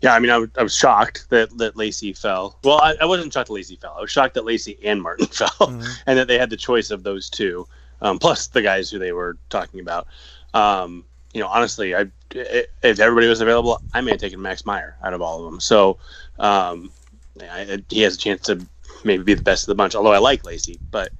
Yeah, 0.04 0.14
I 0.14 0.20
mean, 0.20 0.32
I, 0.32 0.34
w- 0.34 0.52
I 0.58 0.64
was 0.64 0.76
shocked 0.76 1.30
that, 1.30 1.58
that 1.60 1.78
Lacy 1.78 2.12
fell. 2.12 2.60
Well, 2.66 2.82
I, 2.82 2.96
I 3.00 3.06
wasn't 3.06 3.32
shocked 3.32 3.48
that 3.48 3.54
Lacy 3.54 3.78
fell. 3.78 3.96
I 3.98 4.02
was 4.02 4.12
shocked 4.12 4.34
that 4.34 4.44
Lacy 4.44 4.78
and 4.84 5.02
Martin 5.02 5.26
fell, 5.32 5.48
mm-hmm. 5.48 5.90
and 6.06 6.20
that 6.20 6.28
they 6.28 6.38
had 6.38 6.50
the 6.50 6.58
choice 6.58 6.92
of 6.92 7.04
those 7.04 7.30
two, 7.30 7.66
um, 8.02 8.20
plus 8.20 8.48
the 8.48 8.62
guys 8.62 8.90
who 8.90 9.00
they 9.00 9.14
were 9.14 9.38
talking 9.50 9.80
about. 9.80 10.08
Um, 10.54 11.06
you 11.34 11.40
know, 11.40 11.48
honestly, 11.48 11.96
I 11.96 12.08
if 12.32 13.00
everybody 13.00 13.28
was 13.28 13.40
available, 13.40 13.82
I 13.94 14.02
may 14.02 14.12
have 14.12 14.20
taken 14.20 14.42
Max 14.42 14.66
Meyer 14.66 14.98
out 15.04 15.14
of 15.14 15.22
all 15.22 15.40
of 15.40 15.50
them. 15.50 15.62
So 15.62 15.98
um, 16.38 16.92
I, 17.40 17.82
he 17.90 18.02
has 18.02 18.16
a 18.16 18.18
chance 18.18 18.42
to 18.48 18.66
maybe 19.06 19.24
be 19.24 19.34
the 19.36 19.42
best 19.42 19.64
of 19.64 19.68
the 19.68 19.76
bunch. 19.76 19.96
Although 19.96 20.12
I 20.12 20.18
like 20.18 20.46
Lacy, 20.46 20.82
but 20.92 21.14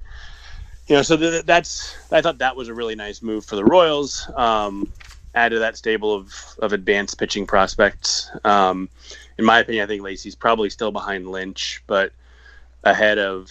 you 0.88 0.94
know, 0.94 1.00
so 1.00 1.16
th- 1.16 1.46
that's 1.46 1.96
I 2.12 2.20
thought 2.20 2.36
that 2.38 2.54
was 2.54 2.68
a 2.68 2.74
really 2.74 2.96
nice 2.96 3.22
move 3.22 3.46
for 3.46 3.56
the 3.56 3.64
Royals. 3.64 4.30
Um, 4.36 4.92
add 5.34 5.50
to 5.50 5.58
that 5.58 5.76
stable 5.76 6.14
of, 6.14 6.56
of 6.60 6.72
advanced 6.72 7.18
pitching 7.18 7.46
prospects. 7.46 8.30
Um, 8.44 8.88
in 9.38 9.44
my 9.44 9.60
opinion, 9.60 9.84
I 9.84 9.86
think 9.86 10.02
Lacy's 10.02 10.34
probably 10.34 10.70
still 10.70 10.92
behind 10.92 11.28
Lynch, 11.28 11.82
but 11.86 12.12
ahead 12.84 13.18
of 13.18 13.50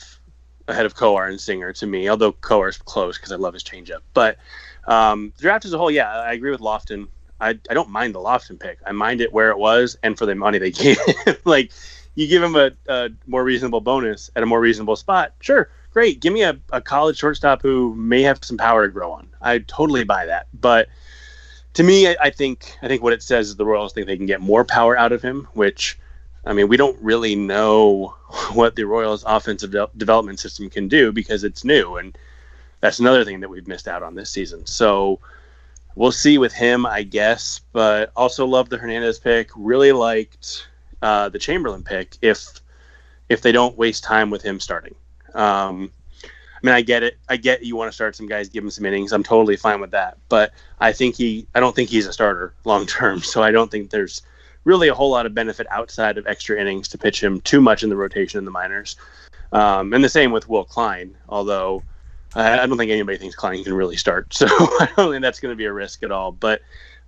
ahead 0.67 0.85
of 0.85 0.95
Kowar 0.95 1.29
and 1.29 1.39
Singer 1.39 1.73
to 1.73 1.85
me. 1.85 2.09
Although 2.09 2.33
Kowar's 2.33 2.77
close 2.77 3.17
because 3.17 3.31
I 3.31 3.35
love 3.35 3.53
his 3.53 3.63
changeup. 3.63 3.99
But 4.13 4.37
um, 4.87 5.33
draft 5.39 5.65
as 5.65 5.73
a 5.73 5.77
whole, 5.77 5.91
yeah, 5.91 6.09
I 6.09 6.33
agree 6.33 6.51
with 6.51 6.61
Loftin. 6.61 7.07
I, 7.41 7.49
I 7.69 7.73
don't 7.73 7.89
mind 7.89 8.15
the 8.15 8.19
Loftin 8.19 8.57
pick. 8.57 8.79
I 8.85 8.93
mind 8.93 9.19
it 9.19 9.33
where 9.33 9.49
it 9.49 9.57
was 9.57 9.97
and 10.03 10.17
for 10.17 10.25
the 10.25 10.35
money 10.35 10.59
they 10.59 10.71
gave. 10.71 10.97
like 11.43 11.71
you 12.15 12.27
give 12.27 12.43
him 12.43 12.55
a, 12.55 12.71
a 12.87 13.09
more 13.27 13.43
reasonable 13.43 13.81
bonus 13.81 14.29
at 14.35 14.43
a 14.43 14.45
more 14.45 14.61
reasonable 14.61 14.95
spot, 14.95 15.33
sure, 15.41 15.69
great. 15.91 16.21
Give 16.21 16.31
me 16.31 16.43
a, 16.43 16.57
a 16.71 16.79
college 16.79 17.17
shortstop 17.17 17.61
who 17.61 17.93
may 17.95 18.21
have 18.21 18.39
some 18.43 18.57
power 18.57 18.85
to 18.85 18.91
grow 18.91 19.11
on. 19.11 19.27
I 19.41 19.59
totally 19.59 20.03
buy 20.03 20.27
that. 20.27 20.47
But 20.53 20.87
to 21.73 21.83
me, 21.83 22.07
I, 22.07 22.15
I 22.21 22.29
think 22.29 22.77
I 22.81 22.87
think 22.87 23.03
what 23.03 23.13
it 23.13 23.23
says 23.23 23.49
is 23.49 23.55
the 23.55 23.65
Royals 23.65 23.93
think 23.93 24.07
they 24.07 24.17
can 24.17 24.25
get 24.25 24.41
more 24.41 24.63
power 24.63 24.97
out 24.97 25.11
of 25.11 25.21
him, 25.21 25.47
which 25.53 25.97
I 26.45 26.53
mean, 26.53 26.67
we 26.67 26.77
don't 26.77 27.01
really 27.01 27.35
know 27.35 28.15
what 28.53 28.75
the 28.75 28.83
Royals' 28.83 29.23
offensive 29.25 29.71
de- 29.71 29.89
development 29.97 30.39
system 30.39 30.69
can 30.69 30.87
do 30.87 31.11
because 31.11 31.43
it's 31.43 31.63
new, 31.63 31.97
and 31.97 32.17
that's 32.79 32.99
another 32.99 33.23
thing 33.23 33.39
that 33.39 33.49
we've 33.49 33.67
missed 33.67 33.87
out 33.87 34.03
on 34.03 34.15
this 34.15 34.29
season. 34.29 34.65
So 34.65 35.19
we'll 35.95 36.11
see 36.11 36.37
with 36.37 36.53
him, 36.53 36.85
I 36.85 37.03
guess. 37.03 37.61
But 37.71 38.11
also 38.15 38.45
love 38.45 38.69
the 38.69 38.77
Hernandez 38.77 39.19
pick. 39.19 39.49
Really 39.55 39.91
liked 39.91 40.67
uh, 41.01 41.29
the 41.29 41.39
Chamberlain 41.39 41.83
pick. 41.83 42.17
If 42.21 42.61
if 43.29 43.41
they 43.41 43.51
don't 43.51 43.77
waste 43.77 44.03
time 44.03 44.29
with 44.29 44.43
him 44.43 44.59
starting, 44.59 44.95
um, 45.33 45.91
mean, 46.65 46.73
I 46.73 46.81
get 46.81 47.03
it. 47.03 47.17
I 47.29 47.37
get 47.37 47.63
you 47.63 47.75
want 47.75 47.89
to 47.89 47.93
start 47.93 48.15
some 48.15 48.27
guys, 48.27 48.49
give 48.49 48.63
him 48.63 48.71
some 48.71 48.85
innings. 48.85 49.11
I'm 49.11 49.23
totally 49.23 49.57
fine 49.57 49.81
with 49.81 49.91
that. 49.91 50.17
But 50.29 50.53
I 50.79 50.93
think 50.93 51.15
he, 51.15 51.45
I 51.53 51.59
don't 51.59 51.75
think 51.75 51.89
he's 51.89 52.07
a 52.07 52.13
starter 52.13 52.53
long 52.65 52.85
term. 52.85 53.21
So 53.21 53.43
I 53.43 53.51
don't 53.51 53.69
think 53.69 53.89
there's 53.89 54.21
really 54.63 54.87
a 54.87 54.93
whole 54.93 55.11
lot 55.11 55.25
of 55.25 55.33
benefit 55.33 55.67
outside 55.69 56.17
of 56.17 56.25
extra 56.25 56.59
innings 56.59 56.87
to 56.89 56.97
pitch 56.97 57.21
him 57.21 57.41
too 57.41 57.59
much 57.59 57.83
in 57.83 57.89
the 57.89 57.95
rotation 57.95 58.37
in 58.37 58.45
the 58.45 58.51
minors. 58.51 58.95
Um, 59.51 59.93
and 59.93 60.03
the 60.03 60.09
same 60.09 60.31
with 60.31 60.49
Will 60.49 60.63
Klein, 60.63 61.15
although 61.29 61.83
I, 62.35 62.65
don't 62.65 62.77
think 62.77 62.91
anybody 62.91 63.17
thinks 63.17 63.35
Klein 63.35 63.63
can 63.63 63.73
really 63.73 63.97
start. 63.97 64.33
So 64.33 64.47
I 64.47 64.89
don't 64.95 65.11
think 65.11 65.21
that's 65.21 65.39
going 65.39 65.51
to 65.51 65.57
be 65.57 65.65
a 65.65 65.73
risk 65.73 66.01
at 66.03 66.11
all. 66.11 66.31
But 66.31 66.61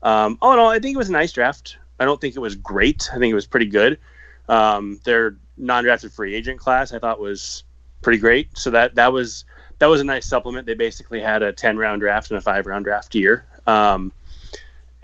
um, 0.03 0.37
all 0.41 0.53
in 0.53 0.59
all, 0.59 0.69
I 0.69 0.79
think 0.79 0.95
it 0.95 0.97
was 0.97 1.09
a 1.09 1.13
nice 1.13 1.31
draft. 1.31 1.77
I 1.99 2.05
don't 2.05 2.19
think 2.19 2.35
it 2.35 2.39
was 2.39 2.55
great. 2.55 3.09
I 3.11 3.17
think 3.17 3.31
it 3.31 3.35
was 3.35 3.47
pretty 3.47 3.65
good. 3.67 3.99
Um, 4.47 4.99
their 5.05 5.37
non-drafted 5.57 6.11
free 6.11 6.35
agent 6.35 6.59
class, 6.59 6.93
I 6.93 6.99
thought, 6.99 7.19
was 7.19 7.63
pretty 8.01 8.19
great. 8.19 8.57
So 8.57 8.69
that 8.71 8.95
that 8.95 9.11
was 9.11 9.45
that 9.79 9.87
was 9.87 10.01
a 10.01 10.03
nice 10.03 10.25
supplement. 10.25 10.65
They 10.65 10.73
basically 10.73 11.21
had 11.21 11.43
a 11.43 11.51
ten 11.51 11.77
round 11.77 12.01
draft 12.01 12.31
and 12.31 12.37
a 12.37 12.41
five 12.41 12.65
round 12.65 12.85
draft 12.85 13.15
year. 13.15 13.45
Um, 13.67 14.11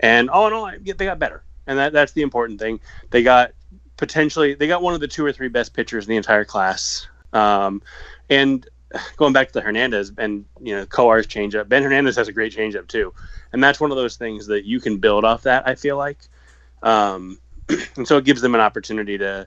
and 0.00 0.30
all 0.30 0.46
in 0.46 0.52
all, 0.52 0.70
they 0.80 0.92
got 0.92 1.18
better, 1.18 1.42
and 1.66 1.78
that 1.78 1.92
that's 1.92 2.12
the 2.12 2.22
important 2.22 2.58
thing. 2.58 2.80
They 3.10 3.22
got 3.22 3.52
potentially 3.96 4.54
they 4.54 4.66
got 4.66 4.82
one 4.82 4.94
of 4.94 5.00
the 5.00 5.08
two 5.08 5.24
or 5.24 5.32
three 5.32 5.48
best 5.48 5.74
pitchers 5.74 6.06
in 6.06 6.10
the 6.10 6.16
entire 6.16 6.44
class. 6.44 7.06
Um, 7.32 7.82
and 8.28 8.66
going 9.16 9.32
back 9.32 9.48
to 9.48 9.52
the 9.54 9.60
Hernandez 9.60 10.12
and 10.18 10.44
you 10.60 10.74
know 10.74 10.86
Kowar's 10.86 11.26
changeup, 11.26 11.68
Ben 11.68 11.82
Hernandez 11.82 12.16
has 12.16 12.28
a 12.28 12.32
great 12.32 12.52
changeup 12.52 12.88
too, 12.88 13.12
and 13.52 13.62
that's 13.62 13.80
one 13.80 13.90
of 13.90 13.96
those 13.96 14.16
things 14.16 14.46
that 14.46 14.64
you 14.64 14.80
can 14.80 14.98
build 14.98 15.24
off 15.24 15.42
that. 15.42 15.66
I 15.68 15.74
feel 15.74 15.96
like, 15.96 16.18
um, 16.82 17.38
and 17.96 18.06
so 18.06 18.18
it 18.18 18.24
gives 18.24 18.40
them 18.40 18.54
an 18.54 18.60
opportunity 18.60 19.18
to 19.18 19.46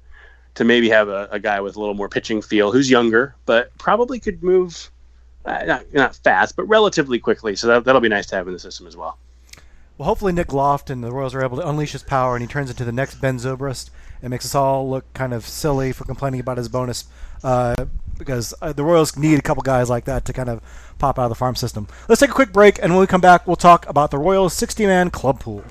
to 0.56 0.64
maybe 0.64 0.90
have 0.90 1.10
a, 1.10 1.28
a, 1.32 1.40
guy 1.40 1.60
with 1.60 1.76
a 1.76 1.80
little 1.80 1.94
more 1.94 2.10
pitching 2.10 2.42
feel 2.42 2.72
who's 2.72 2.90
younger, 2.90 3.36
but 3.46 3.78
probably 3.78 4.20
could 4.20 4.42
move 4.42 4.90
uh, 5.46 5.64
not, 5.66 5.94
not 5.94 6.16
fast, 6.16 6.56
but 6.56 6.64
relatively 6.64 7.20
quickly. 7.20 7.56
So 7.56 7.68
that, 7.68 7.84
that'll 7.84 8.02
be 8.02 8.10
nice 8.10 8.26
to 8.28 8.36
have 8.36 8.48
in 8.48 8.54
the 8.54 8.60
system 8.60 8.88
as 8.88 8.98
well. 8.98 9.18
Well, 9.98 10.08
hopefully 10.08 10.34
Nick 10.34 10.52
Loftin 10.52 11.02
the 11.02 11.12
Royals 11.12 11.34
are 11.34 11.44
able 11.44 11.58
to 11.58 11.68
unleash 11.68 11.94
his 11.94 12.04
power, 12.04 12.36
and 12.36 12.42
he 12.42 12.48
turns 12.48 12.70
into 12.70 12.84
the 12.84 12.92
next 12.92 13.22
Ben 13.22 13.38
Zobrist, 13.38 13.90
and 14.22 14.30
makes 14.30 14.46
us 14.46 14.56
all 14.56 14.90
look 14.90 15.12
kind 15.14 15.34
of 15.34 15.46
silly 15.46 15.92
for 15.92 16.04
complaining 16.04 16.40
about 16.40 16.58
his 16.58 16.68
bonus, 16.68 17.06
uh, 17.44 17.76
because 18.18 18.54
uh, 18.62 18.74
the 18.74 18.84
Royals 18.84 19.16
need 19.16 19.40
a 19.40 19.42
couple 19.42 19.64
guys 19.64 19.90
like 19.90 20.06
that 20.06 20.26
to 20.26 20.34
kind 20.34 20.50
of 20.50 20.62
pop 20.98 21.18
out 21.20 21.26
of 21.26 21.30
the 21.30 21.36
farm 21.36 21.56
system. 21.56 21.88
Let's 22.10 22.20
take 22.20 22.32
a 22.32 22.34
quick 22.34 22.52
break, 22.52 22.80
and 22.82 22.92
when 22.94 23.02
we 23.02 23.08
come 23.08 23.22
back, 23.22 23.48
we'll 23.48 23.56
talk 23.56 23.88
about 23.88 24.12
the 24.12 24.18
Royals' 24.18 24.54
60-man 24.54 25.12
club 25.12 25.40
pool. 25.40 25.64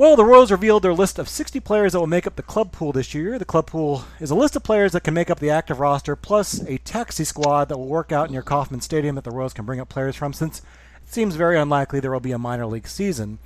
Well, 0.00 0.16
the 0.16 0.24
Royals 0.24 0.50
revealed 0.50 0.82
their 0.82 0.94
list 0.94 1.18
of 1.18 1.28
60 1.28 1.60
players 1.60 1.92
that 1.92 2.00
will 2.00 2.06
make 2.06 2.26
up 2.26 2.36
the 2.36 2.42
club 2.42 2.72
pool 2.72 2.90
this 2.90 3.12
year. 3.12 3.38
The 3.38 3.44
club 3.44 3.66
pool 3.66 4.06
is 4.18 4.30
a 4.30 4.34
list 4.34 4.56
of 4.56 4.62
players 4.62 4.92
that 4.92 5.04
can 5.04 5.12
make 5.12 5.28
up 5.28 5.40
the 5.40 5.50
active 5.50 5.78
roster, 5.78 6.16
plus 6.16 6.62
a 6.62 6.78
taxi 6.78 7.22
squad 7.22 7.66
that 7.66 7.76
will 7.76 7.86
work 7.86 8.10
out 8.10 8.30
near 8.30 8.40
Kauffman 8.40 8.80
Stadium 8.80 9.14
that 9.16 9.24
the 9.24 9.30
Royals 9.30 9.52
can 9.52 9.66
bring 9.66 9.78
up 9.78 9.90
players 9.90 10.16
from, 10.16 10.32
since 10.32 10.60
it 10.60 11.12
seems 11.12 11.36
very 11.36 11.58
unlikely 11.58 12.00
there 12.00 12.10
will 12.10 12.18
be 12.18 12.32
a 12.32 12.38
minor 12.38 12.64
league 12.64 12.88
season. 12.88 13.40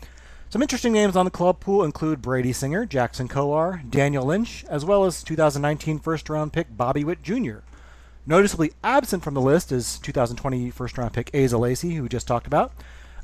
Some 0.48 0.62
interesting 0.62 0.92
names 0.92 1.16
on 1.16 1.24
the 1.24 1.30
club 1.32 1.58
pool 1.58 1.82
include 1.82 2.22
Brady 2.22 2.52
Singer, 2.52 2.86
Jackson 2.86 3.26
Kowar, 3.26 3.90
Daniel 3.90 4.24
Lynch, 4.24 4.64
as 4.68 4.84
well 4.84 5.04
as 5.04 5.24
2019 5.24 5.98
first 5.98 6.28
round 6.28 6.52
pick 6.52 6.68
Bobby 6.76 7.02
Witt 7.02 7.20
Jr. 7.20 7.62
Noticeably 8.26 8.70
absent 8.84 9.24
from 9.24 9.34
the 9.34 9.40
list 9.40 9.72
is 9.72 9.98
2020 9.98 10.70
first 10.70 10.96
round 10.98 11.14
pick 11.14 11.34
Asa 11.34 11.58
Lacy, 11.58 11.96
who 11.96 12.04
we 12.04 12.08
just 12.08 12.28
talked 12.28 12.46
about. 12.46 12.72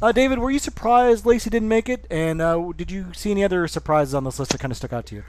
Uh, 0.03 0.13
David, 0.13 0.39
were 0.39 0.51
you 0.51 0.59
surprised 0.59 1.27
Lacy 1.27 1.51
didn't 1.51 1.69
make 1.69 1.89
it? 1.89 2.07
And 2.11 2.41
uh, 2.41 2.73
did 2.75 2.91
you 2.91 3.13
see 3.13 3.31
any 3.31 3.45
other 3.45 3.69
surprises 3.69 4.15
on 4.15 4.25
this 4.25 4.39
list 4.39 4.53
that 4.53 4.61
kind 4.61 4.73
of 4.73 4.77
stuck 4.79 4.93
out 4.93 5.07
to 5.07 5.17
you? 5.17 5.25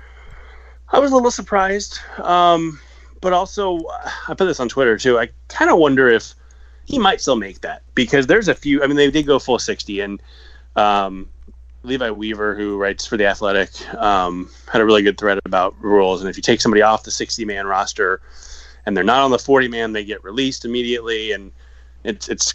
I 0.89 0.99
was 0.99 1.11
a 1.11 1.15
little 1.15 1.31
surprised, 1.31 1.99
um, 2.19 2.79
but 3.19 3.33
also 3.33 3.81
I 4.27 4.33
put 4.33 4.45
this 4.45 4.59
on 4.59 4.69
Twitter 4.69 4.97
too. 4.97 5.19
I 5.19 5.29
kind 5.49 5.71
of 5.71 5.77
wonder 5.77 6.07
if 6.09 6.33
he 6.85 6.99
might 6.99 7.21
still 7.21 7.35
make 7.35 7.61
that 7.61 7.81
because 7.95 8.27
there's 8.27 8.47
a 8.47 8.55
few. 8.55 8.83
I 8.83 8.87
mean, 8.87 8.97
they 8.97 9.11
did 9.11 9.25
go 9.25 9.39
full 9.39 9.59
sixty, 9.59 9.99
and 9.99 10.21
um, 10.75 11.29
Levi 11.83 12.09
Weaver, 12.09 12.55
who 12.55 12.77
writes 12.77 13.05
for 13.05 13.17
the 13.17 13.25
Athletic, 13.25 13.69
um, 13.95 14.49
had 14.69 14.81
a 14.81 14.85
really 14.85 15.01
good 15.01 15.17
thread 15.17 15.39
about 15.45 15.75
rules. 15.81 16.21
And 16.21 16.29
if 16.29 16.35
you 16.35 16.43
take 16.43 16.59
somebody 16.59 16.81
off 16.81 17.03
the 17.03 17.11
sixty-man 17.11 17.67
roster 17.67 18.21
and 18.85 18.95
they're 18.95 19.03
not 19.03 19.21
on 19.21 19.31
the 19.31 19.39
forty-man, 19.39 19.93
they 19.93 20.03
get 20.03 20.23
released 20.23 20.65
immediately, 20.65 21.31
and 21.31 21.53
it's 22.03 22.27
it's 22.27 22.53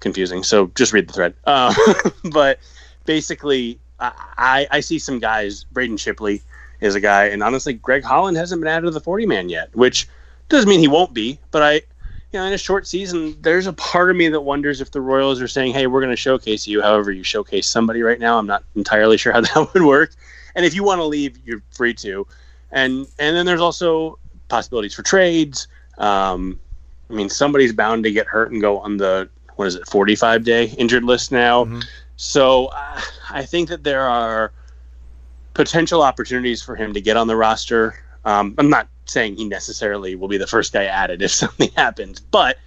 confusing. 0.00 0.42
So 0.42 0.68
just 0.74 0.92
read 0.92 1.08
the 1.08 1.12
thread. 1.12 1.34
Uh, 1.44 1.74
but 2.32 2.58
basically, 3.04 3.78
I, 4.00 4.66
I 4.70 4.80
see 4.80 4.98
some 4.98 5.18
guys. 5.18 5.64
Braden 5.64 5.96
Shipley 5.96 6.42
is 6.80 6.94
a 6.94 7.00
guy, 7.00 7.26
and 7.26 7.42
honestly, 7.42 7.74
Greg 7.74 8.02
Holland 8.02 8.36
hasn't 8.36 8.60
been 8.60 8.68
added 8.68 8.86
to 8.86 8.90
the 8.90 9.00
40 9.00 9.26
man 9.26 9.48
yet, 9.48 9.74
which 9.74 10.08
doesn't 10.48 10.68
mean 10.68 10.80
he 10.80 10.88
won't 10.88 11.14
be. 11.14 11.38
But 11.50 11.62
I, 11.62 11.72
you 11.74 11.80
know, 12.34 12.44
in 12.44 12.52
a 12.52 12.58
short 12.58 12.86
season, 12.86 13.36
there's 13.40 13.66
a 13.66 13.72
part 13.72 14.10
of 14.10 14.16
me 14.16 14.28
that 14.28 14.40
wonders 14.40 14.80
if 14.80 14.90
the 14.90 15.00
Royals 15.00 15.40
are 15.40 15.48
saying, 15.48 15.72
"Hey, 15.72 15.86
we're 15.86 16.00
going 16.00 16.10
to 16.10 16.16
showcase 16.16 16.66
you." 16.66 16.82
However, 16.82 17.12
you 17.12 17.22
showcase 17.22 17.66
somebody 17.66 18.02
right 18.02 18.18
now. 18.18 18.38
I'm 18.38 18.46
not 18.46 18.64
entirely 18.74 19.16
sure 19.16 19.32
how 19.32 19.40
that 19.42 19.72
would 19.72 19.82
work. 19.84 20.12
And 20.54 20.66
if 20.66 20.74
you 20.74 20.84
want 20.84 20.98
to 20.98 21.04
leave, 21.04 21.38
you're 21.44 21.62
free 21.70 21.94
to. 21.94 22.26
And 22.72 23.06
and 23.18 23.36
then 23.36 23.46
there's 23.46 23.60
also 23.60 24.18
possibilities 24.48 24.94
for 24.94 25.02
trades. 25.02 25.68
Um, 25.98 26.58
I 27.08 27.14
mean, 27.14 27.28
somebody's 27.28 27.72
bound 27.72 28.04
to 28.04 28.10
get 28.10 28.26
hurt 28.26 28.50
and 28.50 28.60
go 28.60 28.78
on 28.78 28.96
the 28.96 29.28
what 29.62 29.68
is 29.68 29.76
it 29.76 29.86
45 29.86 30.42
day 30.42 30.64
injured 30.70 31.04
list 31.04 31.30
now. 31.30 31.64
Mm-hmm. 31.64 31.80
so 32.16 32.66
uh, 32.66 33.00
i 33.30 33.44
think 33.44 33.68
that 33.68 33.84
there 33.84 34.02
are 34.02 34.52
potential 35.54 36.02
opportunities 36.02 36.60
for 36.60 36.74
him 36.74 36.92
to 36.94 37.00
get 37.00 37.16
on 37.16 37.28
the 37.28 37.36
roster. 37.36 37.94
Um, 38.24 38.56
i'm 38.58 38.68
not 38.68 38.88
saying 39.04 39.36
he 39.36 39.44
necessarily 39.44 40.16
will 40.16 40.26
be 40.26 40.36
the 40.36 40.48
first 40.48 40.72
guy 40.72 40.86
added 40.86 41.22
if 41.22 41.30
something 41.42 41.70
happens 41.76 42.18
but 42.18 42.58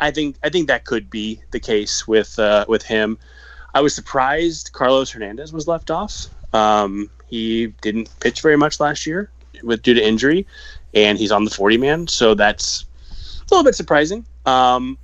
i 0.00 0.10
think 0.10 0.36
i 0.42 0.48
think 0.48 0.68
that 0.68 0.86
could 0.86 1.10
be 1.10 1.42
the 1.50 1.60
case 1.60 2.08
with 2.08 2.38
uh, 2.38 2.64
with 2.66 2.82
him. 2.82 3.18
I 3.74 3.82
was 3.82 3.94
surprised 3.94 4.72
carlos 4.72 5.10
hernandez 5.10 5.52
was 5.52 5.68
left 5.68 5.90
off. 5.90 6.28
Um, 6.54 7.10
he 7.28 7.66
didn't 7.82 8.08
pitch 8.20 8.40
very 8.40 8.56
much 8.56 8.80
last 8.80 9.06
year 9.06 9.30
with 9.62 9.82
due 9.82 9.92
to 9.92 10.02
injury 10.02 10.46
and 10.94 11.18
he's 11.18 11.30
on 11.30 11.44
the 11.44 11.50
40 11.50 11.76
man 11.76 12.06
so 12.08 12.34
that's 12.34 12.86
a 13.50 13.54
little 13.54 13.64
bit 13.64 13.74
surprising. 13.74 14.24
Um, 14.46 14.98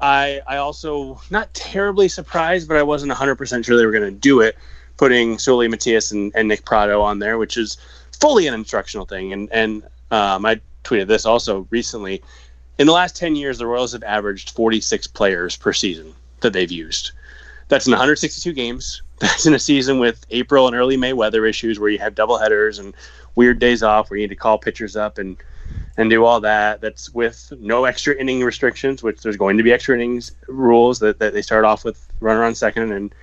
I 0.00 0.40
I 0.46 0.56
also 0.58 1.20
not 1.30 1.52
terribly 1.54 2.08
surprised, 2.08 2.68
but 2.68 2.76
I 2.76 2.82
wasn't 2.82 3.12
100% 3.12 3.64
sure 3.64 3.76
they 3.76 3.86
were 3.86 3.92
going 3.92 4.04
to 4.04 4.10
do 4.10 4.40
it, 4.40 4.56
putting 4.96 5.36
Seuly 5.36 5.68
Matias 5.68 6.12
and, 6.12 6.32
and 6.34 6.48
Nick 6.48 6.64
Pratto 6.64 7.00
on 7.00 7.18
there, 7.18 7.38
which 7.38 7.56
is 7.56 7.76
fully 8.20 8.46
an 8.46 8.54
instructional 8.54 9.06
thing. 9.06 9.32
And 9.32 9.48
and 9.52 9.82
um, 10.10 10.46
I 10.46 10.60
tweeted 10.84 11.06
this 11.06 11.26
also 11.26 11.66
recently. 11.70 12.22
In 12.78 12.86
the 12.86 12.92
last 12.92 13.16
10 13.16 13.34
years, 13.34 13.58
the 13.58 13.66
Royals 13.66 13.90
have 13.92 14.04
averaged 14.04 14.50
46 14.50 15.08
players 15.08 15.56
per 15.56 15.72
season 15.72 16.14
that 16.40 16.52
they've 16.52 16.70
used. 16.70 17.10
That's 17.66 17.86
in 17.86 17.90
162 17.90 18.52
games. 18.52 19.02
That's 19.18 19.46
in 19.46 19.54
a 19.54 19.58
season 19.58 19.98
with 19.98 20.24
April 20.30 20.68
and 20.68 20.76
early 20.76 20.96
May 20.96 21.12
weather 21.12 21.44
issues 21.44 21.80
where 21.80 21.90
you 21.90 21.98
have 21.98 22.14
double 22.14 22.38
headers 22.38 22.78
and 22.78 22.94
weird 23.34 23.58
days 23.58 23.82
off 23.82 24.10
where 24.10 24.18
you 24.18 24.24
need 24.24 24.30
to 24.30 24.36
call 24.36 24.58
pitchers 24.58 24.94
up 24.94 25.18
and 25.18 25.36
and 25.96 26.08
do 26.08 26.24
all 26.24 26.40
that. 26.40 26.80
That's 26.80 27.12
with 27.12 27.52
no 27.58 27.84
extra 27.84 28.14
inning 28.14 28.42
restrictions, 28.42 29.02
which 29.02 29.20
there's 29.20 29.36
going 29.36 29.56
to 29.56 29.62
be 29.62 29.72
extra 29.72 29.94
innings 29.94 30.32
rules 30.46 30.98
that, 31.00 31.18
that 31.18 31.32
they 31.32 31.42
start 31.42 31.64
off 31.64 31.84
with 31.84 32.06
runner 32.20 32.44
on 32.44 32.54
second 32.54 32.92
and 32.92 33.14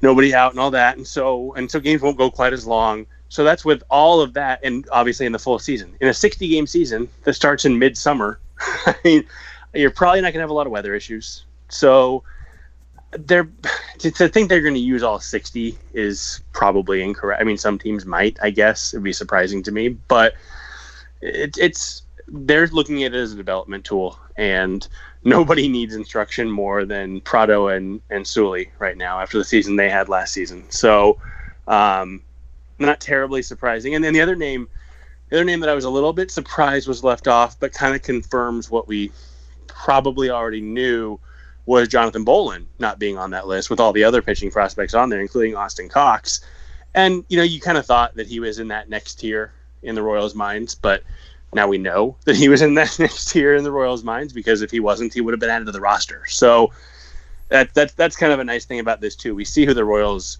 nobody 0.00 0.34
out 0.34 0.52
and 0.52 0.60
all 0.60 0.70
that. 0.70 0.96
And 0.96 1.06
so 1.06 1.52
and 1.54 1.70
so 1.70 1.80
games 1.80 2.02
won't 2.02 2.18
go 2.18 2.30
quite 2.30 2.52
as 2.52 2.66
long. 2.66 3.06
So 3.28 3.44
that's 3.44 3.64
with 3.64 3.82
all 3.88 4.20
of 4.20 4.34
that, 4.34 4.60
and 4.62 4.86
obviously 4.92 5.24
in 5.24 5.32
the 5.32 5.38
full 5.38 5.58
season. 5.58 5.96
In 6.02 6.08
a 6.08 6.14
60 6.14 6.48
game 6.48 6.66
season 6.66 7.08
that 7.24 7.32
starts 7.32 7.64
in 7.64 7.78
midsummer, 7.78 8.38
I 8.86 8.94
mean, 9.04 9.24
you're 9.72 9.90
probably 9.90 10.20
not 10.20 10.26
going 10.26 10.34
to 10.34 10.40
have 10.40 10.50
a 10.50 10.54
lot 10.54 10.66
of 10.66 10.72
weather 10.72 10.94
issues. 10.94 11.46
So 11.68 12.24
they're 13.12 13.48
to, 13.98 14.10
to 14.10 14.28
think 14.28 14.48
they're 14.48 14.60
going 14.60 14.74
to 14.74 14.80
use 14.80 15.02
all 15.02 15.20
60 15.20 15.78
is 15.94 16.42
probably 16.52 17.02
incorrect. 17.02 17.40
I 17.40 17.44
mean, 17.44 17.58
some 17.58 17.78
teams 17.78 18.04
might, 18.04 18.38
I 18.42 18.50
guess. 18.50 18.92
It'd 18.92 19.04
be 19.04 19.12
surprising 19.12 19.62
to 19.64 19.72
me, 19.72 19.88
but 19.88 20.34
it, 21.22 21.56
it's 21.58 22.02
they're 22.28 22.66
looking 22.68 23.04
at 23.04 23.14
it 23.14 23.18
as 23.18 23.32
a 23.32 23.36
development 23.36 23.84
tool, 23.84 24.18
and 24.36 24.88
nobody 25.24 25.68
needs 25.68 25.94
instruction 25.94 26.50
more 26.50 26.84
than 26.84 27.20
Pratto 27.22 27.68
and 27.68 28.02
and 28.10 28.24
Seuly 28.26 28.70
right 28.80 28.96
now 28.98 29.20
after 29.20 29.38
the 29.38 29.44
season 29.44 29.76
they 29.76 29.90
had 29.90 30.08
last 30.08 30.34
season. 30.34 30.70
So, 30.70 31.18
um, 31.68 32.22
not 32.78 33.00
terribly 33.00 33.42
surprising. 33.42 33.94
And 33.94 34.04
then 34.04 34.14
the 34.14 34.22
other 34.22 34.36
name 34.36 34.68
The 35.30 35.38
other 35.38 35.44
name 35.44 35.60
that 35.60 35.70
I 35.70 35.74
was 35.74 35.84
a 35.86 35.90
little 35.90 36.12
bit 36.12 36.30
surprised 36.30 36.88
was 36.88 37.04
left 37.04 37.28
off, 37.28 37.58
but 37.60 37.72
kind 37.72 37.94
of 37.96 38.02
confirms 38.02 38.70
what 38.70 38.88
we 38.88 39.12
probably 39.68 40.30
already 40.30 40.60
knew 40.60 41.18
was 41.66 41.88
Jonathan 41.88 42.24
Bowlan 42.24 42.68
not 42.78 42.98
being 42.98 43.18
on 43.18 43.30
that 43.30 43.46
list 43.46 43.70
with 43.70 43.80
all 43.80 43.92
the 43.92 44.04
other 44.04 44.22
pitching 44.22 44.50
prospects 44.50 44.94
on 44.94 45.10
there, 45.10 45.20
including 45.20 45.56
Austin 45.56 45.88
Cox. 45.88 46.40
And, 46.94 47.24
you 47.28 47.38
know, 47.38 47.44
you 47.44 47.60
kind 47.60 47.78
of 47.78 47.86
thought 47.86 48.16
that 48.16 48.28
he 48.28 48.40
was 48.40 48.58
in 48.58 48.68
that 48.68 48.90
next 48.90 49.16
tier 49.16 49.52
in 49.82 49.94
the 49.94 50.02
Royals' 50.02 50.34
minds, 50.34 50.74
but 50.74 51.02
now 51.54 51.68
we 51.68 51.78
know 51.78 52.16
that 52.24 52.36
he 52.36 52.48
was 52.48 52.62
in 52.62 52.74
that 52.74 52.98
next 52.98 53.30
tier 53.30 53.54
in 53.54 53.64
the 53.64 53.72
Royals' 53.72 54.04
minds 54.04 54.32
because 54.32 54.62
if 54.62 54.70
he 54.70 54.80
wasn't, 54.80 55.14
he 55.14 55.20
would 55.20 55.32
have 55.32 55.40
been 55.40 55.50
added 55.50 55.66
to 55.66 55.72
the 55.72 55.80
roster. 55.80 56.24
So 56.26 56.72
that, 57.48 57.74
that 57.74 57.96
that's 57.96 58.16
kind 58.16 58.32
of 58.32 58.40
a 58.40 58.44
nice 58.44 58.64
thing 58.64 58.80
about 58.80 59.00
this, 59.00 59.16
too. 59.16 59.34
We 59.34 59.44
see 59.44 59.66
who 59.66 59.74
the 59.74 59.84
Royals 59.84 60.38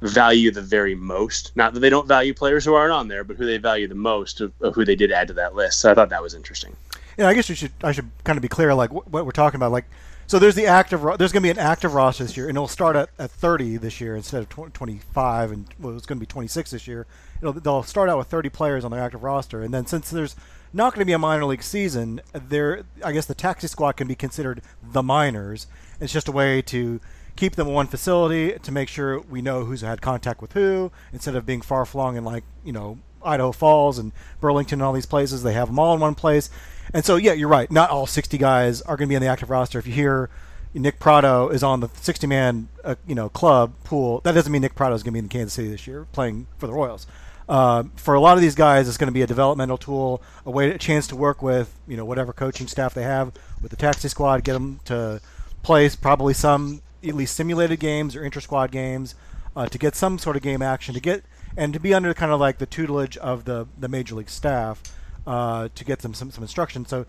value 0.00 0.50
the 0.50 0.62
very 0.62 0.94
most. 0.94 1.54
Not 1.56 1.74
that 1.74 1.80
they 1.80 1.90
don't 1.90 2.06
value 2.06 2.34
players 2.34 2.64
who 2.64 2.74
aren't 2.74 2.92
on 2.92 3.08
there, 3.08 3.24
but 3.24 3.36
who 3.36 3.46
they 3.46 3.58
value 3.58 3.88
the 3.88 3.94
most 3.94 4.40
of, 4.40 4.52
of 4.60 4.74
who 4.74 4.84
they 4.84 4.96
did 4.96 5.12
add 5.12 5.28
to 5.28 5.34
that 5.34 5.54
list. 5.54 5.80
So 5.80 5.90
I 5.90 5.94
thought 5.94 6.10
that 6.10 6.22
was 6.22 6.34
interesting. 6.34 6.76
Yeah, 7.16 7.28
I 7.28 7.34
guess 7.34 7.48
we 7.48 7.54
should 7.54 7.72
I 7.82 7.92
should 7.92 8.10
kind 8.24 8.36
of 8.36 8.42
be 8.42 8.48
clear, 8.48 8.74
like 8.74 8.92
what, 8.92 9.08
what 9.08 9.24
we're 9.24 9.32
talking 9.32 9.56
about. 9.56 9.72
Like, 9.72 9.84
so 10.26 10.38
there's 10.38 10.54
the 10.54 10.66
active 10.66 11.00
there's 11.18 11.32
going 11.32 11.42
to 11.42 11.46
be 11.46 11.50
an 11.50 11.58
active 11.58 11.94
roster 11.94 12.24
this 12.24 12.36
year, 12.36 12.48
and 12.48 12.56
it'll 12.56 12.68
start 12.68 12.96
at, 12.96 13.10
at 13.18 13.30
30 13.30 13.76
this 13.76 14.00
year 14.00 14.16
instead 14.16 14.42
of 14.42 14.48
20, 14.48 14.72
25, 14.72 15.52
and 15.52 15.66
well, 15.78 15.96
it's 15.96 16.06
going 16.06 16.18
to 16.18 16.20
be 16.20 16.26
26 16.26 16.70
this 16.70 16.88
year. 16.88 17.06
They'll 17.52 17.82
start 17.82 18.08
out 18.08 18.18
with 18.18 18.28
30 18.28 18.48
players 18.50 18.84
on 18.84 18.90
their 18.90 19.00
active 19.00 19.22
roster, 19.22 19.62
and 19.62 19.72
then 19.72 19.86
since 19.86 20.10
there's 20.10 20.36
not 20.72 20.92
going 20.92 21.00
to 21.00 21.06
be 21.06 21.12
a 21.12 21.18
minor 21.18 21.44
league 21.44 21.62
season, 21.62 22.20
there 22.32 22.84
I 23.04 23.12
guess 23.12 23.26
the 23.26 23.34
taxi 23.34 23.66
squad 23.66 23.92
can 23.92 24.08
be 24.08 24.14
considered 24.14 24.62
the 24.82 25.02
minors. 25.02 25.66
It's 26.00 26.12
just 26.12 26.28
a 26.28 26.32
way 26.32 26.62
to 26.62 27.00
keep 27.36 27.56
them 27.56 27.68
in 27.68 27.74
one 27.74 27.86
facility 27.86 28.58
to 28.58 28.72
make 28.72 28.88
sure 28.88 29.20
we 29.20 29.42
know 29.42 29.64
who's 29.64 29.80
had 29.80 30.00
contact 30.00 30.40
with 30.40 30.52
who 30.52 30.92
instead 31.12 31.34
of 31.34 31.44
being 31.46 31.60
far 31.60 31.84
flung 31.84 32.16
in 32.16 32.24
like 32.24 32.44
you 32.64 32.72
know 32.72 32.98
Idaho 33.24 33.52
Falls 33.52 33.98
and 33.98 34.12
Burlington 34.40 34.80
and 34.80 34.86
all 34.86 34.92
these 34.92 35.06
places. 35.06 35.42
They 35.42 35.54
have 35.54 35.68
them 35.68 35.78
all 35.78 35.94
in 35.94 36.00
one 36.00 36.14
place. 36.14 36.50
And 36.92 37.04
so, 37.04 37.16
yeah, 37.16 37.32
you're 37.32 37.48
right. 37.48 37.70
Not 37.70 37.90
all 37.90 38.06
60 38.06 38.36
guys 38.38 38.82
are 38.82 38.96
going 38.96 39.08
to 39.08 39.12
be 39.12 39.16
on 39.16 39.22
the 39.22 39.28
active 39.28 39.50
roster. 39.50 39.78
If 39.78 39.86
you 39.86 39.94
hear 39.94 40.28
Nick 40.74 40.98
Pratto 40.98 41.48
is 41.48 41.62
on 41.62 41.80
the 41.80 41.88
60 42.00 42.26
man, 42.26 42.68
uh, 42.84 42.96
you 43.06 43.14
know, 43.14 43.28
club 43.28 43.72
pool, 43.84 44.20
that 44.24 44.32
doesn't 44.32 44.52
mean 44.52 44.62
Nick 44.62 44.74
Pratto 44.74 44.94
is 44.94 45.02
going 45.02 45.12
to 45.12 45.20
be 45.20 45.24
in 45.24 45.28
Kansas 45.28 45.54
City 45.54 45.68
this 45.68 45.86
year 45.86 46.06
playing 46.12 46.46
for 46.58 46.66
the 46.66 46.72
Royals. 46.72 47.06
Uh, 47.48 47.84
for 47.96 48.14
a 48.14 48.20
lot 48.20 48.36
of 48.36 48.40
these 48.40 48.54
guys, 48.54 48.88
it's 48.88 48.96
going 48.96 49.08
to 49.08 49.12
be 49.12 49.22
a 49.22 49.26
developmental 49.26 49.76
tool, 49.76 50.22
a 50.46 50.50
way, 50.50 50.70
a 50.70 50.78
chance 50.78 51.06
to 51.08 51.16
work 51.16 51.42
with, 51.42 51.74
you 51.86 51.96
know, 51.96 52.04
whatever 52.04 52.32
coaching 52.32 52.66
staff 52.66 52.94
they 52.94 53.02
have 53.02 53.32
with 53.60 53.70
the 53.70 53.76
taxi 53.76 54.08
squad, 54.08 54.44
get 54.44 54.54
them 54.54 54.80
to 54.84 55.20
play 55.62 55.88
probably 56.00 56.32
some 56.32 56.80
at 57.02 57.14
least 57.14 57.36
simulated 57.36 57.78
games 57.80 58.16
or 58.16 58.24
inter 58.24 58.40
squad 58.40 58.70
games, 58.70 59.14
uh, 59.56 59.66
to 59.66 59.78
get 59.78 59.94
some 59.94 60.18
sort 60.18 60.36
of 60.36 60.42
game 60.42 60.62
action, 60.62 60.94
to 60.94 61.00
get 61.00 61.22
and 61.56 61.72
to 61.72 61.80
be 61.80 61.94
under 61.94 62.12
kind 62.14 62.32
of 62.32 62.40
like 62.40 62.58
the 62.58 62.66
tutelage 62.66 63.16
of 63.18 63.44
the 63.44 63.66
the 63.78 63.88
major 63.88 64.14
league 64.14 64.30
staff 64.30 64.82
uh, 65.26 65.68
to 65.74 65.84
get 65.84 66.00
them 66.00 66.14
some 66.14 66.30
some 66.30 66.42
instruction. 66.42 66.86
So, 66.86 67.06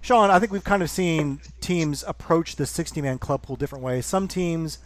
Sean, 0.00 0.30
I 0.30 0.38
think 0.38 0.52
we've 0.52 0.64
kind 0.64 0.82
of 0.82 0.90
seen 0.90 1.40
teams 1.60 2.04
approach 2.06 2.56
the 2.56 2.66
60 2.66 3.02
man 3.02 3.18
club 3.18 3.42
pool 3.42 3.56
different 3.56 3.84
ways. 3.84 4.06
Some 4.06 4.28
teams, 4.28 4.78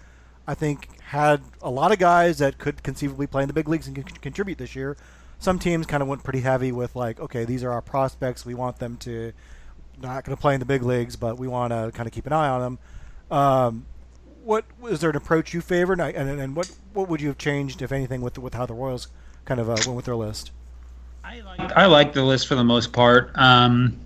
I 0.47 0.55
think, 0.55 0.89
had 1.01 1.43
a 1.61 1.71
lot 1.71 1.93
of 1.93 1.99
guys 1.99 2.39
that 2.39 2.59
could 2.59 2.83
conceivably 2.83 3.27
play 3.27 3.43
in 3.43 3.49
the 3.49 3.53
big 3.55 3.69
leagues 3.69 3.87
and 3.87 4.21
contribute 4.23 4.59
this 4.59 4.75
year. 4.75 4.97
Some 5.39 5.59
teams 5.59 5.87
kind 5.87 6.03
of 6.03 6.09
went 6.09 6.25
pretty 6.25 6.41
heavy 6.41 6.73
with 6.73 6.95
like, 6.97 7.21
okay, 7.21 7.45
these 7.45 7.65
are 7.65 7.71
our 7.71 7.83
prospects. 7.83 8.47
We 8.47 8.55
want 8.55 8.79
them 8.79 8.97
to 8.99 9.33
not 10.01 10.25
going 10.25 10.37
to 10.37 10.41
play 10.41 10.55
in 10.55 10.61
the 10.61 10.67
big 10.67 10.83
leagues, 10.83 11.17
but 11.17 11.39
we 11.39 11.49
want 11.49 11.73
to 11.73 11.91
kind 11.95 12.07
of 12.07 12.13
keep 12.13 12.27
an 12.27 12.33
eye 12.33 12.49
on 12.49 12.61
them. 12.61 12.79
Um, 13.31 13.87
what 14.45 14.65
is 14.89 15.01
there 15.01 15.11
an 15.11 15.17
approach 15.17 15.55
you 15.55 15.61
favor, 15.61 15.93
and, 15.93 16.01
and, 16.03 16.41
and, 16.41 16.57
what 16.57 16.71
what 16.93 17.09
would 17.09 17.21
you 17.21 17.29
have 17.29 17.39
changed, 17.39 17.81
if 17.81 17.93
anything, 17.93 18.21
with 18.21 18.39
with 18.39 18.55
how 18.55 18.67
the 18.67 18.75
Royals 18.75 19.09
kind 19.45 19.61
of 19.61 19.71
uh, 19.71 19.77
went 19.87 19.95
with 19.95 20.05
their 20.07 20.17
list? 20.17 20.51
I 21.25 21.41
like 21.41 21.61
I 21.77 21.87
like 21.87 22.13
the 22.13 22.25
list 22.25 22.49
for 22.49 22.57
the 22.57 22.65
most 22.65 22.93
part. 22.93 23.31
Um, 23.37 23.99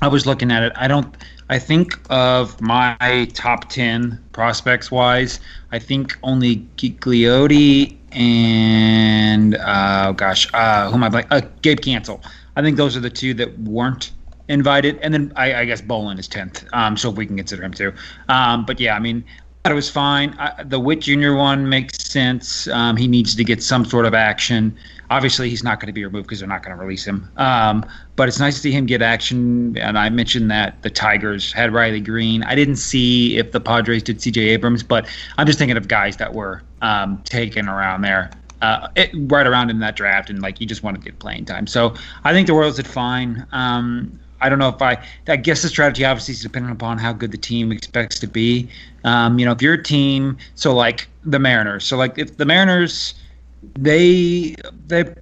I 0.00 0.08
was 0.08 0.26
looking 0.26 0.50
at 0.50 0.62
it. 0.62 0.72
I 0.74 0.88
don't. 0.88 1.16
I 1.50 1.58
think 1.58 1.98
of 2.10 2.60
my 2.60 3.28
top 3.32 3.70
ten 3.70 4.22
prospects 4.32 4.90
wise. 4.90 5.40
I 5.72 5.78
think 5.78 6.16
only 6.22 6.56
Gigliotti 6.76 7.96
and 8.12 9.54
uh, 9.56 10.12
gosh, 10.12 10.48
uh, 10.52 10.88
who 10.88 10.94
am 10.94 11.04
I 11.04 11.08
like? 11.08 11.26
Uh, 11.30 11.42
Gabe 11.62 11.80
Cancel. 11.80 12.22
I 12.56 12.62
think 12.62 12.76
those 12.76 12.96
are 12.96 13.00
the 13.00 13.10
two 13.10 13.34
that 13.34 13.58
weren't 13.60 14.12
invited, 14.48 14.98
and 15.02 15.12
then 15.12 15.32
I, 15.36 15.54
I 15.54 15.64
guess 15.64 15.80
Bowlan 15.80 16.18
is 16.18 16.28
tenth. 16.28 16.66
Um, 16.72 16.96
so 16.96 17.10
if 17.10 17.16
we 17.16 17.26
can 17.26 17.36
consider 17.36 17.62
him 17.62 17.72
too. 17.72 17.92
Um, 18.28 18.66
but 18.66 18.80
yeah, 18.80 18.96
I 18.96 18.98
mean, 18.98 19.24
it 19.64 19.72
was 19.72 19.90
fine. 19.90 20.34
I, 20.38 20.62
the 20.64 20.80
Witt 20.80 21.00
Jr. 21.00 21.34
one 21.34 21.68
makes 21.68 22.02
sense. 22.02 22.66
Um, 22.68 22.96
he 22.96 23.06
needs 23.06 23.34
to 23.34 23.44
get 23.44 23.62
some 23.62 23.84
sort 23.84 24.06
of 24.06 24.14
action. 24.14 24.76
Obviously, 25.10 25.48
he's 25.48 25.64
not 25.64 25.80
going 25.80 25.86
to 25.86 25.92
be 25.92 26.04
removed 26.04 26.26
because 26.26 26.40
they're 26.40 26.48
not 26.48 26.62
going 26.62 26.76
to 26.76 26.82
release 26.82 27.06
him. 27.06 27.28
Um, 27.36 27.84
but 28.16 28.28
it's 28.28 28.38
nice 28.38 28.54
to 28.56 28.60
see 28.60 28.72
him 28.72 28.86
get 28.86 29.00
action. 29.00 29.76
And 29.78 29.98
I 29.98 30.10
mentioned 30.10 30.50
that 30.50 30.82
the 30.82 30.90
Tigers 30.90 31.52
had 31.52 31.72
Riley 31.72 32.00
Greene. 32.00 32.42
I 32.42 32.54
didn't 32.54 32.76
see 32.76 33.38
if 33.38 33.52
the 33.52 33.60
Padres 33.60 34.02
did 34.02 34.20
C.J. 34.20 34.40
Abrams, 34.40 34.82
but 34.82 35.08
I'm 35.38 35.46
just 35.46 35.58
thinking 35.58 35.76
of 35.76 35.88
guys 35.88 36.18
that 36.18 36.34
were 36.34 36.62
um, 36.82 37.22
taken 37.24 37.68
around 37.68 38.02
there. 38.02 38.30
Uh, 38.60 38.88
it, 38.96 39.10
right 39.14 39.46
around 39.46 39.70
in 39.70 39.78
that 39.78 39.94
draft, 39.94 40.30
and 40.30 40.42
like 40.42 40.60
you 40.60 40.66
just 40.66 40.82
want 40.82 40.96
to 40.96 41.02
get 41.02 41.18
playing 41.20 41.44
time. 41.44 41.66
So 41.66 41.94
I 42.24 42.32
think 42.32 42.48
the 42.48 42.54
Royals 42.54 42.76
did 42.76 42.88
fine. 42.88 43.46
Um, 43.52 44.18
I 44.40 44.48
don't 44.48 44.58
know 44.58 44.68
if 44.68 44.80
I. 44.80 45.02
I 45.26 45.36
guess 45.36 45.62
the 45.62 45.68
strategy 45.68 46.04
obviously 46.04 46.32
is 46.32 46.42
dependent 46.42 46.74
upon 46.74 46.98
how 46.98 47.12
good 47.12 47.32
the 47.32 47.38
team 47.38 47.72
expects 47.72 48.18
to 48.20 48.26
be. 48.26 48.68
Um, 49.04 49.38
you 49.38 49.44
know, 49.44 49.52
if 49.52 49.62
your 49.62 49.76
team, 49.76 50.38
so 50.54 50.74
like 50.74 51.08
the 51.24 51.38
Mariners, 51.38 51.84
so 51.84 51.96
like 51.96 52.18
if 52.18 52.36
the 52.36 52.44
Mariners, 52.44 53.14
they 53.62 54.54
they, 54.86 55.14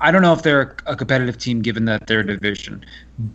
I 0.00 0.10
don't 0.10 0.22
know 0.22 0.32
if 0.32 0.42
they're 0.42 0.76
a 0.86 0.96
competitive 0.96 1.38
team 1.38 1.62
given 1.62 1.84
that 1.86 2.06
they're 2.06 2.20
a 2.20 2.26
division, 2.26 2.84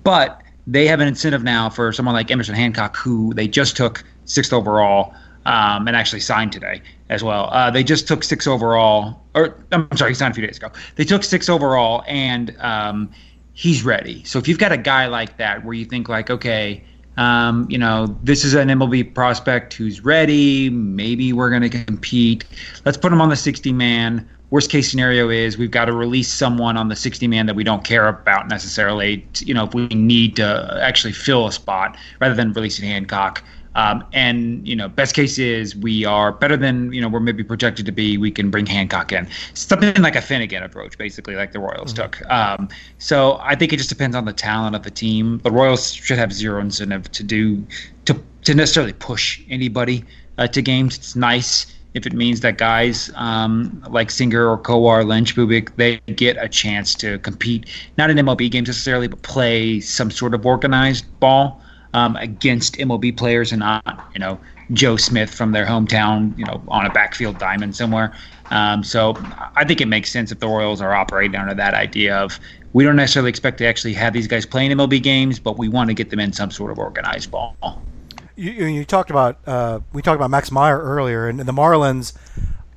but 0.04 0.42
they 0.68 0.88
have 0.88 1.00
an 1.00 1.08
incentive 1.08 1.44
now 1.44 1.70
for 1.70 1.92
someone 1.92 2.16
like 2.16 2.32
Emerson 2.32 2.56
Hancock, 2.56 2.96
who 2.96 3.34
they 3.34 3.48
just 3.48 3.76
took 3.78 4.04
sixth 4.26 4.54
overall. 4.54 5.14
Um, 5.48 5.88
and 5.88 5.96
actually 5.96 6.22
signed 6.22 6.52
today 6.52 6.82
as 7.10 7.24
well. 7.24 7.50
Uh, 7.52 7.70
they 7.70 7.84
just 7.84 8.08
took 8.08 8.24
six 8.24 8.48
overall, 8.48 9.22
or 9.36 9.56
I'm 9.72 9.88
sorry, 9.96 10.10
he 10.10 10.16
signed 10.16 10.32
a 10.32 10.34
few 10.34 10.44
days 10.44 10.58
ago. 10.58 10.72
They 10.96 11.04
took 11.04 11.24
six 11.24 11.50
overall, 11.50 12.04
and 12.08 12.56
um, 12.62 13.12
he's 13.54 13.84
ready. 13.84 14.24
So 14.24 14.40
if 14.40 14.48
you've 14.48 14.58
got 14.58 14.72
a 14.72 14.78
guy 14.78 15.06
like 15.06 15.38
that 15.38 15.64
where 15.64 15.76
you 15.76 15.86
think 15.86 16.10
like, 16.10 16.32
okay, 16.32 16.84
um, 17.18 17.66
you 17.70 17.78
know, 17.78 18.18
this 18.24 18.44
is 18.44 18.54
an 18.54 18.68
MLB 18.68 19.14
prospect 19.14 19.74
who's 19.74 20.04
ready. 20.04 20.70
Maybe 20.70 21.32
we're 21.34 21.50
going 21.50 21.62
to 21.62 21.86
compete. 21.86 22.46
Let's 22.84 22.98
put 22.98 23.12
him 23.12 23.22
on 23.22 23.30
the 23.30 23.36
60 23.36 23.72
man. 23.72 24.30
Worst 24.56 24.70
case 24.70 24.90
scenario 24.90 25.30
is 25.30 25.58
we've 25.58 25.70
got 25.70 25.84
to 25.84 25.92
release 25.92 26.32
someone 26.32 26.78
on 26.78 26.88
the 26.88 26.96
60 26.96 27.28
man 27.28 27.46
that 27.46 27.58
we 27.58 27.64
don't 27.66 27.84
care 27.84 28.08
about 28.08 28.48
necessarily. 28.48 29.28
You 29.40 29.54
know, 29.54 29.66
if 29.66 29.74
we 29.74 29.88
need 29.88 30.38
to 30.38 30.80
actually 30.82 31.12
fill 31.12 31.46
a 31.46 31.52
spot 31.52 31.98
rather 32.22 32.36
than 32.36 32.54
releasing 32.54 32.88
Hancock. 32.88 33.44
Um, 33.76 34.02
and 34.14 34.66
you 34.66 34.74
know, 34.74 34.88
best 34.88 35.14
case 35.14 35.38
is 35.38 35.76
we 35.76 36.06
are 36.06 36.32
better 36.32 36.56
than 36.56 36.94
you 36.94 37.02
know 37.02 37.10
we're 37.10 37.20
maybe 37.20 37.44
projected 37.44 37.86
to 37.86 37.92
be. 37.92 38.18
We 38.18 38.32
can 38.32 38.50
bring 38.50 38.66
Hancock 38.66 39.12
in, 39.12 39.28
something 39.56 40.02
like 40.02 40.16
a 40.16 40.22
Finnegan 40.22 40.64
approach, 40.64 40.98
basically 40.98 41.36
like 41.36 41.52
the 41.52 41.60
Royals 41.60 41.94
mm-hmm. 41.94 42.04
took. 42.04 42.32
Um, 42.32 42.70
so 42.98 43.38
I 43.42 43.56
think 43.56 43.74
it 43.74 43.78
just 43.78 43.90
depends 43.90 44.16
on 44.16 44.24
the 44.24 44.32
talent 44.32 44.74
of 44.74 44.84
the 44.84 44.92
team. 44.92 45.40
The 45.40 45.52
Royals 45.52 45.92
should 45.92 46.18
have 46.18 46.32
zero 46.32 46.62
incentive 46.62 47.12
to 47.12 47.24
do 47.26 47.62
to 48.06 48.18
to 48.44 48.56
necessarily 48.56 48.94
push 48.94 49.42
anybody 49.50 50.06
uh, 50.38 50.48
to 50.48 50.62
games. 50.62 50.96
It's 50.96 51.18
nice 51.18 51.75
if 51.96 52.06
it 52.06 52.14
means 52.14 52.42
that 52.42 52.58
guys 52.58 53.10
um, 53.16 53.84
like 53.90 54.12
Singer 54.12 54.48
or 54.48 54.58
Kowar, 54.58 55.06
Lynch, 55.06 55.34
Bubic, 55.34 55.74
they 55.78 55.98
get 56.14 56.36
a 56.38 56.50
chance 56.50 56.94
to 56.96 57.18
compete, 57.20 57.70
not 57.98 58.10
in 58.10 58.18
MLB 58.18 58.52
games 58.52 58.68
necessarily, 58.68 59.08
but 59.08 59.22
play 59.24 59.80
some 59.80 60.12
sort 60.12 60.34
of 60.34 60.46
organized 60.46 61.06
ball 61.22 61.62
um, 61.94 62.18
against 62.18 62.76
MLB 62.76 63.16
players 63.18 63.54
and 63.54 63.62
not, 63.62 64.10
you 64.14 64.20
know, 64.20 64.38
Joe 64.74 64.98
Smith 64.98 65.34
from 65.34 65.54
their 65.54 65.66
hometown, 65.66 66.38
you 66.38 66.44
know, 66.44 66.62
on 66.68 66.86
a 66.86 66.90
backfield 66.90 67.38
diamond 67.38 67.76
somewhere. 67.78 68.14
Um, 68.52 68.84
so 68.84 69.18
I 69.56 69.64
think 69.64 69.80
it 69.80 69.88
makes 69.88 70.12
sense 70.12 70.32
if 70.34 70.40
the 70.40 70.48
Royals 70.48 70.82
are 70.82 70.94
operating 70.94 71.40
under 71.40 71.54
that 71.54 71.74
idea 71.74 72.18
of 72.18 72.40
we 72.74 72.84
don't 72.84 72.98
necessarily 72.98 73.30
expect 73.30 73.58
to 73.60 73.66
actually 73.66 73.94
have 73.94 74.12
these 74.12 74.28
guys 74.28 74.46
playing 74.46 74.72
MLB 74.72 75.02
games, 75.02 75.40
but 75.40 75.58
we 75.58 75.70
want 75.70 75.90
to 75.90 75.94
get 75.94 76.10
them 76.10 76.20
in 76.20 76.34
some 76.34 76.52
sort 76.52 76.72
of 76.72 76.78
organized 76.78 77.32
ball. 77.32 77.56
You, 78.36 78.52
you 78.52 78.86
talked 78.86 79.10
about 79.10 79.40
uh, 79.48 79.80
we 79.94 80.02
talked 80.02 80.18
about 80.18 80.30
Max 80.30 80.52
Meyer 80.52 80.80
earlier, 80.80 81.28
and 81.28 81.40
the 81.40 81.52
Marlins. 81.52 82.14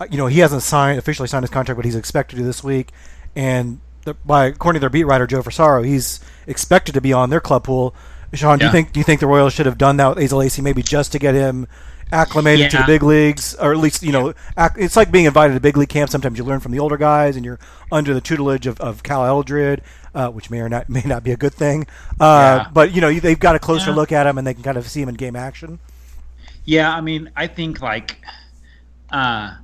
Uh, 0.00 0.06
you 0.10 0.16
know, 0.16 0.26
he 0.26 0.38
hasn't 0.38 0.62
signed 0.62 0.98
officially 0.98 1.28
signed 1.28 1.42
his 1.42 1.50
contract, 1.50 1.76
but 1.76 1.84
he's 1.84 1.96
expected 1.96 2.36
to 2.36 2.42
this 2.42 2.62
week. 2.62 2.92
And 3.34 3.80
the, 4.04 4.14
by 4.14 4.46
according 4.46 4.78
to 4.78 4.80
their 4.80 4.90
beat 4.90 5.04
writer 5.04 5.26
Joe 5.26 5.42
Frisaro, 5.42 5.84
he's 5.84 6.20
expected 6.46 6.92
to 6.92 7.00
be 7.00 7.12
on 7.12 7.30
their 7.30 7.40
club 7.40 7.64
pool. 7.64 7.94
Sean, 8.34 8.58
yeah. 8.58 8.58
do 8.58 8.64
you 8.66 8.72
think 8.72 8.92
do 8.92 9.00
you 9.00 9.04
think 9.04 9.20
the 9.20 9.26
Royals 9.26 9.52
should 9.52 9.66
have 9.66 9.78
done 9.78 9.96
that 9.96 10.14
with 10.14 10.24
Asa 10.24 10.36
Lacy 10.36 10.62
maybe 10.62 10.82
just 10.82 11.12
to 11.12 11.18
get 11.18 11.34
him 11.34 11.66
acclimated 12.12 12.60
yeah. 12.60 12.68
to 12.68 12.76
the 12.78 12.84
big 12.84 13.02
leagues, 13.02 13.54
or 13.56 13.72
at 13.72 13.78
least 13.78 14.02
you 14.02 14.12
know, 14.12 14.34
it's 14.76 14.96
like 14.96 15.10
being 15.10 15.24
invited 15.24 15.54
to 15.54 15.60
big 15.60 15.76
league 15.76 15.88
camp. 15.88 16.10
Sometimes 16.10 16.38
you 16.38 16.44
learn 16.44 16.60
from 16.60 16.72
the 16.72 16.78
older 16.78 16.96
guys, 16.96 17.36
and 17.36 17.44
you're 17.44 17.58
under 17.90 18.14
the 18.14 18.20
tutelage 18.20 18.66
of, 18.66 18.80
of 18.80 19.02
Cal 19.02 19.24
Eldred, 19.24 19.82
uh, 20.18 20.28
which 20.30 20.50
may 20.50 20.58
or 20.60 20.68
not 20.68 20.88
may 20.88 21.02
not 21.04 21.22
be 21.22 21.30
a 21.30 21.36
good 21.36 21.54
thing. 21.54 21.86
Uh, 22.20 22.64
yeah. 22.64 22.70
But 22.72 22.94
you 22.94 23.00
know, 23.00 23.12
they've 23.12 23.38
got 23.38 23.54
a 23.54 23.58
closer 23.58 23.92
look 23.92 24.10
at 24.10 24.26
him, 24.26 24.36
and 24.36 24.46
they 24.46 24.52
can 24.52 24.64
kind 24.64 24.76
of 24.76 24.86
see 24.88 25.00
him 25.00 25.08
in 25.08 25.14
game 25.14 25.36
action. 25.36 25.78
Yeah, 26.64 26.94
I 26.94 27.00
mean, 27.00 27.30
I 27.36 27.46
think 27.46 27.80
like, 27.80 28.18
uh, 29.10 29.54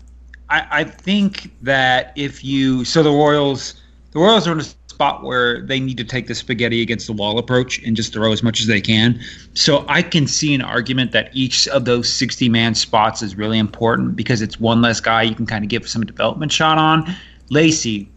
I 0.49 0.67
I 0.71 0.85
think 0.85 1.53
that 1.63 2.13
if 2.15 2.45
you 2.45 2.85
so 2.85 3.03
the 3.03 3.11
Royals 3.11 3.83
the 4.13 4.21
Royals 4.21 4.47
are 4.47 4.53
in 4.53 4.61
a 4.61 4.65
spot 4.95 5.25
where 5.25 5.61
they 5.63 5.81
need 5.81 5.97
to 5.97 6.05
take 6.05 6.29
the 6.29 6.37
spaghetti 6.37 6.81
against 6.81 7.09
the 7.09 7.13
wall 7.13 7.37
approach 7.37 7.83
and 7.83 7.97
just 7.97 8.13
throw 8.13 8.31
as 8.33 8.45
much 8.45 8.61
as 8.61 8.69
they 8.69 8.81
can. 8.81 9.21
So 9.55 9.85
I 9.89 10.03
can 10.03 10.29
see 10.29 10.55
an 10.55 10.63
argument 10.63 11.11
that 11.11 11.31
each 11.33 11.67
of 11.67 11.85
those 11.85 12.09
60 12.13 12.49
man 12.49 12.77
spots 12.77 13.21
is 13.21 13.35
really 13.35 13.59
important 13.59 14.15
because 14.15 14.41
it's 14.41 14.61
one 14.61 14.83
less 14.83 15.01
guy 15.01 15.23
you 15.23 15.35
can 15.35 15.47
kind 15.47 15.65
of 15.65 15.69
give 15.69 15.89
some 15.89 16.07
development 16.07 16.53
shot 16.53 16.79
on. 16.79 17.13
Lacy, 17.51 18.09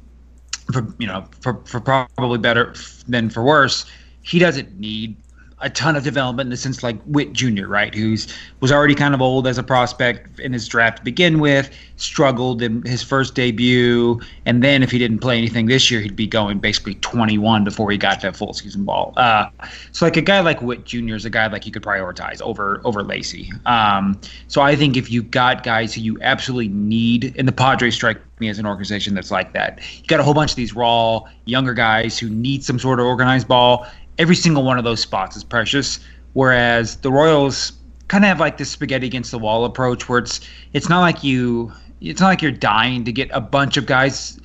for 0.72 0.94
you 1.00 1.08
know, 1.08 1.26
for, 1.42 1.62
for 1.66 1.80
probably 1.80 2.38
better 2.38 2.74
than 3.08 3.30
for 3.30 3.44
worse, 3.44 3.86
he 4.22 4.40
doesn't 4.40 4.80
need 4.80 5.18
a 5.60 5.70
ton 5.70 5.96
of 5.96 6.04
development 6.04 6.48
in 6.48 6.52
the 6.52 6.58
sense 6.58 6.84
like 6.84 6.98
Witt 7.08 7.34
Jr., 7.34 7.66
right, 7.66 7.94
who's 7.94 8.28
was 8.60 8.72
already 8.72 8.94
kind 8.94 9.16
of 9.16 9.22
old 9.22 9.48
as 9.48 9.58
a 9.58 9.64
prospect 9.64 10.40
in 10.40 10.54
his 10.54 10.68
draft 10.68 11.00
to 11.00 11.04
begin 11.04 11.40
with, 11.40 11.72
struggled 11.96 12.62
in 12.62 12.84
his 12.84 13.02
first 13.02 13.34
debut, 13.34 14.22
and 14.46 14.64
then 14.64 14.84
if 14.84 14.92
he 14.92 15.00
didn't 15.00 15.18
play 15.18 15.38
anything 15.38 15.66
this 15.66 15.90
year, 15.90 16.00
he'd 16.00 16.16
be 16.16 16.28
going 16.28 16.60
basically 16.60 16.94
21 16.96 17.64
before 17.64 17.90
he 17.90 17.98
got 17.98 18.22
to 18.22 18.32
full 18.34 18.54
season 18.54 18.86
ball. 18.86 19.14
Uh, 19.18 19.50
so 19.92 20.06
like 20.06 20.18
a 20.18 20.22
guy 20.22 20.42
like 20.42 20.62
Witt 20.62 20.86
Jr. 20.86 21.16
is 21.16 21.26
a 21.26 21.30
guy 21.30 21.48
like 21.48 21.66
you 21.66 21.72
could 21.72 21.84
prioritize 21.84 22.40
over 22.42 22.80
over 22.84 23.02
Lacy. 23.02 23.52
Um, 23.66 24.20
so 24.48 24.62
I 24.62 24.76
think 24.76 24.96
if 24.96 25.10
you 25.10 25.24
got 25.24 25.64
guys 25.64 25.96
who 25.96 26.02
you 26.02 26.20
absolutely 26.22 26.70
need, 26.70 27.34
and 27.36 27.48
the 27.48 27.52
Padres 27.52 27.96
strike 27.96 28.22
me 28.40 28.50
as 28.50 28.60
an 28.60 28.68
organization 28.68 29.16
that's 29.16 29.32
like 29.32 29.54
that. 29.54 29.80
You 29.98 30.06
got 30.06 30.20
a 30.20 30.24
whole 30.24 30.36
bunch 30.36 30.52
of 30.52 30.58
these 30.58 30.76
raw 30.76 31.22
younger 31.46 31.74
guys 31.74 32.20
who 32.20 32.30
need 32.30 32.64
some 32.64 32.78
sort 32.78 33.00
of 33.00 33.08
organized 33.08 33.48
ball 33.48 33.88
every 34.18 34.36
single 34.36 34.64
one 34.64 34.78
of 34.78 34.84
those 34.84 35.00
spots 35.00 35.36
is 35.36 35.44
precious. 35.44 36.00
Whereas 36.34 36.98
the 36.98 37.12
Royals 37.12 37.74
kind 38.08 38.24
of 38.24 38.30
have 38.30 38.40
like 38.40 38.58
this 38.58 38.70
spaghetti 38.70 39.08
against 39.08 39.32
the 39.32 39.40
wall 39.40 39.66
approach, 39.66 40.08
where 40.08 40.20
it's 40.20 40.42
it's 40.74 40.90
not 40.90 41.02
like 41.02 41.24
you 41.24 41.72
it's 42.02 42.22
not 42.22 42.28
like 42.28 42.42
you're 42.42 42.52
dying 42.52 43.04
to 43.06 43.12
get 43.12 43.30
a 43.32 43.42
bunch 43.42 43.78
of 43.78 43.86
guys 43.86 44.40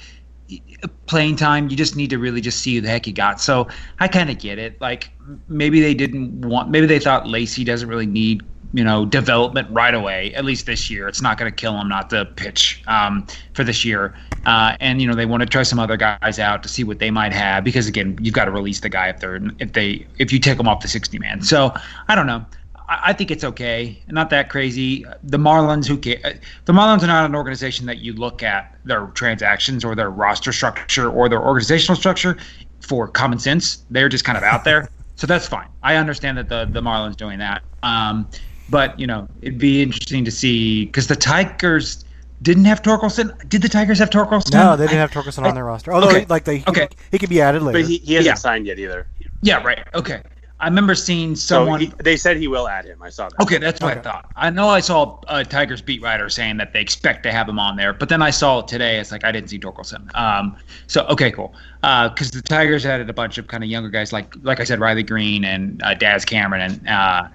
playing 1.06 1.36
time. 1.36 1.68
You 1.68 1.76
just 1.76 1.96
need 1.96 2.10
to 2.10 2.18
really 2.18 2.40
just 2.40 2.60
see 2.60 2.74
who 2.76 2.80
the 2.80 2.88
heck 2.88 3.06
you 3.06 3.12
got. 3.12 3.40
So 3.40 3.68
I 4.00 4.08
kind 4.08 4.30
of 4.30 4.38
get 4.38 4.58
it. 4.58 4.80
Like 4.80 5.10
maybe 5.48 5.80
they 5.80 5.94
didn't 5.94 6.40
want, 6.42 6.70
maybe 6.70 6.86
they 6.86 6.98
thought 6.98 7.26
Lacy 7.26 7.64
doesn't 7.64 7.88
really 7.88 8.06
need 8.06 8.42
you 8.72 8.84
know 8.84 9.04
development 9.04 9.68
right 9.70 9.94
away. 9.94 10.34
At 10.34 10.44
least 10.44 10.66
this 10.66 10.90
year, 10.90 11.08
it's 11.08 11.22
not 11.22 11.38
going 11.38 11.50
to 11.50 11.54
kill 11.54 11.78
him 11.78 11.88
not 11.88 12.10
to 12.10 12.24
pitch 12.24 12.82
um, 12.86 13.26
for 13.54 13.64
this 13.64 13.84
year. 13.84 14.14
Uh, 14.46 14.76
and 14.80 15.00
you 15.00 15.06
know 15.06 15.14
they 15.14 15.26
want 15.26 15.40
to 15.42 15.46
try 15.46 15.62
some 15.62 15.78
other 15.78 15.96
guys 15.96 16.38
out 16.38 16.62
to 16.62 16.68
see 16.68 16.84
what 16.84 16.98
they 16.98 17.10
might 17.10 17.32
have 17.32 17.64
because 17.64 17.86
again, 17.86 18.18
you've 18.20 18.34
got 18.34 18.46
to 18.46 18.50
release 18.50 18.80
the 18.80 18.88
guy 18.88 19.08
if 19.08 19.20
they're 19.20 19.40
if 19.58 19.72
they 19.72 20.06
if 20.18 20.32
you 20.32 20.38
take 20.38 20.56
them 20.58 20.68
off 20.68 20.80
the 20.80 20.88
60 20.88 21.18
man. 21.18 21.42
So 21.42 21.72
I 22.08 22.14
don't 22.14 22.26
know. 22.26 22.44
I, 22.88 23.12
think 23.12 23.30
it's 23.30 23.44
okay, 23.44 24.02
not 24.08 24.28
that 24.30 24.50
crazy. 24.50 25.06
The 25.22 25.38
Marlins, 25.38 25.86
who 25.86 25.96
care? 25.96 26.38
The 26.66 26.72
Marlins 26.72 27.02
are 27.02 27.06
not 27.06 27.24
an 27.24 27.34
organization 27.34 27.86
that 27.86 27.98
you 27.98 28.12
look 28.12 28.42
at 28.42 28.76
their 28.84 29.06
transactions 29.14 29.84
or 29.84 29.94
their 29.94 30.10
roster 30.10 30.52
structure 30.52 31.08
or 31.08 31.28
their 31.28 31.42
organizational 31.42 31.96
structure 31.96 32.36
for 32.80 33.08
common 33.08 33.38
sense. 33.38 33.84
They're 33.90 34.08
just 34.10 34.24
kind 34.24 34.36
of 34.36 34.44
out 34.44 34.64
there, 34.64 34.90
so 35.16 35.26
that's 35.26 35.48
fine. 35.48 35.68
I 35.82 35.96
understand 35.96 36.36
that 36.38 36.48
the 36.48 36.66
the 36.70 36.82
Marlins 36.82 37.16
doing 37.16 37.38
that. 37.38 37.62
Um, 37.82 38.28
but 38.70 38.98
you 38.98 39.06
know, 39.06 39.28
it'd 39.40 39.58
be 39.58 39.82
interesting 39.82 40.24
to 40.24 40.30
see 40.30 40.86
because 40.86 41.06
the 41.06 41.16
Tigers 41.16 42.04
didn't 42.42 42.64
have 42.64 42.82
Torkelson. 42.82 43.48
Did 43.48 43.62
the 43.62 43.68
Tigers 43.68 43.98
have 43.98 44.10
Torkelson? 44.10 44.52
No, 44.52 44.76
they 44.76 44.86
didn't 44.86 44.98
have 44.98 45.10
Torkelson 45.10 45.44
on 45.44 45.54
their 45.54 45.64
roster. 45.64 45.92
Although, 45.92 46.08
okay. 46.08 46.26
like 46.28 46.44
they, 46.44 46.64
okay. 46.66 46.88
he, 46.90 46.96
he 47.12 47.18
could 47.18 47.30
be 47.30 47.40
added 47.40 47.62
later. 47.62 47.78
But 47.78 47.88
he, 47.88 47.98
he 47.98 48.14
hasn't 48.14 48.26
yeah. 48.26 48.34
signed 48.34 48.66
yet 48.66 48.78
either. 48.78 49.06
Yeah, 49.42 49.62
right. 49.62 49.86
Okay. 49.94 50.22
I 50.62 50.66
remember 50.66 50.94
seeing 50.94 51.34
someone. 51.34 51.80
So 51.80 51.86
he, 51.86 51.92
they 52.04 52.16
said 52.16 52.36
he 52.36 52.46
will 52.46 52.68
add 52.68 52.84
him. 52.84 53.02
I 53.02 53.10
saw 53.10 53.28
that. 53.28 53.40
Okay, 53.40 53.58
that's 53.58 53.80
what 53.80 53.98
okay. 53.98 54.00
I 54.00 54.02
thought. 54.02 54.30
I 54.36 54.48
know 54.48 54.68
I 54.68 54.78
saw 54.78 55.20
a 55.26 55.44
Tigers 55.44 55.82
beat 55.82 56.00
writer 56.00 56.28
saying 56.28 56.58
that 56.58 56.72
they 56.72 56.80
expect 56.80 57.24
to 57.24 57.32
have 57.32 57.48
him 57.48 57.58
on 57.58 57.74
there, 57.74 57.92
but 57.92 58.08
then 58.08 58.22
I 58.22 58.30
saw 58.30 58.60
it 58.60 58.68
today. 58.68 59.00
It's 59.00 59.10
like 59.10 59.24
I 59.24 59.32
didn't 59.32 59.50
see 59.50 59.58
Torkelson. 59.58 60.14
Um, 60.16 60.56
so 60.86 61.04
okay, 61.06 61.32
cool. 61.32 61.52
Because 61.80 62.28
uh, 62.28 62.34
the 62.34 62.42
Tigers 62.42 62.86
added 62.86 63.10
a 63.10 63.12
bunch 63.12 63.38
of 63.38 63.48
kind 63.48 63.64
of 63.64 63.70
younger 63.70 63.90
guys, 63.90 64.12
like 64.12 64.34
like 64.42 64.60
I 64.60 64.64
said, 64.64 64.78
Riley 64.78 65.02
Greene 65.02 65.44
and 65.44 65.82
uh, 65.82 65.94
Daz 65.94 66.24
Cameron, 66.24 66.60
and 66.60 66.88
uh, 66.88 67.28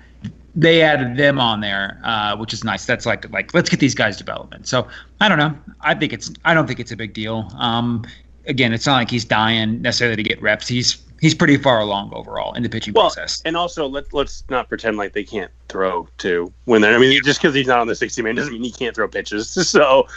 they 0.57 0.81
added 0.81 1.17
them 1.17 1.39
on 1.39 1.61
there, 1.61 2.01
uh, 2.03 2.35
which 2.35 2.51
is 2.51 2.63
nice. 2.63 2.85
That's 2.85 3.05
like 3.05 3.29
like 3.31 3.53
let's 3.53 3.69
get 3.69 3.79
these 3.79 3.93
guys 3.93 4.17
development. 4.17 4.67
So 4.67 4.87
I 5.21 5.29
don't 5.29 5.37
know. 5.37 5.55
I 5.81 5.93
think 5.93 6.11
it's 6.11 6.31
I 6.45 6.55
don't 6.55 6.65
think 6.65 6.79
it's 6.79 6.91
a 6.91 6.97
big 6.97 7.13
deal. 7.13 7.49
Um, 7.57 8.03
again, 8.47 8.73
it's 8.73 8.87
not 8.87 8.95
like 8.95 9.11
he's 9.11 9.23
dying 9.23 9.83
necessarily 9.83 10.15
to 10.15 10.23
get 10.23 10.41
reps. 10.41 10.67
He's 10.67 10.97
he's 11.21 11.35
pretty 11.35 11.57
far 11.57 11.79
along 11.79 12.11
overall 12.11 12.55
in 12.55 12.63
the 12.63 12.69
pitching 12.69 12.95
well, 12.95 13.03
process. 13.03 13.43
And 13.45 13.55
also, 13.55 13.87
let 13.87 14.11
let's 14.13 14.43
not 14.49 14.67
pretend 14.67 14.97
like 14.97 15.13
they 15.13 15.23
can't 15.23 15.51
throw 15.69 16.09
to 16.19 16.51
when 16.65 16.81
they're. 16.81 16.95
I 16.95 16.97
mean, 16.97 17.21
just 17.23 17.39
because 17.39 17.53
he's 17.53 17.67
not 17.67 17.77
on 17.77 17.85
the 17.85 17.95
60 17.95 18.19
man 18.23 18.33
doesn't 18.33 18.51
mean 18.51 18.63
he 18.63 18.71
can't 18.71 18.95
throw 18.95 19.07
pitches. 19.07 19.55
So, 19.67 20.07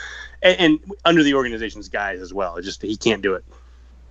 and, 0.43 0.59
and 0.59 0.93
under 1.05 1.22
the 1.22 1.34
organization's 1.34 1.88
guys 1.88 2.20
as 2.20 2.32
well. 2.32 2.57
It's 2.57 2.66
just 2.66 2.80
he 2.80 2.97
can't 2.97 3.20
do 3.20 3.34
it 3.34 3.45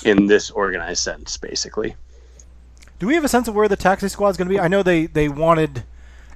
in 0.06 0.28
this 0.28 0.52
organized 0.52 1.02
sense, 1.02 1.38
basically. 1.38 1.96
Do 3.00 3.08
we 3.08 3.16
have 3.16 3.24
a 3.24 3.30
sense 3.30 3.48
of 3.48 3.56
where 3.56 3.68
the 3.68 3.78
taxi 3.78 4.10
squad 4.10 4.30
is 4.30 4.38
going 4.38 4.48
to 4.48 4.54
be? 4.54 4.60
I 4.60 4.68
know 4.68 4.84
they 4.84 5.08
they 5.08 5.28
wanted 5.28 5.84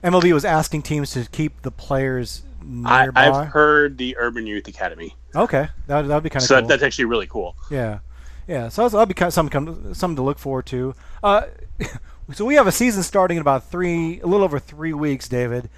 MLB 0.04 0.34
was 0.34 0.46
asking 0.46 0.82
teams 0.82 1.12
to 1.12 1.26
keep 1.32 1.62
the 1.62 1.72
players 1.72 2.44
nearby. 2.62 3.22
I, 3.22 3.26
have 3.26 3.48
heard 3.48 3.98
the 3.98 4.18
Urban 4.18 4.46
Youth 4.46 4.68
Academy. 4.68 5.16
Okay, 5.36 5.68
that 5.88 6.06
would 6.06 6.24
be 6.24 6.30
kind 6.30 6.44
of 6.44 6.48
so 6.48 6.60
cool. 6.60 6.68
that's 6.68 6.84
actually 6.84 7.06
really 7.06 7.28
cool. 7.28 7.56
Yeah, 7.72 8.00
yeah. 8.48 8.70
So 8.70 8.88
that'll 8.88 9.06
be 9.06 9.14
kind 9.14 9.28
of 9.28 9.34
something 9.34 9.94
something 9.94 10.16
to 10.18 10.22
look 10.22 10.40
forward 10.40 10.66
to. 10.68 10.94
Uh, 11.24 11.44
so 12.34 12.46
we 12.46 12.56
have 12.56 12.68
a 12.68 12.72
season 12.72 13.02
starting 13.04 13.38
in 13.38 13.42
about 13.42 13.64
three, 13.66 14.20
a 14.22 14.28
little 14.28 14.44
over 14.44 14.60
three 14.60 14.94
weeks. 14.94 15.28
David, 15.28 15.70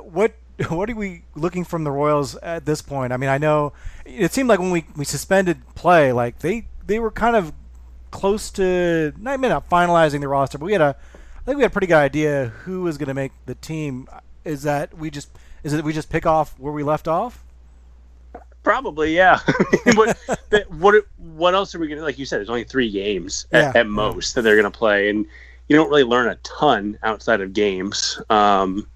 what 0.00 0.32
what 0.68 0.90
are 0.90 0.96
we 0.96 1.22
looking 1.34 1.64
from 1.64 1.84
the 1.84 1.90
Royals 1.90 2.34
at 2.36 2.64
this 2.64 2.82
point? 2.82 3.12
I 3.12 3.16
mean, 3.16 3.30
I 3.30 3.38
know 3.38 3.72
it 4.04 4.32
seemed 4.32 4.48
like 4.48 4.58
when 4.58 4.70
we, 4.70 4.86
we 4.96 5.04
suspended 5.04 5.62
play, 5.74 6.12
like 6.12 6.40
they 6.40 6.66
they 6.86 6.98
were 6.98 7.10
kind 7.10 7.36
of 7.36 7.52
close 8.10 8.50
to 8.52 9.12
not, 9.18 9.38
not 9.40 9.68
finalizing 9.68 10.20
the 10.20 10.28
roster, 10.28 10.58
but 10.58 10.64
we 10.64 10.72
had 10.72 10.80
a 10.80 10.96
think 11.48 11.56
we 11.56 11.62
had 11.62 11.70
a 11.70 11.72
pretty 11.72 11.86
good 11.86 11.96
idea 11.96 12.52
who 12.64 12.82
was 12.82 12.98
going 12.98 13.08
to 13.08 13.14
make 13.14 13.32
the 13.46 13.54
team. 13.54 14.06
Is 14.44 14.64
that 14.64 14.96
we 14.96 15.10
just 15.10 15.30
is 15.64 15.72
it 15.72 15.82
we 15.82 15.92
just 15.92 16.10
pick 16.10 16.26
off 16.26 16.58
where 16.58 16.72
we 16.72 16.82
left 16.82 17.08
off? 17.08 17.42
Probably, 18.62 19.16
yeah. 19.16 19.40
what, 19.94 20.18
what 20.68 21.04
what 21.16 21.54
else 21.54 21.74
are 21.74 21.78
we 21.78 21.88
going 21.88 21.98
to 21.98 22.04
like? 22.04 22.18
You 22.18 22.26
said 22.26 22.38
there's 22.38 22.50
only 22.50 22.64
three 22.64 22.90
games 22.90 23.46
at, 23.52 23.74
yeah. 23.74 23.80
at 23.80 23.86
most 23.86 24.34
that 24.34 24.42
they're 24.42 24.60
going 24.60 24.70
to 24.70 24.78
play, 24.78 25.08
and 25.08 25.24
you 25.68 25.76
don't 25.76 25.88
really 25.88 26.04
learn 26.04 26.28
a 26.28 26.36
ton 26.36 26.98
outside 27.02 27.40
of 27.40 27.54
games. 27.54 28.20
Um, 28.28 28.86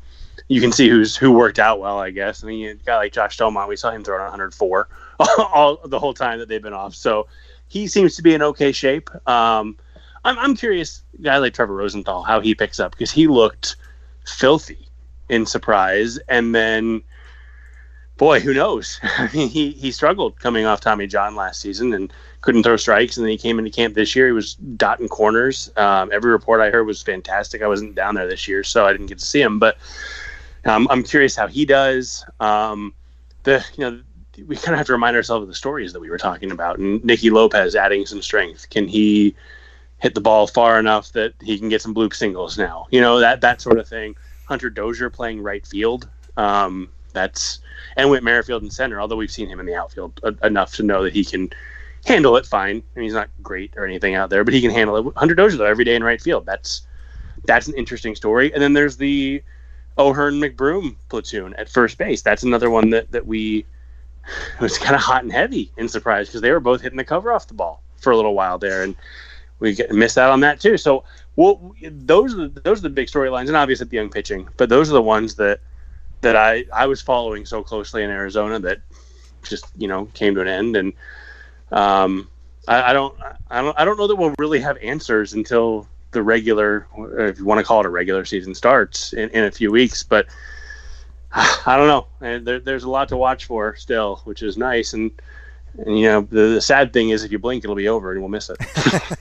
you 0.48 0.60
can 0.60 0.72
see 0.72 0.90
who's 0.90 1.16
who 1.16 1.32
worked 1.32 1.58
out 1.58 1.80
well, 1.80 1.98
I 1.98 2.10
guess. 2.10 2.44
I 2.44 2.48
mean, 2.48 2.68
a 2.68 2.74
guy 2.74 2.96
like 2.96 3.12
Josh 3.14 3.38
Staumont, 3.38 3.68
we 3.68 3.76
saw 3.76 3.90
him 3.90 4.04
throw 4.04 4.18
104 4.22 4.88
all 5.38 5.78
the 5.86 5.98
whole 5.98 6.12
time 6.12 6.38
that 6.38 6.48
they've 6.48 6.62
been 6.62 6.74
off, 6.74 6.94
so 6.94 7.28
he 7.68 7.86
seems 7.86 8.16
to 8.16 8.22
be 8.22 8.34
in 8.34 8.42
okay 8.42 8.72
shape. 8.72 9.08
Um, 9.26 9.78
I'm, 10.24 10.38
I'm 10.38 10.56
curious, 10.56 11.02
guy 11.20 11.38
like 11.38 11.54
Trevor 11.54 11.74
Rosenthal, 11.74 12.22
how 12.22 12.40
he 12.40 12.54
picks 12.54 12.78
up 12.80 12.92
because 12.92 13.10
he 13.10 13.26
looked 13.26 13.76
filthy 14.26 14.88
in 15.28 15.46
surprise, 15.46 16.18
and 16.28 16.54
then, 16.54 17.02
boy, 18.16 18.40
who 18.40 18.54
knows? 18.54 19.00
I 19.02 19.30
mean, 19.32 19.48
he 19.48 19.72
he 19.72 19.90
struggled 19.90 20.38
coming 20.38 20.66
off 20.66 20.80
Tommy 20.80 21.06
John 21.06 21.34
last 21.34 21.60
season 21.60 21.92
and 21.92 22.12
couldn't 22.40 22.62
throw 22.62 22.76
strikes, 22.76 23.16
and 23.16 23.24
then 23.24 23.30
he 23.30 23.38
came 23.38 23.58
into 23.58 23.70
camp 23.70 23.94
this 23.94 24.14
year. 24.14 24.26
He 24.26 24.32
was 24.32 24.54
dotting 24.54 25.08
corners. 25.08 25.70
Um, 25.76 26.10
every 26.12 26.30
report 26.30 26.60
I 26.60 26.70
heard 26.70 26.86
was 26.86 27.02
fantastic. 27.02 27.62
I 27.62 27.68
wasn't 27.68 27.94
down 27.94 28.14
there 28.14 28.28
this 28.28 28.46
year, 28.46 28.62
so 28.64 28.86
I 28.86 28.92
didn't 28.92 29.06
get 29.06 29.18
to 29.18 29.24
see 29.26 29.40
him, 29.40 29.58
but 29.58 29.78
um, 30.64 30.86
I'm 30.90 31.02
curious 31.02 31.34
how 31.34 31.46
he 31.46 31.64
does. 31.64 32.24
Um, 32.40 32.94
the 33.44 33.64
you 33.76 33.90
know 33.90 34.00
we 34.46 34.56
kind 34.56 34.74
of 34.74 34.78
have 34.78 34.86
to 34.86 34.92
remind 34.92 35.16
ourselves 35.16 35.42
of 35.42 35.48
the 35.48 35.54
stories 35.54 35.92
that 35.92 36.00
we 36.00 36.10
were 36.10 36.18
talking 36.18 36.50
about, 36.50 36.78
and 36.78 37.04
Nicky 37.04 37.30
Lopez 37.30 37.74
adding 37.74 38.06
some 38.06 38.22
strength. 38.22 38.70
Can 38.70 38.88
he? 38.88 39.34
Hit 40.02 40.16
the 40.16 40.20
ball 40.20 40.48
far 40.48 40.80
enough 40.80 41.12
that 41.12 41.32
he 41.40 41.56
can 41.56 41.68
get 41.68 41.80
some 41.80 41.94
bloop 41.94 42.12
singles 42.12 42.58
now. 42.58 42.88
You 42.90 43.00
know 43.00 43.20
that 43.20 43.40
that 43.40 43.60
sort 43.60 43.78
of 43.78 43.88
thing. 43.88 44.16
Hunter 44.46 44.68
Dozier 44.68 45.08
playing 45.08 45.40
right 45.40 45.64
field. 45.64 46.08
Um, 46.36 46.90
that's 47.12 47.60
and 47.96 48.10
Whit 48.10 48.24
Merrifield 48.24 48.64
in 48.64 48.70
center. 48.70 49.00
Although 49.00 49.16
we've 49.16 49.30
seen 49.30 49.48
him 49.48 49.60
in 49.60 49.66
the 49.66 49.76
outfield 49.76 50.20
uh, 50.24 50.32
enough 50.42 50.74
to 50.74 50.82
know 50.82 51.04
that 51.04 51.12
he 51.12 51.24
can 51.24 51.50
handle 52.04 52.36
it 52.36 52.44
fine. 52.44 52.82
I 52.96 52.98
mean, 52.98 53.04
he's 53.04 53.14
not 53.14 53.30
great 53.42 53.74
or 53.76 53.86
anything 53.86 54.16
out 54.16 54.28
there, 54.28 54.42
but 54.42 54.52
he 54.52 54.60
can 54.60 54.72
handle 54.72 54.96
it. 54.96 55.14
Hunter 55.16 55.36
Dozier 55.36 55.58
though 55.58 55.66
every 55.66 55.84
day 55.84 55.94
in 55.94 56.02
right 56.02 56.20
field. 56.20 56.46
That's 56.46 56.82
that's 57.44 57.68
an 57.68 57.74
interesting 57.74 58.16
story. 58.16 58.52
And 58.52 58.60
then 58.60 58.72
there's 58.72 58.96
the 58.96 59.40
O'Hearn 59.98 60.40
McBroom 60.40 60.96
platoon 61.10 61.54
at 61.54 61.68
first 61.68 61.96
base. 61.96 62.22
That's 62.22 62.42
another 62.42 62.70
one 62.70 62.90
that 62.90 63.12
that 63.12 63.28
we 63.28 63.64
was 64.60 64.78
kind 64.78 64.96
of 64.96 65.00
hot 65.00 65.22
and 65.22 65.32
heavy 65.32 65.70
in 65.76 65.88
surprise 65.88 66.26
because 66.26 66.40
they 66.40 66.50
were 66.50 66.60
both 66.60 66.80
hitting 66.80 66.98
the 66.98 67.04
cover 67.04 67.32
off 67.32 67.46
the 67.46 67.54
ball 67.54 67.84
for 67.98 68.10
a 68.10 68.16
little 68.16 68.34
while 68.34 68.58
there 68.58 68.82
and 68.82 68.96
we 69.62 69.76
miss 69.90 70.18
out 70.18 70.30
on 70.30 70.40
that 70.40 70.60
too. 70.60 70.76
So 70.76 71.04
well, 71.36 71.74
those 71.80 72.34
are 72.34 72.48
the, 72.48 72.60
those 72.60 72.80
are 72.80 72.82
the 72.82 72.90
big 72.90 73.06
storylines, 73.06 73.46
and 73.46 73.56
obviously 73.56 73.86
the 73.86 73.96
young 73.96 74.10
pitching. 74.10 74.48
But 74.56 74.68
those 74.68 74.90
are 74.90 74.92
the 74.92 75.02
ones 75.02 75.36
that 75.36 75.60
that 76.20 76.36
I 76.36 76.64
I 76.72 76.86
was 76.86 77.00
following 77.00 77.46
so 77.46 77.62
closely 77.62 78.02
in 78.02 78.10
Arizona 78.10 78.58
that 78.58 78.80
just 79.44 79.64
you 79.78 79.88
know 79.88 80.06
came 80.14 80.34
to 80.34 80.40
an 80.40 80.48
end, 80.48 80.76
and 80.76 80.92
um, 81.70 82.28
I, 82.66 82.90
I 82.90 82.92
don't 82.92 83.16
I 83.50 83.62
don't 83.62 83.78
I 83.78 83.84
don't 83.84 83.96
know 83.96 84.08
that 84.08 84.16
we'll 84.16 84.34
really 84.38 84.60
have 84.60 84.76
answers 84.78 85.32
until 85.32 85.86
the 86.10 86.22
regular, 86.22 86.86
if 87.18 87.38
you 87.38 87.46
want 87.46 87.58
to 87.58 87.64
call 87.64 87.80
it 87.80 87.86
a 87.86 87.88
regular 87.88 88.26
season, 88.26 88.54
starts 88.54 89.14
in, 89.14 89.30
in 89.30 89.44
a 89.44 89.50
few 89.50 89.70
weeks. 89.70 90.02
But 90.02 90.26
I 91.32 91.76
don't 91.76 91.86
know. 91.86 92.06
And 92.20 92.44
there, 92.44 92.60
there's 92.60 92.84
a 92.84 92.90
lot 92.90 93.08
to 93.10 93.16
watch 93.16 93.46
for 93.46 93.76
still, 93.76 94.16
which 94.24 94.42
is 94.42 94.58
nice. 94.58 94.92
And 94.92 95.10
And 95.78 95.98
you 95.98 96.06
know, 96.06 96.22
the, 96.22 96.54
the 96.54 96.60
sad 96.60 96.92
thing 96.92 97.10
is, 97.10 97.24
if 97.24 97.32
you 97.32 97.38
blink, 97.38 97.64
it'll 97.64 97.76
be 97.76 97.88
over, 97.88 98.12
and 98.12 98.20
we'll 98.20 98.28
miss 98.28 98.50
it. 98.50 98.58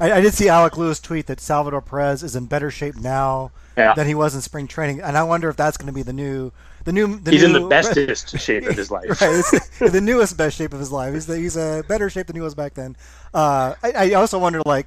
I, 0.00 0.12
I, 0.12 0.20
did 0.20 0.34
see 0.34 0.48
Alec 0.48 0.76
Lewis 0.76 1.00
tweet 1.00 1.26
that 1.26 1.40
Salvador 1.40 1.80
Perez 1.80 2.22
is 2.22 2.36
in 2.36 2.46
better 2.46 2.70
shape 2.70 2.96
now 2.96 3.50
yeah. 3.76 3.94
than 3.94 4.06
he 4.06 4.14
was 4.14 4.34
in 4.34 4.40
spring 4.40 4.66
training, 4.66 5.00
and 5.00 5.16
I 5.16 5.22
wonder 5.22 5.48
if 5.48 5.56
that's 5.56 5.76
going 5.76 5.88
to 5.88 5.92
be 5.92 6.02
the 6.02 6.12
new, 6.12 6.52
the 6.84 6.92
new. 6.92 7.18
The 7.18 7.30
he's 7.30 7.42
new, 7.42 7.56
in 7.56 7.62
the 7.62 7.68
bestest 7.68 8.38
shape 8.40 8.64
of 8.66 8.76
his 8.76 8.90
life. 8.90 9.20
right, 9.20 9.90
the 9.92 10.00
newest 10.00 10.36
best 10.36 10.56
shape 10.56 10.72
of 10.72 10.78
his 10.78 10.92
life. 10.92 11.14
He's 11.14 11.26
he's 11.26 11.56
a 11.56 11.84
better 11.88 12.10
shape 12.10 12.26
than 12.26 12.36
he 12.36 12.42
was 12.42 12.54
back 12.54 12.74
then. 12.74 12.96
Uh, 13.32 13.74
I, 13.82 13.92
I 13.92 14.12
also 14.12 14.38
wonder, 14.38 14.62
like, 14.64 14.86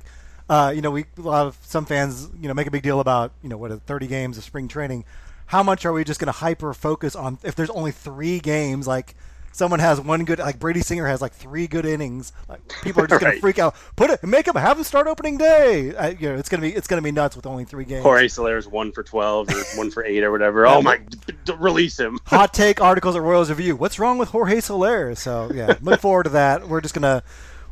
uh, 0.50 0.72
you 0.74 0.82
know, 0.82 0.92
we 0.92 1.06
a 1.18 1.22
lot 1.22 1.48
of 1.48 1.58
some 1.62 1.86
fans, 1.86 2.30
you 2.40 2.48
know, 2.48 2.54
make 2.54 2.68
a 2.68 2.72
big 2.72 2.84
deal 2.84 3.00
about, 3.00 3.34
you 3.42 3.50
know, 3.50 3.58
what 3.58 3.72
30 3.72 4.08
games 4.08 4.38
of 4.38 4.44
spring 4.44 4.68
training. 4.68 5.06
How 5.48 5.64
much 5.64 5.86
are 5.86 5.92
we 5.92 6.06
just 6.06 6.20
going 6.20 6.28
to 6.28 6.40
hyper 6.40 6.74
focus 6.74 7.16
on 7.16 7.38
if 7.44 7.56
there's 7.56 7.70
only 7.72 7.92
three 7.92 8.40
games, 8.40 8.88
like? 8.88 9.16
Someone 9.52 9.80
has 9.80 10.00
one 10.00 10.26
good 10.26 10.40
like 10.40 10.60
Brady 10.60 10.82
Singer 10.82 11.06
has 11.08 11.22
like 11.22 11.34
three 11.34 11.68
good 11.68 11.86
innings, 11.86 12.32
like 12.48 12.62
people 12.82 13.04
are 13.04 13.08
just 13.08 13.22
gonna 13.24 13.40
freak 13.40 13.60
out. 13.60 13.76
Put 13.96 14.10
it, 14.10 14.24
make 14.24 14.48
him 14.48 14.56
have 14.56 14.78
him 14.78 14.84
start 14.84 15.08
opening 15.08 15.38
day. 15.38 15.96
I, 15.96 16.10
you 16.10 16.30
know, 16.30 16.36
it's 16.36 16.50
gonna 16.50 16.62
be 16.62 16.74
it's 16.74 16.88
gonna 16.88 17.02
be 17.02 17.12
nuts 17.12 17.36
with 17.36 17.46
only 17.46 17.66
three 17.66 17.86
games. 17.86 18.04
Jorge 18.04 18.28
Soler's 18.28 18.68
one 18.68 18.92
for 18.92 19.04
twelve 19.04 19.50
or 19.50 19.64
one 19.78 19.92
for 19.92 20.04
eight 20.04 20.24
or 20.24 20.32
whatever. 20.32 20.66
oh 20.68 20.82
my, 20.82 21.00
release 21.58 22.00
him. 22.00 22.20
Hot 22.26 22.54
take 22.54 22.82
articles 22.82 23.16
at 23.16 23.22
Royals 23.22 23.50
Review. 23.50 23.76
What's 23.76 24.00
wrong 24.00 24.18
with 24.18 24.30
Jorge 24.30 24.62
Soler? 24.62 25.16
So 25.16 25.52
yeah, 25.54 25.76
look 25.82 26.00
forward 26.02 26.24
to 26.24 26.30
that. 26.32 26.68
We're 26.68 26.82
just 26.82 26.94
gonna 26.94 27.24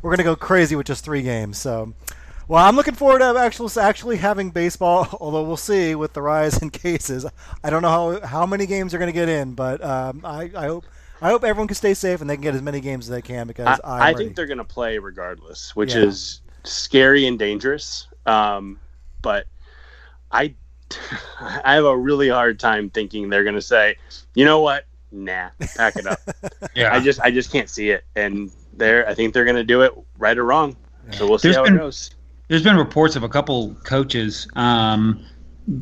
we're 0.02 0.10
gonna 0.10 0.24
go 0.24 0.36
crazy 0.36 0.76
with 0.76 0.86
just 0.86 1.04
three 1.04 1.22
games. 1.22 1.58
So. 1.58 1.94
Well, 2.48 2.66
I'm 2.66 2.74
looking 2.74 2.94
forward 2.94 3.20
to 3.20 3.38
actually 3.38 3.80
actually 3.80 4.16
having 4.16 4.50
baseball. 4.50 5.06
Although 5.20 5.44
we'll 5.44 5.56
see 5.56 5.94
with 5.94 6.14
the 6.14 6.20
rise 6.20 6.60
in 6.60 6.70
cases. 6.70 7.24
I 7.62 7.70
don't 7.70 7.80
know 7.80 8.18
how 8.20 8.26
how 8.26 8.44
many 8.44 8.66
games 8.66 8.92
are 8.92 8.98
going 8.98 9.06
to 9.06 9.12
get 9.12 9.28
in, 9.28 9.54
but 9.54 9.80
um, 9.84 10.22
I, 10.24 10.50
I 10.56 10.66
hope 10.66 10.84
I 11.22 11.28
hope 11.28 11.44
everyone 11.44 11.68
can 11.68 11.74
stay 11.74 11.94
safe 11.94 12.20
and 12.20 12.30
they 12.30 12.36
can 12.36 12.42
get 12.42 12.54
as 12.54 12.62
many 12.62 12.80
games 12.80 13.06
as 13.06 13.10
they 13.10 13.22
can 13.22 13.46
because 13.46 13.80
I, 13.84 14.10
I 14.10 14.14
think 14.14 14.36
they're 14.36 14.46
going 14.46 14.58
to 14.58 14.64
play 14.64 14.98
regardless, 14.98 15.76
which 15.76 15.94
yeah. 15.94 16.02
is 16.02 16.40
scary 16.64 17.26
and 17.26 17.38
dangerous. 17.38 18.06
Um, 18.26 18.80
but 19.22 19.46
I, 20.32 20.54
I 21.40 21.74
have 21.74 21.84
a 21.84 21.96
really 21.96 22.28
hard 22.28 22.58
time 22.58 22.90
thinking 22.90 23.28
they're 23.28 23.44
going 23.44 23.54
to 23.54 23.62
say, 23.62 23.96
you 24.34 24.44
know 24.44 24.60
what, 24.60 24.86
nah, 25.12 25.50
pack 25.76 25.96
it 25.96 26.06
up. 26.06 26.20
yeah, 26.74 26.94
I 26.94 27.00
just 27.00 27.20
I 27.20 27.30
just 27.30 27.52
can't 27.52 27.68
see 27.68 27.90
it, 27.90 28.04
and 28.16 28.50
they're 28.74 29.08
I 29.08 29.14
think 29.14 29.34
they're 29.34 29.44
going 29.44 29.56
to 29.56 29.64
do 29.64 29.82
it 29.82 29.92
right 30.18 30.36
or 30.36 30.44
wrong. 30.44 30.76
Yeah. 31.06 31.16
So 31.16 31.28
we'll 31.28 31.38
see 31.38 31.48
there's 31.48 31.56
how 31.56 31.64
been, 31.64 31.76
it 31.76 31.78
goes. 31.78 32.10
There's 32.48 32.64
been 32.64 32.76
reports 32.76 33.16
of 33.16 33.22
a 33.22 33.28
couple 33.28 33.74
coaches. 33.84 34.48
Um, 34.56 35.24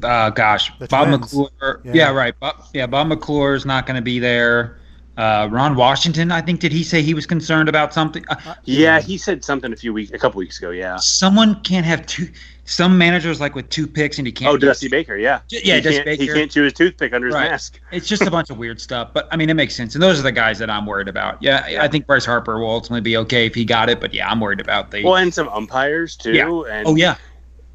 uh, 0.03 0.31
gosh, 0.31 0.77
the 0.79 0.87
Bob 0.87 1.09
twins. 1.09 1.35
McClure. 1.35 1.81
Yeah. 1.85 1.93
yeah. 1.95 2.11
right. 2.13 2.39
Bob, 2.39 2.65
yeah, 2.75 2.87
Bob 2.87 3.07
McClure 3.07 3.55
is 3.55 3.65
not 3.65 3.87
going 3.87 3.97
to 3.97 4.03
be 4.03 4.19
there. 4.19 4.78
Uh, 5.19 5.49
Ron 5.51 5.75
Washington, 5.75 6.31
I 6.31 6.41
think, 6.41 6.61
did 6.61 6.71
he 6.71 6.85
say 6.85 7.03
he 7.03 7.13
was 7.13 7.27
concerned 7.27 7.69
about 7.69 7.93
something? 7.93 8.25
Uh, 8.29 8.55
yeah, 8.63 9.01
he 9.01 9.19
said 9.19 9.45
something 9.45 9.73
a 9.73 9.77
few 9.77 9.93
weeks, 9.93 10.13
a 10.13 10.19
couple 10.19 10.39
weeks 10.39 10.59
ago. 10.59 10.71
Yeah, 10.71 10.97
someone 10.99 11.61
can't 11.63 11.85
have 11.85 12.07
two. 12.07 12.29
Some 12.67 12.97
managers 12.97 13.41
like 13.41 13.57
with 13.57 13.69
two 13.69 13.89
picks 13.89 14.19
and 14.19 14.27
he 14.29 14.33
can't. 14.33 14.53
Oh, 14.53 14.57
Dusty 14.57 14.89
Baker, 14.89 15.17
yeah, 15.17 15.41
yeah, 15.49 15.77
he 15.77 15.81
Dusty 15.81 16.05
Baker. 16.05 16.23
He 16.23 16.29
can't 16.29 16.49
chew 16.49 16.63
his 16.63 16.73
toothpick 16.73 17.13
under 17.13 17.27
his 17.27 17.35
mask. 17.35 17.81
it's 17.91 18.07
just 18.07 18.23
a 18.23 18.31
bunch 18.31 18.51
of 18.51 18.59
weird 18.59 18.81
stuff, 18.81 19.11
but 19.13 19.27
I 19.33 19.37
mean, 19.37 19.51
it 19.51 19.55
makes 19.55 19.75
sense. 19.75 19.97
And 19.97 20.03
those 20.03 20.21
are 20.21 20.23
the 20.23 20.31
guys 20.31 20.61
that 20.61 20.71
I'm 20.71 20.87
worried 20.87 21.09
about. 21.09 21.43
Yeah, 21.43 21.67
yeah, 21.67 21.83
I 21.83 21.89
think 21.89 22.07
Bryce 22.07 22.25
Harper 22.25 22.61
will 22.61 22.71
ultimately 22.71 23.01
be 23.01 23.17
okay 23.17 23.45
if 23.45 23.57
he 23.57 23.65
got 23.65 23.91
it, 23.91 24.01
but 24.01 24.15
yeah, 24.15 24.31
I'm 24.31 24.39
worried 24.39 24.61
about 24.61 24.93
the. 24.93 25.03
Well, 25.03 25.17
and 25.17 25.35
some 25.35 25.49
umpires 25.49 26.15
too. 26.15 26.33
Yeah. 26.33 26.63
And 26.71 26.87
oh 26.87 26.95
yeah. 26.95 27.17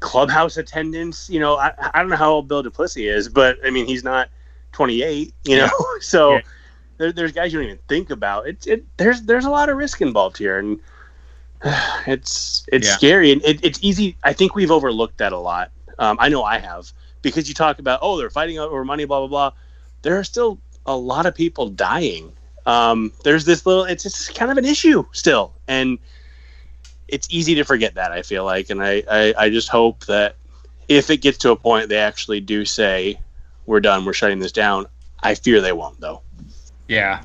Clubhouse 0.00 0.56
attendance. 0.56 1.28
You 1.28 1.40
know, 1.40 1.58
I, 1.58 1.74
I 1.92 2.00
don't 2.00 2.08
know 2.08 2.16
how 2.16 2.30
old 2.30 2.48
Bill 2.48 2.62
Duplessis 2.62 2.96
is, 2.96 3.28
but 3.28 3.58
I 3.66 3.68
mean, 3.68 3.84
he's 3.84 4.02
not 4.02 4.30
28. 4.72 5.34
You 5.44 5.56
know, 5.58 5.68
so. 6.00 6.36
Yeah 6.36 6.40
there, 6.96 7.12
there's 7.12 7.32
guys 7.32 7.52
you 7.52 7.58
don't 7.58 7.66
even 7.66 7.78
think 7.88 8.10
about. 8.10 8.46
It's 8.46 8.66
it 8.66 8.84
there's 8.96 9.22
there's 9.22 9.44
a 9.44 9.50
lot 9.50 9.68
of 9.68 9.76
risk 9.76 10.00
involved 10.00 10.38
here, 10.38 10.58
and 10.58 10.78
it's 12.06 12.64
it's 12.72 12.88
yeah. 12.88 12.96
scary 12.96 13.32
and 13.32 13.42
it, 13.44 13.64
it's 13.64 13.78
easy. 13.82 14.16
I 14.22 14.32
think 14.32 14.54
we've 14.54 14.70
overlooked 14.70 15.18
that 15.18 15.32
a 15.32 15.38
lot. 15.38 15.70
Um, 15.98 16.16
I 16.20 16.28
know 16.28 16.42
I 16.42 16.58
have 16.58 16.92
because 17.22 17.48
you 17.48 17.54
talk 17.54 17.78
about 17.78 18.00
oh 18.02 18.18
they're 18.18 18.30
fighting 18.30 18.58
over 18.58 18.84
money, 18.84 19.04
blah 19.04 19.20
blah 19.20 19.28
blah. 19.28 19.52
There 20.02 20.18
are 20.18 20.24
still 20.24 20.58
a 20.86 20.96
lot 20.96 21.26
of 21.26 21.34
people 21.34 21.68
dying. 21.68 22.32
Um, 22.66 23.12
there's 23.24 23.44
this 23.44 23.66
little 23.66 23.84
it's 23.84 24.02
just 24.02 24.34
kind 24.34 24.50
of 24.50 24.58
an 24.58 24.64
issue 24.64 25.04
still, 25.12 25.54
and 25.68 25.98
it's 27.08 27.28
easy 27.30 27.54
to 27.56 27.64
forget 27.64 27.94
that. 27.94 28.12
I 28.12 28.22
feel 28.22 28.44
like, 28.44 28.70
and 28.70 28.82
I, 28.82 29.02
I 29.10 29.34
I 29.36 29.50
just 29.50 29.68
hope 29.68 30.06
that 30.06 30.36
if 30.88 31.10
it 31.10 31.18
gets 31.18 31.38
to 31.38 31.50
a 31.50 31.56
point 31.56 31.88
they 31.88 31.98
actually 31.98 32.40
do 32.40 32.64
say 32.64 33.18
we're 33.66 33.80
done, 33.80 34.04
we're 34.04 34.12
shutting 34.12 34.38
this 34.38 34.52
down. 34.52 34.86
I 35.22 35.34
fear 35.34 35.60
they 35.60 35.72
won't 35.72 36.00
though. 36.00 36.22
Yeah. 36.88 37.22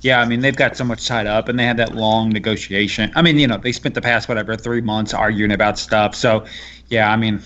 Yeah, 0.00 0.20
I 0.20 0.24
mean 0.24 0.40
they've 0.40 0.56
got 0.56 0.76
so 0.76 0.84
much 0.84 1.06
tied 1.06 1.26
up, 1.26 1.48
and 1.48 1.58
they 1.58 1.64
had 1.64 1.76
that 1.76 1.94
long 1.94 2.30
negotiation. 2.30 3.12
I 3.14 3.22
mean, 3.22 3.38
you 3.38 3.46
know, 3.46 3.58
they 3.58 3.72
spent 3.72 3.94
the 3.94 4.00
past 4.00 4.28
whatever 4.28 4.56
three 4.56 4.80
months 4.80 5.14
arguing 5.14 5.52
about 5.52 5.78
stuff. 5.78 6.16
So, 6.16 6.44
yeah, 6.88 7.12
I 7.12 7.16
mean, 7.16 7.40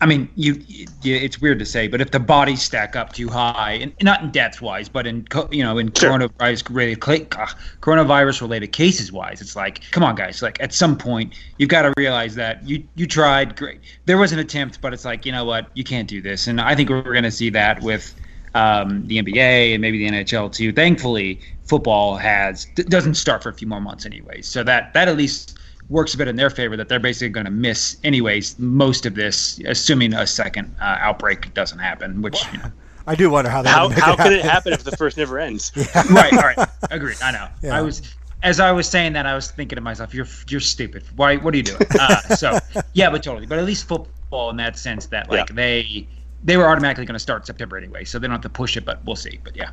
I 0.00 0.06
mean, 0.06 0.28
you, 0.36 0.62
you 0.66 1.16
it's 1.16 1.40
weird 1.40 1.58
to 1.58 1.64
say, 1.64 1.88
but 1.88 2.00
if 2.00 2.12
the 2.12 2.20
bodies 2.20 2.62
stack 2.62 2.94
up 2.94 3.12
too 3.12 3.28
high, 3.28 3.78
and 3.80 3.92
not 4.02 4.22
in 4.22 4.30
deaths 4.30 4.60
wise, 4.60 4.88
but 4.88 5.06
in 5.06 5.26
you 5.50 5.64
know 5.64 5.78
in 5.78 5.92
sure. 5.92 6.10
coronavirus 6.10 6.68
related 6.70 7.28
ah, 7.32 7.56
coronavirus 7.80 8.42
related 8.42 8.68
cases 8.68 9.10
wise, 9.10 9.40
it's 9.40 9.56
like, 9.56 9.82
come 9.90 10.04
on, 10.04 10.14
guys, 10.14 10.40
like 10.40 10.60
at 10.60 10.72
some 10.72 10.96
point 10.96 11.34
you've 11.58 11.70
got 11.70 11.82
to 11.82 11.92
realize 11.96 12.36
that 12.36 12.66
you 12.68 12.86
you 12.94 13.06
tried, 13.06 13.56
great, 13.56 13.80
there 14.04 14.18
was 14.18 14.32
an 14.32 14.38
attempt, 14.38 14.80
but 14.80 14.92
it's 14.92 15.04
like 15.04 15.26
you 15.26 15.32
know 15.32 15.44
what, 15.44 15.68
you 15.74 15.82
can't 15.82 16.08
do 16.08 16.22
this, 16.22 16.46
and 16.46 16.60
I 16.60 16.74
think 16.76 16.90
we're 16.90 17.02
going 17.02 17.24
to 17.24 17.30
see 17.30 17.50
that 17.50 17.82
with 17.82 18.14
um, 18.54 19.06
the 19.06 19.18
NBA 19.18 19.74
and 19.74 19.80
maybe 19.80 19.98
the 19.98 20.10
NHL 20.10 20.52
too. 20.52 20.72
Thankfully, 20.72 21.40
football 21.64 22.16
has 22.16 22.66
doesn't 22.74 23.14
start 23.14 23.42
for 23.42 23.48
a 23.48 23.54
few 23.54 23.68
more 23.68 23.80
months 23.80 24.06
anyways, 24.06 24.46
so 24.46 24.62
that 24.64 24.92
that 24.94 25.08
at 25.08 25.16
least 25.16 25.58
works 25.88 26.14
a 26.14 26.18
bit 26.18 26.28
in 26.28 26.36
their 26.36 26.50
favor 26.50 26.76
that 26.76 26.88
they're 26.88 27.00
basically 27.00 27.30
going 27.30 27.46
to 27.46 27.50
miss 27.50 27.96
anyways 28.04 28.58
most 28.58 29.06
of 29.06 29.14
this, 29.14 29.58
assuming 29.66 30.12
a 30.12 30.26
second 30.26 30.74
uh, 30.80 30.98
outbreak 31.00 31.52
doesn't 31.54 31.78
happen. 31.78 32.20
Which 32.22 32.44
you 32.52 32.58
know, 32.58 32.72
I 33.06 33.14
do 33.14 33.30
wonder 33.30 33.50
how 33.50 33.62
that. 33.62 33.70
How, 33.70 33.88
how 33.88 34.12
it 34.12 34.18
could 34.18 34.32
it 34.32 34.44
happen 34.44 34.72
if 34.72 34.84
the 34.84 34.96
first 34.96 35.16
never 35.16 35.38
ends? 35.38 35.72
yeah. 35.76 36.02
Right. 36.10 36.32
All 36.32 36.40
right. 36.40 36.68
Agreed. 36.90 37.16
I 37.22 37.32
know. 37.32 37.48
Yeah. 37.62 37.76
I 37.76 37.82
was 37.82 38.02
as 38.42 38.60
I 38.60 38.70
was 38.70 38.88
saying 38.88 39.14
that, 39.14 39.26
I 39.26 39.34
was 39.34 39.50
thinking 39.50 39.76
to 39.76 39.82
myself, 39.82 40.14
"You're 40.14 40.28
you're 40.48 40.60
stupid. 40.60 41.04
Why? 41.16 41.36
What 41.36 41.54
are 41.54 41.56
you 41.56 41.62
doing?" 41.62 41.80
Uh, 41.98 42.20
so 42.36 42.58
yeah, 42.92 43.10
but 43.10 43.22
totally. 43.22 43.46
But 43.46 43.58
at 43.58 43.64
least 43.64 43.88
football 43.88 44.50
in 44.50 44.56
that 44.58 44.78
sense 44.78 45.06
that 45.06 45.28
like 45.30 45.48
yeah. 45.48 45.54
they 45.54 46.08
they 46.44 46.56
were 46.56 46.68
automatically 46.68 47.04
going 47.04 47.14
to 47.14 47.20
start 47.20 47.46
September 47.46 47.76
anyway, 47.76 48.04
so 48.04 48.18
they 48.18 48.26
don't 48.26 48.34
have 48.34 48.42
to 48.42 48.48
push 48.48 48.76
it. 48.76 48.84
But 48.84 49.04
we'll 49.04 49.16
see. 49.16 49.40
But 49.42 49.56
yeah. 49.56 49.70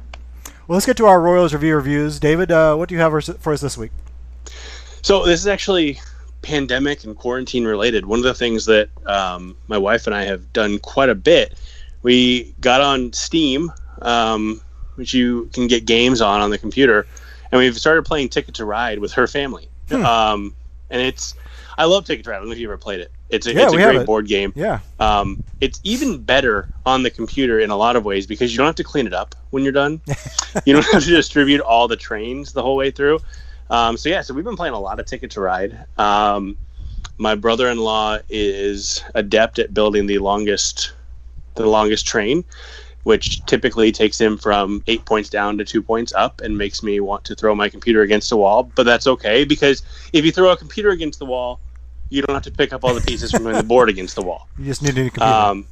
Well, 0.67 0.75
let's 0.75 0.85
get 0.85 0.97
to 0.97 1.05
our 1.05 1.21
Royals 1.21 1.53
review 1.53 1.75
reviews. 1.75 2.19
David, 2.19 2.51
uh, 2.51 2.75
what 2.75 2.89
do 2.89 2.95
you 2.95 3.01
have 3.01 3.11
for 3.39 3.53
us 3.53 3.61
this 3.61 3.77
week? 3.77 3.91
So 5.01 5.25
this 5.25 5.39
is 5.39 5.47
actually 5.47 5.99
pandemic 6.41 7.03
and 7.03 7.15
quarantine 7.15 7.65
related. 7.65 8.05
One 8.05 8.19
of 8.19 8.23
the 8.23 8.33
things 8.33 8.65
that 8.65 8.89
um, 9.05 9.55
my 9.67 9.77
wife 9.77 10.07
and 10.07 10.15
I 10.15 10.23
have 10.23 10.51
done 10.53 10.79
quite 10.79 11.09
a 11.09 11.15
bit. 11.15 11.59
We 12.03 12.53
got 12.61 12.81
on 12.81 13.13
Steam, 13.13 13.71
um, 14.01 14.61
which 14.95 15.13
you 15.13 15.49
can 15.53 15.67
get 15.67 15.85
games 15.85 16.21
on 16.21 16.41
on 16.41 16.51
the 16.51 16.57
computer, 16.57 17.07
and 17.51 17.59
we've 17.59 17.77
started 17.77 18.05
playing 18.05 18.29
Ticket 18.29 18.55
to 18.55 18.65
Ride 18.65 18.99
with 18.99 19.11
her 19.13 19.27
family. 19.27 19.67
Hmm. 19.89 20.05
Um, 20.05 20.55
and 20.89 21.01
it's 21.01 21.35
I 21.77 21.85
love 21.85 22.05
Ticket 22.05 22.25
to 22.25 22.31
Ride. 22.31 22.37
I 22.37 22.39
don't 22.39 22.47
know 22.47 22.53
if 22.53 22.59
you 22.59 22.67
ever 22.67 22.77
played 22.77 23.01
it. 23.01 23.11
It's 23.29 23.47
a, 23.47 23.53
yeah, 23.53 23.63
it's 23.63 23.73
a 23.73 23.77
great 23.77 24.05
board 24.05 24.27
game. 24.27 24.53
Yeah. 24.55 24.79
Um, 24.99 25.41
it's 25.59 25.79
even 25.83 26.21
better 26.21 26.69
on 26.85 27.03
the 27.03 27.09
computer 27.09 27.59
in 27.59 27.71
a 27.71 27.75
lot 27.75 27.95
of 27.95 28.05
ways 28.05 28.27
because 28.27 28.51
you 28.51 28.57
don't 28.57 28.67
have 28.67 28.75
to 28.75 28.83
clean 28.83 29.07
it 29.07 29.13
up 29.13 29.33
when 29.49 29.63
you're 29.63 29.73
done. 29.73 29.99
you 30.65 30.73
don't 30.73 30.85
have 30.85 31.03
to 31.03 31.09
distribute 31.09 31.61
all 31.61 31.87
the 31.87 31.95
trains 31.95 32.53
the 32.53 32.61
whole 32.61 32.75
way 32.75 32.91
through. 32.91 33.19
Um, 33.69 33.97
so 33.97 34.09
yeah, 34.09 34.21
so 34.21 34.33
we've 34.33 34.45
been 34.45 34.55
playing 34.55 34.75
a 34.75 34.79
lot 34.79 34.99
of 34.99 35.05
Ticket 35.07 35.31
to 35.31 35.41
Ride. 35.41 35.85
Um, 35.97 36.57
my 37.17 37.35
brother-in-law 37.35 38.19
is 38.29 39.03
adept 39.15 39.57
at 39.57 39.73
building 39.73 40.05
the 40.05 40.19
longest, 40.19 40.93
the 41.55 41.65
longest 41.65 42.05
train, 42.05 42.43
which 43.03 43.43
typically 43.45 43.91
takes 43.91 44.19
him 44.19 44.37
from 44.37 44.83
eight 44.87 45.05
points 45.05 45.29
down 45.29 45.57
to 45.57 45.65
two 45.65 45.81
points 45.81 46.13
up, 46.13 46.41
and 46.41 46.57
makes 46.57 46.83
me 46.83 46.99
want 46.99 47.23
to 47.25 47.35
throw 47.35 47.55
my 47.55 47.69
computer 47.69 48.01
against 48.01 48.31
a 48.31 48.37
wall. 48.37 48.63
But 48.75 48.83
that's 48.83 49.07
okay 49.07 49.45
because 49.45 49.81
if 50.13 50.25
you 50.25 50.31
throw 50.31 50.51
a 50.51 50.57
computer 50.57 50.89
against 50.89 51.19
the 51.19 51.25
wall, 51.25 51.59
you 52.09 52.21
don't 52.21 52.33
have 52.33 52.43
to 52.43 52.51
pick 52.51 52.73
up 52.73 52.83
all 52.83 52.93
the 52.93 53.01
pieces 53.01 53.31
from 53.31 53.43
the 53.43 53.63
board 53.63 53.89
against 53.89 54.15
the 54.15 54.21
wall. 54.21 54.47
You 54.57 54.65
just 54.65 54.81
need 54.81 54.97
a 54.97 55.09
computer. 55.09 55.25
Um, 55.25 55.67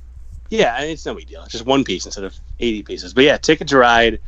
yeah, 0.49 0.81
it's 0.81 1.05
no 1.05 1.15
big 1.15 1.27
deal. 1.27 1.41
It's 1.43 1.51
just 1.51 1.65
one 1.65 1.83
piece 1.83 2.05
instead 2.05 2.23
of 2.23 2.35
80 2.59 2.83
pieces. 2.83 3.13
But 3.13 3.23
yeah, 3.23 3.37
Ticket 3.37 3.67
to 3.69 3.77
Ride 3.77 4.19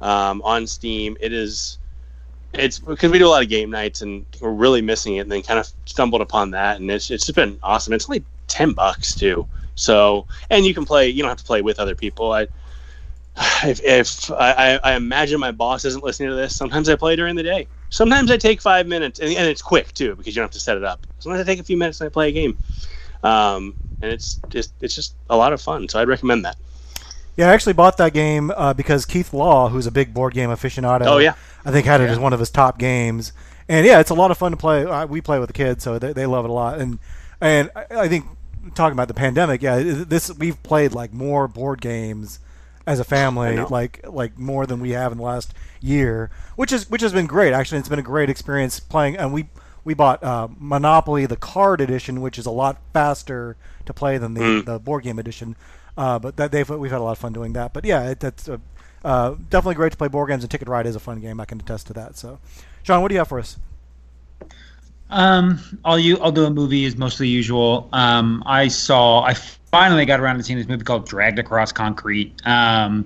um, 0.00 0.40
on 0.42 0.66
Steam. 0.66 1.16
It 1.20 1.32
is. 1.32 1.78
It's 2.52 2.78
because 2.78 3.10
we 3.10 3.18
do 3.18 3.26
a 3.26 3.28
lot 3.28 3.42
of 3.42 3.48
game 3.48 3.70
nights 3.70 4.00
and 4.00 4.24
we're 4.40 4.50
really 4.50 4.80
missing 4.80 5.16
it, 5.16 5.20
and 5.20 5.32
then 5.32 5.42
kind 5.42 5.58
of 5.58 5.68
stumbled 5.86 6.22
upon 6.22 6.52
that, 6.52 6.80
and 6.80 6.88
it's 6.90 7.10
it's 7.10 7.26
just 7.26 7.34
been 7.34 7.58
awesome. 7.64 7.92
It's 7.92 8.08
only 8.08 8.24
ten 8.46 8.72
bucks 8.72 9.14
too, 9.14 9.46
so 9.74 10.26
and 10.50 10.64
you 10.64 10.72
can 10.72 10.84
play. 10.84 11.08
You 11.08 11.22
don't 11.22 11.30
have 11.30 11.38
to 11.38 11.44
play 11.44 11.62
with 11.62 11.80
other 11.80 11.96
people. 11.96 12.32
I 12.32 12.46
if, 13.64 13.80
if 13.82 14.30
I, 14.30 14.78
I 14.82 14.94
imagine 14.94 15.40
my 15.40 15.50
boss 15.50 15.84
isn't 15.84 16.04
listening 16.04 16.28
to 16.28 16.34
this, 16.36 16.54
sometimes 16.54 16.88
I 16.88 16.94
play 16.94 17.16
during 17.16 17.34
the 17.34 17.42
day. 17.42 17.66
Sometimes 17.90 18.30
I 18.30 18.36
take 18.36 18.60
five 18.60 18.86
minutes, 18.86 19.18
and, 19.18 19.28
and 19.30 19.48
it's 19.48 19.62
quick 19.62 19.92
too 19.94 20.14
because 20.14 20.34
you 20.34 20.40
don't 20.40 20.44
have 20.44 20.52
to 20.52 20.60
set 20.60 20.76
it 20.76 20.84
up. 20.84 21.06
Sometimes 21.18 21.40
I 21.40 21.44
take 21.44 21.60
a 21.60 21.64
few 21.64 21.76
minutes 21.76 22.00
and 22.00 22.06
I 22.06 22.10
play 22.10 22.28
a 22.28 22.32
game, 22.32 22.56
um, 23.22 23.74
and 24.02 24.12
it's 24.12 24.40
just 24.48 24.72
it's 24.80 24.94
just 24.94 25.14
a 25.30 25.36
lot 25.36 25.52
of 25.52 25.60
fun. 25.60 25.88
So 25.88 26.00
I'd 26.00 26.08
recommend 26.08 26.44
that. 26.44 26.56
Yeah, 27.36 27.50
I 27.50 27.54
actually 27.54 27.72
bought 27.72 27.96
that 27.96 28.12
game 28.12 28.52
uh, 28.52 28.74
because 28.74 29.04
Keith 29.04 29.32
Law, 29.32 29.68
who's 29.68 29.86
a 29.86 29.90
big 29.90 30.14
board 30.14 30.34
game 30.34 30.50
aficionado, 30.50 31.06
oh 31.06 31.18
yeah, 31.18 31.34
I 31.64 31.72
think 31.72 31.86
had 31.86 32.00
it 32.00 32.04
yeah. 32.04 32.12
as 32.12 32.18
one 32.18 32.32
of 32.32 32.38
his 32.38 32.50
top 32.50 32.78
games, 32.78 33.32
and 33.68 33.84
yeah, 33.84 33.98
it's 33.98 34.10
a 34.10 34.14
lot 34.14 34.30
of 34.30 34.38
fun 34.38 34.52
to 34.52 34.56
play. 34.56 34.84
We 35.06 35.20
play 35.20 35.40
with 35.40 35.48
the 35.48 35.54
kids, 35.54 35.82
so 35.82 35.98
they, 35.98 36.12
they 36.12 36.26
love 36.26 36.44
it 36.44 36.50
a 36.50 36.54
lot. 36.54 36.78
And 36.80 37.00
and 37.40 37.70
I 37.90 38.06
think 38.06 38.26
talking 38.76 38.92
about 38.92 39.08
the 39.08 39.14
pandemic, 39.14 39.62
yeah, 39.62 39.80
this 39.82 40.32
we've 40.38 40.62
played 40.62 40.92
like 40.92 41.12
more 41.12 41.48
board 41.48 41.80
games 41.80 42.38
as 42.86 43.00
a 43.00 43.04
family, 43.04 43.58
like 43.58 44.00
like 44.06 44.38
more 44.38 44.66
than 44.66 44.80
we 44.80 44.90
have 44.90 45.12
in 45.12 45.18
the 45.18 45.24
last 45.24 45.54
year, 45.80 46.30
which 46.56 46.72
is 46.72 46.88
which 46.90 47.02
has 47.02 47.12
been 47.12 47.26
great. 47.26 47.52
Actually, 47.52 47.78
it's 47.78 47.88
been 47.88 47.98
a 47.98 48.02
great 48.02 48.30
experience 48.30 48.80
playing, 48.80 49.16
and 49.16 49.32
we 49.32 49.48
we 49.84 49.94
bought 49.94 50.22
uh, 50.22 50.48
Monopoly 50.58 51.26
the 51.26 51.36
card 51.36 51.80
edition, 51.80 52.20
which 52.20 52.38
is 52.38 52.46
a 52.46 52.50
lot 52.50 52.80
faster 52.92 53.56
to 53.86 53.92
play 53.92 54.18
than 54.18 54.34
the, 54.34 54.40
mm. 54.40 54.64
the 54.64 54.78
board 54.78 55.04
game 55.04 55.18
edition. 55.18 55.56
Uh, 55.96 56.18
but 56.18 56.36
that 56.36 56.50
they've 56.50 56.68
we've 56.68 56.90
had 56.90 57.00
a 57.00 57.04
lot 57.04 57.12
of 57.12 57.18
fun 57.18 57.32
doing 57.32 57.52
that. 57.52 57.72
But 57.72 57.84
yeah, 57.84 58.10
it, 58.10 58.20
that's 58.20 58.48
uh, 58.48 58.58
uh, 59.04 59.34
definitely 59.50 59.76
great 59.76 59.92
to 59.92 59.98
play 59.98 60.08
board 60.08 60.28
games, 60.28 60.42
and 60.42 60.50
Ticket 60.50 60.68
Ride 60.68 60.86
is 60.86 60.96
a 60.96 61.00
fun 61.00 61.20
game. 61.20 61.40
I 61.40 61.44
can 61.44 61.60
attest 61.60 61.86
to 61.88 61.92
that. 61.94 62.16
So, 62.16 62.38
Sean, 62.82 63.00
what 63.02 63.08
do 63.08 63.14
you 63.14 63.20
have 63.20 63.28
for 63.28 63.38
us? 63.38 63.58
Um, 65.10 65.60
I'll 65.84 65.98
you 65.98 66.18
I'll 66.18 66.32
do 66.32 66.44
a 66.44 66.50
movie 66.50 66.84
as 66.86 66.96
mostly 66.96 67.28
usual. 67.28 67.88
Um, 67.92 68.42
I 68.46 68.68
saw 68.68 69.20
I 69.22 69.34
finally 69.74 70.06
got 70.06 70.20
around 70.20 70.36
to 70.36 70.42
seeing 70.44 70.56
this 70.56 70.68
movie 70.68 70.84
called 70.84 71.04
Dragged 71.04 71.40
Across 71.40 71.72
Concrete. 71.72 72.32
Um, 72.46 73.04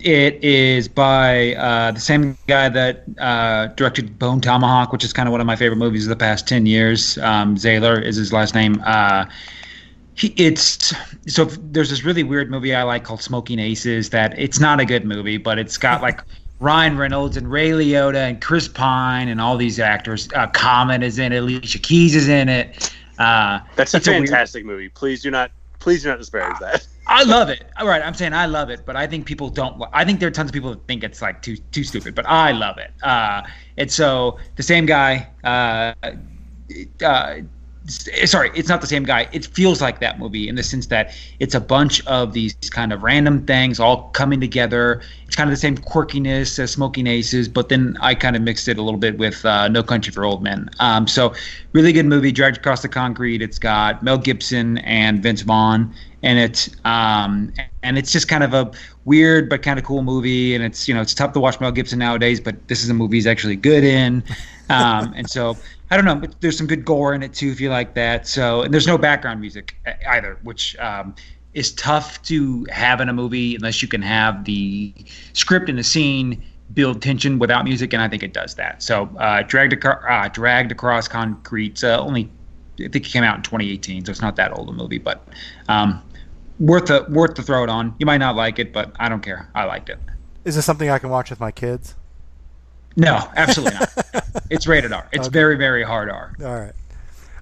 it 0.00 0.42
is 0.42 0.88
by 0.88 1.54
uh, 1.54 1.92
the 1.92 2.00
same 2.00 2.36
guy 2.48 2.68
that 2.68 3.04
uh, 3.18 3.68
directed 3.68 4.18
Bone 4.18 4.40
Tomahawk, 4.40 4.92
which 4.92 5.04
is 5.04 5.12
kind 5.12 5.28
of 5.28 5.30
one 5.30 5.40
of 5.40 5.46
my 5.46 5.54
favorite 5.54 5.76
movies 5.76 6.04
of 6.04 6.08
the 6.08 6.16
past 6.16 6.48
ten 6.48 6.66
years. 6.66 7.16
Um, 7.18 7.54
Zahler 7.54 8.02
is 8.02 8.16
his 8.16 8.32
last 8.32 8.56
name. 8.56 8.82
Uh, 8.84 9.26
he, 10.14 10.34
it's 10.36 10.92
so 11.28 11.44
there's 11.44 11.90
this 11.90 12.02
really 12.02 12.24
weird 12.24 12.50
movie 12.50 12.74
I 12.74 12.82
like 12.82 13.04
called 13.04 13.22
Smoking 13.22 13.60
Aces. 13.60 14.10
That 14.10 14.36
it's 14.36 14.58
not 14.58 14.80
a 14.80 14.84
good 14.84 15.04
movie, 15.04 15.36
but 15.36 15.60
it's 15.60 15.76
got 15.76 16.02
like 16.02 16.22
Ryan 16.58 16.98
Reynolds 16.98 17.36
and 17.36 17.48
Ray 17.48 17.70
Liotta 17.70 18.28
and 18.28 18.42
Chris 18.42 18.66
Pine 18.66 19.28
and 19.28 19.40
all 19.40 19.56
these 19.56 19.78
actors. 19.78 20.28
Uh, 20.34 20.48
Common 20.48 21.04
is 21.04 21.20
in 21.20 21.32
it. 21.32 21.36
Alicia 21.36 21.78
Keys 21.78 22.16
is 22.16 22.28
in 22.28 22.48
it. 22.48 22.92
Uh, 23.18 23.60
That's 23.76 23.94
a 23.94 24.00
fantastic 24.00 24.64
a 24.64 24.66
weird... 24.66 24.76
movie. 24.76 24.88
Please 24.88 25.22
do 25.22 25.30
not 25.30 25.52
please 25.78 26.02
do 26.02 26.08
not 26.08 26.18
disparage 26.18 26.58
that. 26.60 26.86
I 27.06 27.22
love 27.24 27.48
it. 27.48 27.64
All 27.78 27.86
right, 27.86 28.02
I'm 28.02 28.14
saying 28.14 28.34
I 28.34 28.46
love 28.46 28.68
it, 28.68 28.84
but 28.84 28.94
I 28.94 29.06
think 29.06 29.26
people 29.26 29.48
don't. 29.48 29.82
I 29.92 30.04
think 30.04 30.20
there 30.20 30.28
are 30.28 30.32
tons 30.32 30.50
of 30.50 30.54
people 30.54 30.70
that 30.70 30.86
think 30.86 31.02
it's 31.02 31.22
like 31.22 31.40
too 31.40 31.56
too 31.56 31.82
stupid, 31.82 32.14
but 32.14 32.26
I 32.26 32.52
love 32.52 32.76
it. 32.76 32.92
Uh, 33.02 33.42
and 33.78 33.90
so 33.90 34.38
the 34.56 34.62
same 34.62 34.84
guy, 34.84 35.28
uh, 35.42 35.94
uh, 37.02 37.36
sorry, 37.88 38.50
it's 38.54 38.68
not 38.68 38.80
the 38.80 38.86
same 38.86 39.04
guy. 39.04 39.28
It 39.32 39.46
feels 39.46 39.80
like 39.80 40.00
that 40.00 40.18
movie 40.18 40.48
in 40.48 40.54
the 40.54 40.62
sense 40.62 40.86
that 40.86 41.14
it's 41.40 41.54
a 41.54 41.60
bunch 41.60 42.04
of 42.06 42.32
these 42.32 42.54
kind 42.70 42.92
of 42.92 43.02
random 43.02 43.46
things 43.46 43.80
all 43.80 44.10
coming 44.10 44.40
together. 44.40 45.02
It's 45.26 45.36
kind 45.36 45.48
of 45.48 45.52
the 45.52 45.60
same 45.60 45.76
quirkiness 45.76 46.58
as 46.58 46.70
Smoking 46.70 47.06
Aces, 47.06 47.48
but 47.48 47.68
then 47.68 47.96
I 48.00 48.14
kind 48.14 48.36
of 48.36 48.42
mixed 48.42 48.68
it 48.68 48.78
a 48.78 48.82
little 48.82 49.00
bit 49.00 49.18
with 49.18 49.44
uh, 49.44 49.68
No 49.68 49.82
Country 49.82 50.12
for 50.12 50.24
Old 50.24 50.42
Men. 50.42 50.70
Um, 50.80 51.06
so 51.06 51.34
really 51.72 51.92
good 51.92 52.06
movie, 52.06 52.32
Dragged 52.32 52.58
Across 52.58 52.82
the 52.82 52.88
Concrete. 52.88 53.42
It's 53.42 53.58
got 53.58 54.02
Mel 54.02 54.18
Gibson 54.18 54.78
and 54.78 55.22
Vince 55.22 55.42
Vaughn 55.42 55.94
in 56.22 56.36
it, 56.36 56.68
um, 56.84 57.52
and 57.82 57.96
it's 57.96 58.10
just 58.10 58.28
kind 58.28 58.42
of 58.42 58.54
a 58.54 58.70
weird 59.04 59.48
but 59.48 59.62
kind 59.62 59.78
of 59.78 59.84
cool 59.84 60.02
movie. 60.02 60.54
And 60.54 60.64
it's 60.64 60.88
you 60.88 60.94
know 60.94 61.00
it's 61.00 61.14
tough 61.14 61.32
to 61.34 61.40
watch 61.40 61.60
Mel 61.60 61.72
Gibson 61.72 61.98
nowadays, 61.98 62.40
but 62.40 62.68
this 62.68 62.82
is 62.82 62.90
a 62.90 62.94
movie 62.94 63.16
he's 63.16 63.26
actually 63.26 63.56
good 63.56 63.84
in, 63.84 64.24
um, 64.70 65.12
and 65.16 65.28
so 65.28 65.56
I 65.90 65.96
don't 65.96 66.04
know, 66.04 66.16
but 66.16 66.40
there's 66.40 66.58
some 66.58 66.66
good 66.66 66.84
gore 66.84 67.14
in 67.14 67.22
it 67.22 67.34
too 67.34 67.50
if 67.50 67.60
you 67.60 67.70
like 67.70 67.94
that. 67.94 68.26
So 68.26 68.62
and 68.62 68.74
there's 68.74 68.86
no 68.86 68.98
background 68.98 69.40
music 69.40 69.76
either, 70.08 70.38
which 70.42 70.76
um, 70.78 71.14
is 71.54 71.72
tough 71.72 72.22
to 72.24 72.66
have 72.70 73.00
in 73.00 73.08
a 73.08 73.12
movie 73.12 73.54
unless 73.54 73.80
you 73.82 73.88
can 73.88 74.02
have 74.02 74.44
the 74.44 74.92
script 75.32 75.68
and 75.68 75.78
the 75.78 75.84
scene 75.84 76.42
build 76.74 77.00
tension 77.00 77.38
without 77.38 77.64
music, 77.64 77.92
and 77.92 78.02
I 78.02 78.08
think 78.08 78.22
it 78.22 78.32
does 78.32 78.54
that. 78.56 78.82
So 78.82 79.08
uh, 79.18 79.42
dragged 79.42 79.72
across, 79.72 80.02
uh, 80.06 80.28
dragged 80.28 80.72
across 80.72 81.08
concrete. 81.08 81.82
Uh, 81.82 81.98
only 82.00 82.30
I 82.74 82.88
think 82.88 83.06
it 83.06 83.10
came 83.10 83.24
out 83.24 83.36
in 83.36 83.42
2018, 83.42 84.04
so 84.04 84.10
it's 84.10 84.20
not 84.20 84.36
that 84.36 84.56
old 84.56 84.68
a 84.68 84.72
movie, 84.72 84.98
but 84.98 85.26
um, 85.68 86.02
worth 86.58 86.86
the 86.86 87.06
worth 87.08 87.34
the 87.34 87.42
throw 87.42 87.64
it 87.64 87.70
on. 87.70 87.94
You 87.98 88.06
might 88.06 88.18
not 88.18 88.36
like 88.36 88.58
it, 88.58 88.72
but 88.72 88.92
I 88.98 89.08
don't 89.08 89.22
care. 89.22 89.50
I 89.54 89.64
liked 89.64 89.88
it. 89.88 89.98
Is 90.44 90.56
this 90.56 90.64
something 90.64 90.88
I 90.88 90.98
can 90.98 91.10
watch 91.10 91.30
with 91.30 91.40
my 91.40 91.50
kids? 91.50 91.94
No, 92.96 93.30
absolutely 93.36 93.78
not. 93.78 93.90
it's 94.50 94.66
rated 94.66 94.92
R. 94.92 95.08
It's 95.12 95.28
okay. 95.28 95.32
very, 95.32 95.56
very 95.56 95.84
hard 95.84 96.10
R. 96.10 96.34
All 96.40 96.60
right. 96.60 96.72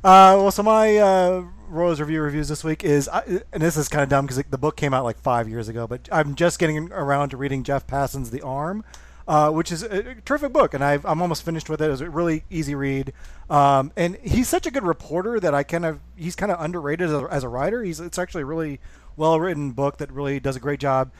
Uh, 0.05 0.37
well, 0.39 0.51
so 0.51 0.63
my 0.63 0.97
uh, 0.99 1.45
Royals 1.69 2.01
Review 2.01 2.21
reviews 2.21 2.49
this 2.49 2.63
week 2.63 2.85
is, 2.85 3.09
and 3.09 3.43
this 3.63 3.77
is 3.77 3.89
kind 3.89 4.03
of 4.03 4.09
dumb 4.09 4.27
because 4.27 4.43
the 4.45 4.59
book 4.59 4.77
came 4.77 4.93
out 4.93 5.05
like 5.05 5.19
five 5.19 5.49
years 5.49 5.69
ago, 5.69 5.87
but 5.87 6.09
I'm 6.13 6.35
just 6.35 6.59
getting 6.59 6.93
around 6.93 7.31
to 7.31 7.37
reading 7.37 7.65
Jeff 7.65 7.87
Passan's 7.87 8.31
The 8.31 8.43
Arm, 8.43 8.85
uh, 9.27 9.51
which 9.51 9.73
is 9.73 9.83
a 9.83 10.15
terrific 10.27 10.53
book, 10.53 10.75
and 10.75 10.85
i 10.85 10.95
am 10.95 11.23
almost 11.23 11.43
finished 11.43 11.69
with 11.69 11.81
it. 11.81 11.87
It 11.87 11.91
was 11.91 12.01
a 12.01 12.11
really 12.11 12.45
easy 12.51 12.75
read, 12.75 13.13
um, 13.51 13.93
and 13.97 14.17
he's 14.17 14.49
such 14.49 14.67
a 14.67 14.71
good 14.71 14.85
reporter 14.85 15.41
that 15.41 15.55
I 15.55 15.63
kind 15.63 15.85
of 15.85 16.01
he's 16.15 16.37
kind 16.37 16.53
of 16.53 16.61
underrated 16.61 17.09
as 17.09 17.13
a, 17.13 17.29
as 17.31 17.45
a 17.45 17.49
writer. 17.49 17.83
He's 17.83 17.99
it's 17.99 18.19
actually 18.19 18.45
really 18.45 18.79
well 19.17 19.41
written 19.41 19.73
book 19.73 19.99
that 19.99 20.11
really 20.13 20.41
does 20.41 20.57
a 20.57 20.61
great 20.61 20.81
job 20.81 21.11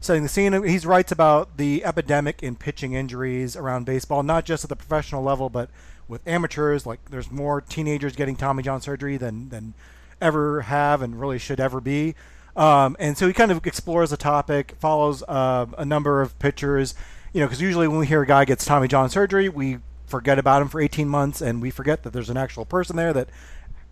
setting 0.00 0.22
the 0.22 0.28
scene. 0.28 0.62
He 0.64 0.78
writes 0.78 1.12
about 1.12 1.56
the 1.56 1.84
epidemic 1.84 2.42
in 2.42 2.56
pitching 2.56 2.92
injuries 2.92 3.56
around 3.56 3.86
baseball, 3.86 4.22
not 4.22 4.44
just 4.44 4.64
at 4.64 4.70
the 4.70 4.76
professional 4.76 5.22
level, 5.22 5.48
but 5.48 5.70
with 6.08 6.26
amateurs. 6.26 6.86
Like 6.86 7.10
there's 7.10 7.30
more 7.30 7.60
teenagers 7.60 8.16
getting 8.16 8.36
Tommy 8.36 8.62
John 8.62 8.80
surgery 8.80 9.16
than 9.16 9.48
than 9.48 9.74
ever 10.20 10.62
have 10.62 11.02
and 11.02 11.20
really 11.20 11.38
should 11.38 11.60
ever 11.60 11.80
be. 11.80 12.14
Um, 12.56 12.96
and 12.98 13.18
so 13.18 13.26
he 13.26 13.34
kind 13.34 13.50
of 13.50 13.66
explores 13.66 14.10
the 14.10 14.16
topic, 14.16 14.76
follows 14.78 15.22
uh, 15.28 15.66
a 15.76 15.84
number 15.84 16.22
of 16.22 16.38
pitchers. 16.38 16.94
You 17.32 17.40
know, 17.40 17.46
because 17.46 17.60
usually 17.60 17.86
when 17.86 17.98
we 17.98 18.06
hear 18.06 18.22
a 18.22 18.26
guy 18.26 18.46
gets 18.46 18.64
Tommy 18.64 18.88
John 18.88 19.10
surgery, 19.10 19.50
we 19.50 19.78
forget 20.06 20.38
about 20.38 20.62
him 20.62 20.68
for 20.68 20.80
18 20.80 21.06
months, 21.06 21.42
and 21.42 21.60
we 21.60 21.70
forget 21.70 22.02
that 22.04 22.14
there's 22.14 22.30
an 22.30 22.38
actual 22.38 22.64
person 22.64 22.96
there 22.96 23.12
that 23.12 23.28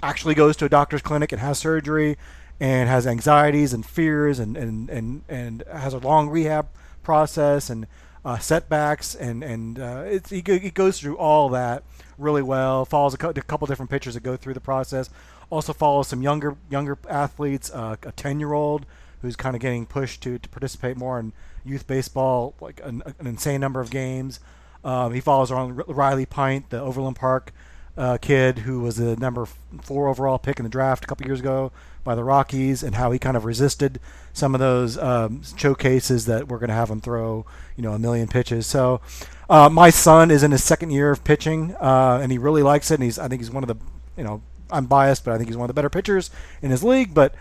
actually 0.03 0.35
goes 0.35 0.57
to 0.57 0.65
a 0.65 0.69
doctor's 0.69 1.03
clinic 1.03 1.31
and 1.33 1.41
has 1.41 1.59
surgery 1.59 2.17
and 2.61 2.89
has 2.89 3.07
anxieties 3.07 3.73
and 3.73 3.85
fears 3.85 4.39
and, 4.39 4.57
and, 4.57 4.89
and, 4.91 5.23
and 5.29 5.65
has 5.73 5.93
a 5.93 5.99
long 5.99 6.29
rehab 6.29 6.69
process 7.03 7.69
and 7.69 7.87
uh, 8.25 8.39
setbacks 8.39 9.15
and 9.15 9.45
and 9.45 9.79
uh, 9.79 10.03
it's, 10.07 10.31
he, 10.31 10.43
he 10.47 10.71
goes 10.71 10.99
through 10.99 11.17
all 11.19 11.51
that 11.51 11.83
really 12.17 12.43
well. 12.43 12.85
Follows 12.85 13.15
a, 13.15 13.19
co- 13.19 13.31
a, 13.31 13.35
couple 13.35 13.67
different 13.67 13.91
pitchers 13.91 14.15
that 14.15 14.23
go 14.23 14.37
through 14.37 14.55
the 14.55 14.61
process. 14.61 15.11
Also 15.51 15.73
follows 15.73 16.09
some 16.09 16.23
younger 16.23 16.57
younger 16.71 16.97
athletes, 17.09 17.71
uh, 17.73 17.97
a 18.03 18.13
ten 18.13 18.41
year 18.41 18.53
old 18.53 18.87
who's 19.21 19.37
kind 19.37 19.55
of 19.55 19.61
getting 19.61 19.87
pushed 19.87 20.23
to, 20.23 20.39
to 20.39 20.49
participate 20.49 20.97
more 20.97 21.19
in 21.19 21.33
youth 21.65 21.87
baseball, 21.87 22.55
like 22.61 22.81
an, 22.85 23.03
an 23.19 23.27
insane 23.27 23.61
number 23.61 23.81
of 23.81 23.91
games. 23.91 24.41
Um, 24.85 25.15
he 25.15 25.21
follows 25.21 25.51
around 25.51 25.83
Riley 25.87 26.27
Pint, 26.27 26.71
the 26.71 26.81
Overland 26.81 27.17
Park 27.17 27.53
uh, 27.97 28.19
kid 28.19 28.61
who 28.61 28.81
was 28.81 28.97
the 28.97 29.17
number 29.17 29.47
four 29.83 30.09
overall 30.09 30.39
pick 30.39 30.59
in 30.59 30.65
the 30.65 30.71
draft 30.71 31.05
a 31.05 31.07
couple 31.07 31.27
years 31.27 31.41
ago 31.41 31.73
by 32.03 32.15
the 32.15 32.25
Rockies, 32.25 32.83
and 32.83 32.97
how 32.97 33.13
he 33.13 33.19
kind 33.19 33.37
of 33.37 33.47
resisted 33.47 33.99
some 34.35 34.55
of 34.55 34.61
those 34.61 34.99
um, 34.99 35.43
showcases 35.57 36.27
that 36.27 36.49
we're 36.49 36.59
going 36.59 36.69
to 36.69 36.75
have 36.75 36.91
him 36.91 37.01
throw, 37.01 37.47
you 37.77 37.83
know, 37.83 37.93
a 37.93 37.99
million 37.99 38.29
pitches. 38.29 38.67
So, 38.67 39.01
uh, 39.49 39.71
my 39.71 39.89
son 39.89 40.31
is 40.31 40.43
in 40.43 40.51
his 40.51 40.63
second 40.63 40.91
year 40.91 41.11
of 41.11 41.25
pitching, 41.25 41.75
uh, 41.81 42.21
and 42.23 42.31
he 42.31 42.37
really 42.37 42.63
likes 42.63 42.91
it. 42.91 42.95
And 42.95 43.05
he's, 43.05 43.19
I 43.19 43.29
think, 43.29 43.41
he's 43.41 43.51
one 43.51 43.65
of 43.65 43.69
the, 43.69 43.77
you 44.19 44.25
know, 44.25 44.43
I'm 44.71 44.85
biased, 44.85 45.25
but 45.25 45.33
I 45.33 45.39
think 45.39 45.49
he's 45.49 45.57
one 45.57 45.65
of 45.65 45.69
the 45.69 45.75
better 45.75 45.89
pitchers 45.89 46.31
in 46.61 46.71
his 46.71 46.85
league. 46.85 47.15
But 47.15 47.35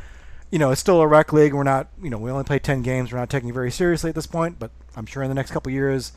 you 0.53 0.59
know, 0.59 0.69
it's 0.69 0.79
still 0.79 1.01
a 1.01 1.07
rec 1.07 1.33
league. 1.33 1.51
We're 1.51 1.63
not, 1.63 1.87
you 1.99 2.11
know, 2.11 2.19
we 2.19 2.29
only 2.29 2.43
play 2.43 2.59
10 2.59 2.83
games. 2.83 3.11
We're 3.11 3.17
not 3.17 3.31
taking 3.31 3.49
it 3.49 3.53
very 3.53 3.71
seriously 3.71 4.09
at 4.09 4.15
this 4.15 4.27
point. 4.27 4.59
But 4.59 4.69
I'm 4.95 5.07
sure 5.07 5.23
in 5.23 5.29
the 5.29 5.33
next 5.33 5.49
couple 5.49 5.71
years, 5.71 6.11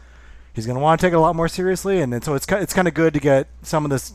he's 0.53 0.67
going 0.67 0.77
to 0.77 0.83
want 0.83 1.01
to 1.01 1.07
take 1.07 1.15
it 1.15 1.17
a 1.17 1.21
lot 1.21 1.35
more 1.35 1.49
seriously. 1.49 2.03
And, 2.03 2.13
and 2.13 2.23
so 2.23 2.35
it's 2.35 2.47
it's 2.53 2.75
kind 2.75 2.87
of 2.87 2.93
good 2.93 3.15
to 3.15 3.21
get 3.21 3.49
some 3.63 3.87
of 3.87 3.91
this 3.91 4.13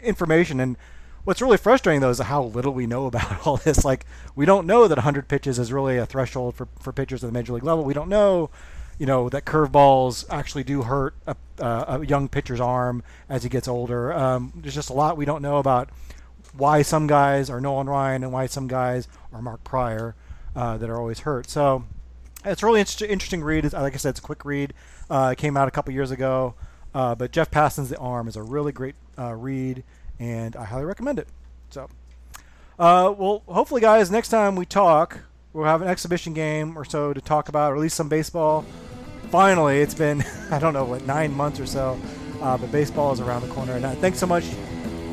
information. 0.00 0.60
And 0.60 0.76
what's 1.24 1.42
really 1.42 1.56
frustrating 1.56 2.00
though 2.00 2.10
is 2.10 2.18
how 2.18 2.44
little 2.44 2.72
we 2.72 2.86
know 2.86 3.06
about 3.12 3.46
all 3.46 3.56
this. 3.56 3.84
Like 3.84 4.06
we 4.34 4.46
don't 4.46 4.66
know 4.66 4.88
that 4.88 4.98
100 4.98 5.28
pitches 5.28 5.58
is 5.58 5.72
really 5.72 5.96
a 5.96 6.06
threshold 6.06 6.54
for 6.54 6.68
for 6.80 6.92
pitchers 6.92 7.22
at 7.22 7.28
the 7.28 7.32
major 7.32 7.52
league 7.52 7.64
level. 7.64 7.84
We 7.84 7.94
don't 7.94 8.08
know, 8.08 8.50
you 8.98 9.06
know, 9.06 9.28
that 9.28 9.44
curveballs 9.44 10.24
actually 10.30 10.64
do 10.64 10.82
hurt 10.82 11.14
a, 11.26 11.36
uh, 11.60 11.98
a 12.00 12.06
young 12.06 12.28
pitcher's 12.28 12.60
arm 12.60 13.02
as 13.28 13.42
he 13.42 13.48
gets 13.48 13.68
older. 13.68 14.12
Um, 14.12 14.52
there's 14.56 14.74
just 14.74 14.90
a 14.90 14.94
lot 14.94 15.16
we 15.16 15.24
don't 15.24 15.42
know 15.42 15.58
about 15.58 15.90
why 16.56 16.82
some 16.82 17.06
guys 17.06 17.50
are 17.50 17.60
Nolan 17.60 17.88
Ryan 17.88 18.22
and 18.22 18.32
why 18.32 18.46
some 18.46 18.66
guys 18.66 19.08
are 19.32 19.42
Mark 19.42 19.62
Prior 19.64 20.14
uh, 20.54 20.78
that 20.78 20.88
are 20.88 20.98
always 20.98 21.20
hurt. 21.20 21.50
So 21.50 21.84
it's 22.44 22.62
really 22.62 22.80
inter- 22.80 23.06
interesting 23.06 23.42
read. 23.42 23.70
Like 23.72 23.94
I 23.94 23.96
said, 23.96 24.10
it's 24.10 24.20
a 24.20 24.22
quick 24.22 24.44
read. 24.44 24.72
Uh, 25.10 25.30
it 25.32 25.38
came 25.38 25.56
out 25.56 25.68
a 25.68 25.70
couple 25.70 25.92
years 25.92 26.10
ago. 26.10 26.54
Uh, 26.96 27.14
but 27.14 27.30
Jeff 27.30 27.50
Passan's 27.50 27.90
The 27.90 27.98
Arm 27.98 28.26
is 28.26 28.36
a 28.36 28.42
really 28.42 28.72
great 28.72 28.94
uh, 29.18 29.34
read, 29.34 29.84
and 30.18 30.56
I 30.56 30.64
highly 30.64 30.86
recommend 30.86 31.18
it. 31.18 31.28
So, 31.68 31.90
uh, 32.78 33.12
well, 33.18 33.42
hopefully, 33.46 33.82
guys, 33.82 34.10
next 34.10 34.30
time 34.30 34.56
we 34.56 34.64
talk, 34.64 35.20
we'll 35.52 35.66
have 35.66 35.82
an 35.82 35.88
exhibition 35.88 36.32
game 36.32 36.74
or 36.74 36.86
so 36.86 37.12
to 37.12 37.20
talk 37.20 37.50
about, 37.50 37.72
or 37.72 37.76
at 37.76 37.82
least 37.82 37.96
some 37.96 38.08
baseball. 38.08 38.64
Finally, 39.30 39.82
it's 39.82 39.92
been, 39.92 40.24
I 40.50 40.58
don't 40.58 40.72
know, 40.72 40.86
what, 40.86 41.04
nine 41.04 41.34
months 41.34 41.60
or 41.60 41.66
so, 41.66 42.00
uh, 42.40 42.56
but 42.56 42.72
baseball 42.72 43.12
is 43.12 43.20
around 43.20 43.42
the 43.42 43.52
corner. 43.52 43.74
And 43.74 43.84
uh, 43.84 43.94
thanks 43.96 44.18
so 44.18 44.26
much 44.26 44.44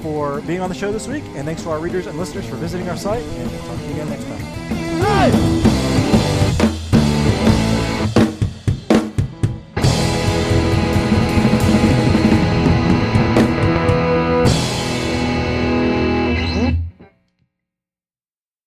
for 0.01 0.39
being 0.43 0.61
on 0.61 0.69
the 0.69 0.75
show 0.75 0.93
this 0.93 1.09
week, 1.09 1.25
and 1.35 1.45
thanks 1.45 1.63
to 1.63 1.69
our 1.69 1.79
readers 1.79 2.07
and 2.07 2.17
listeners 2.17 2.47
for 2.47 2.55
visiting 2.55 2.87
our 2.87 2.95
site, 2.95 3.23
and 3.23 3.51
we'll 3.51 3.59
talk 3.59 3.77
to 3.77 3.85
you 3.87 3.91
again 3.91 4.09
next 4.09 4.23
time. 4.23 5.52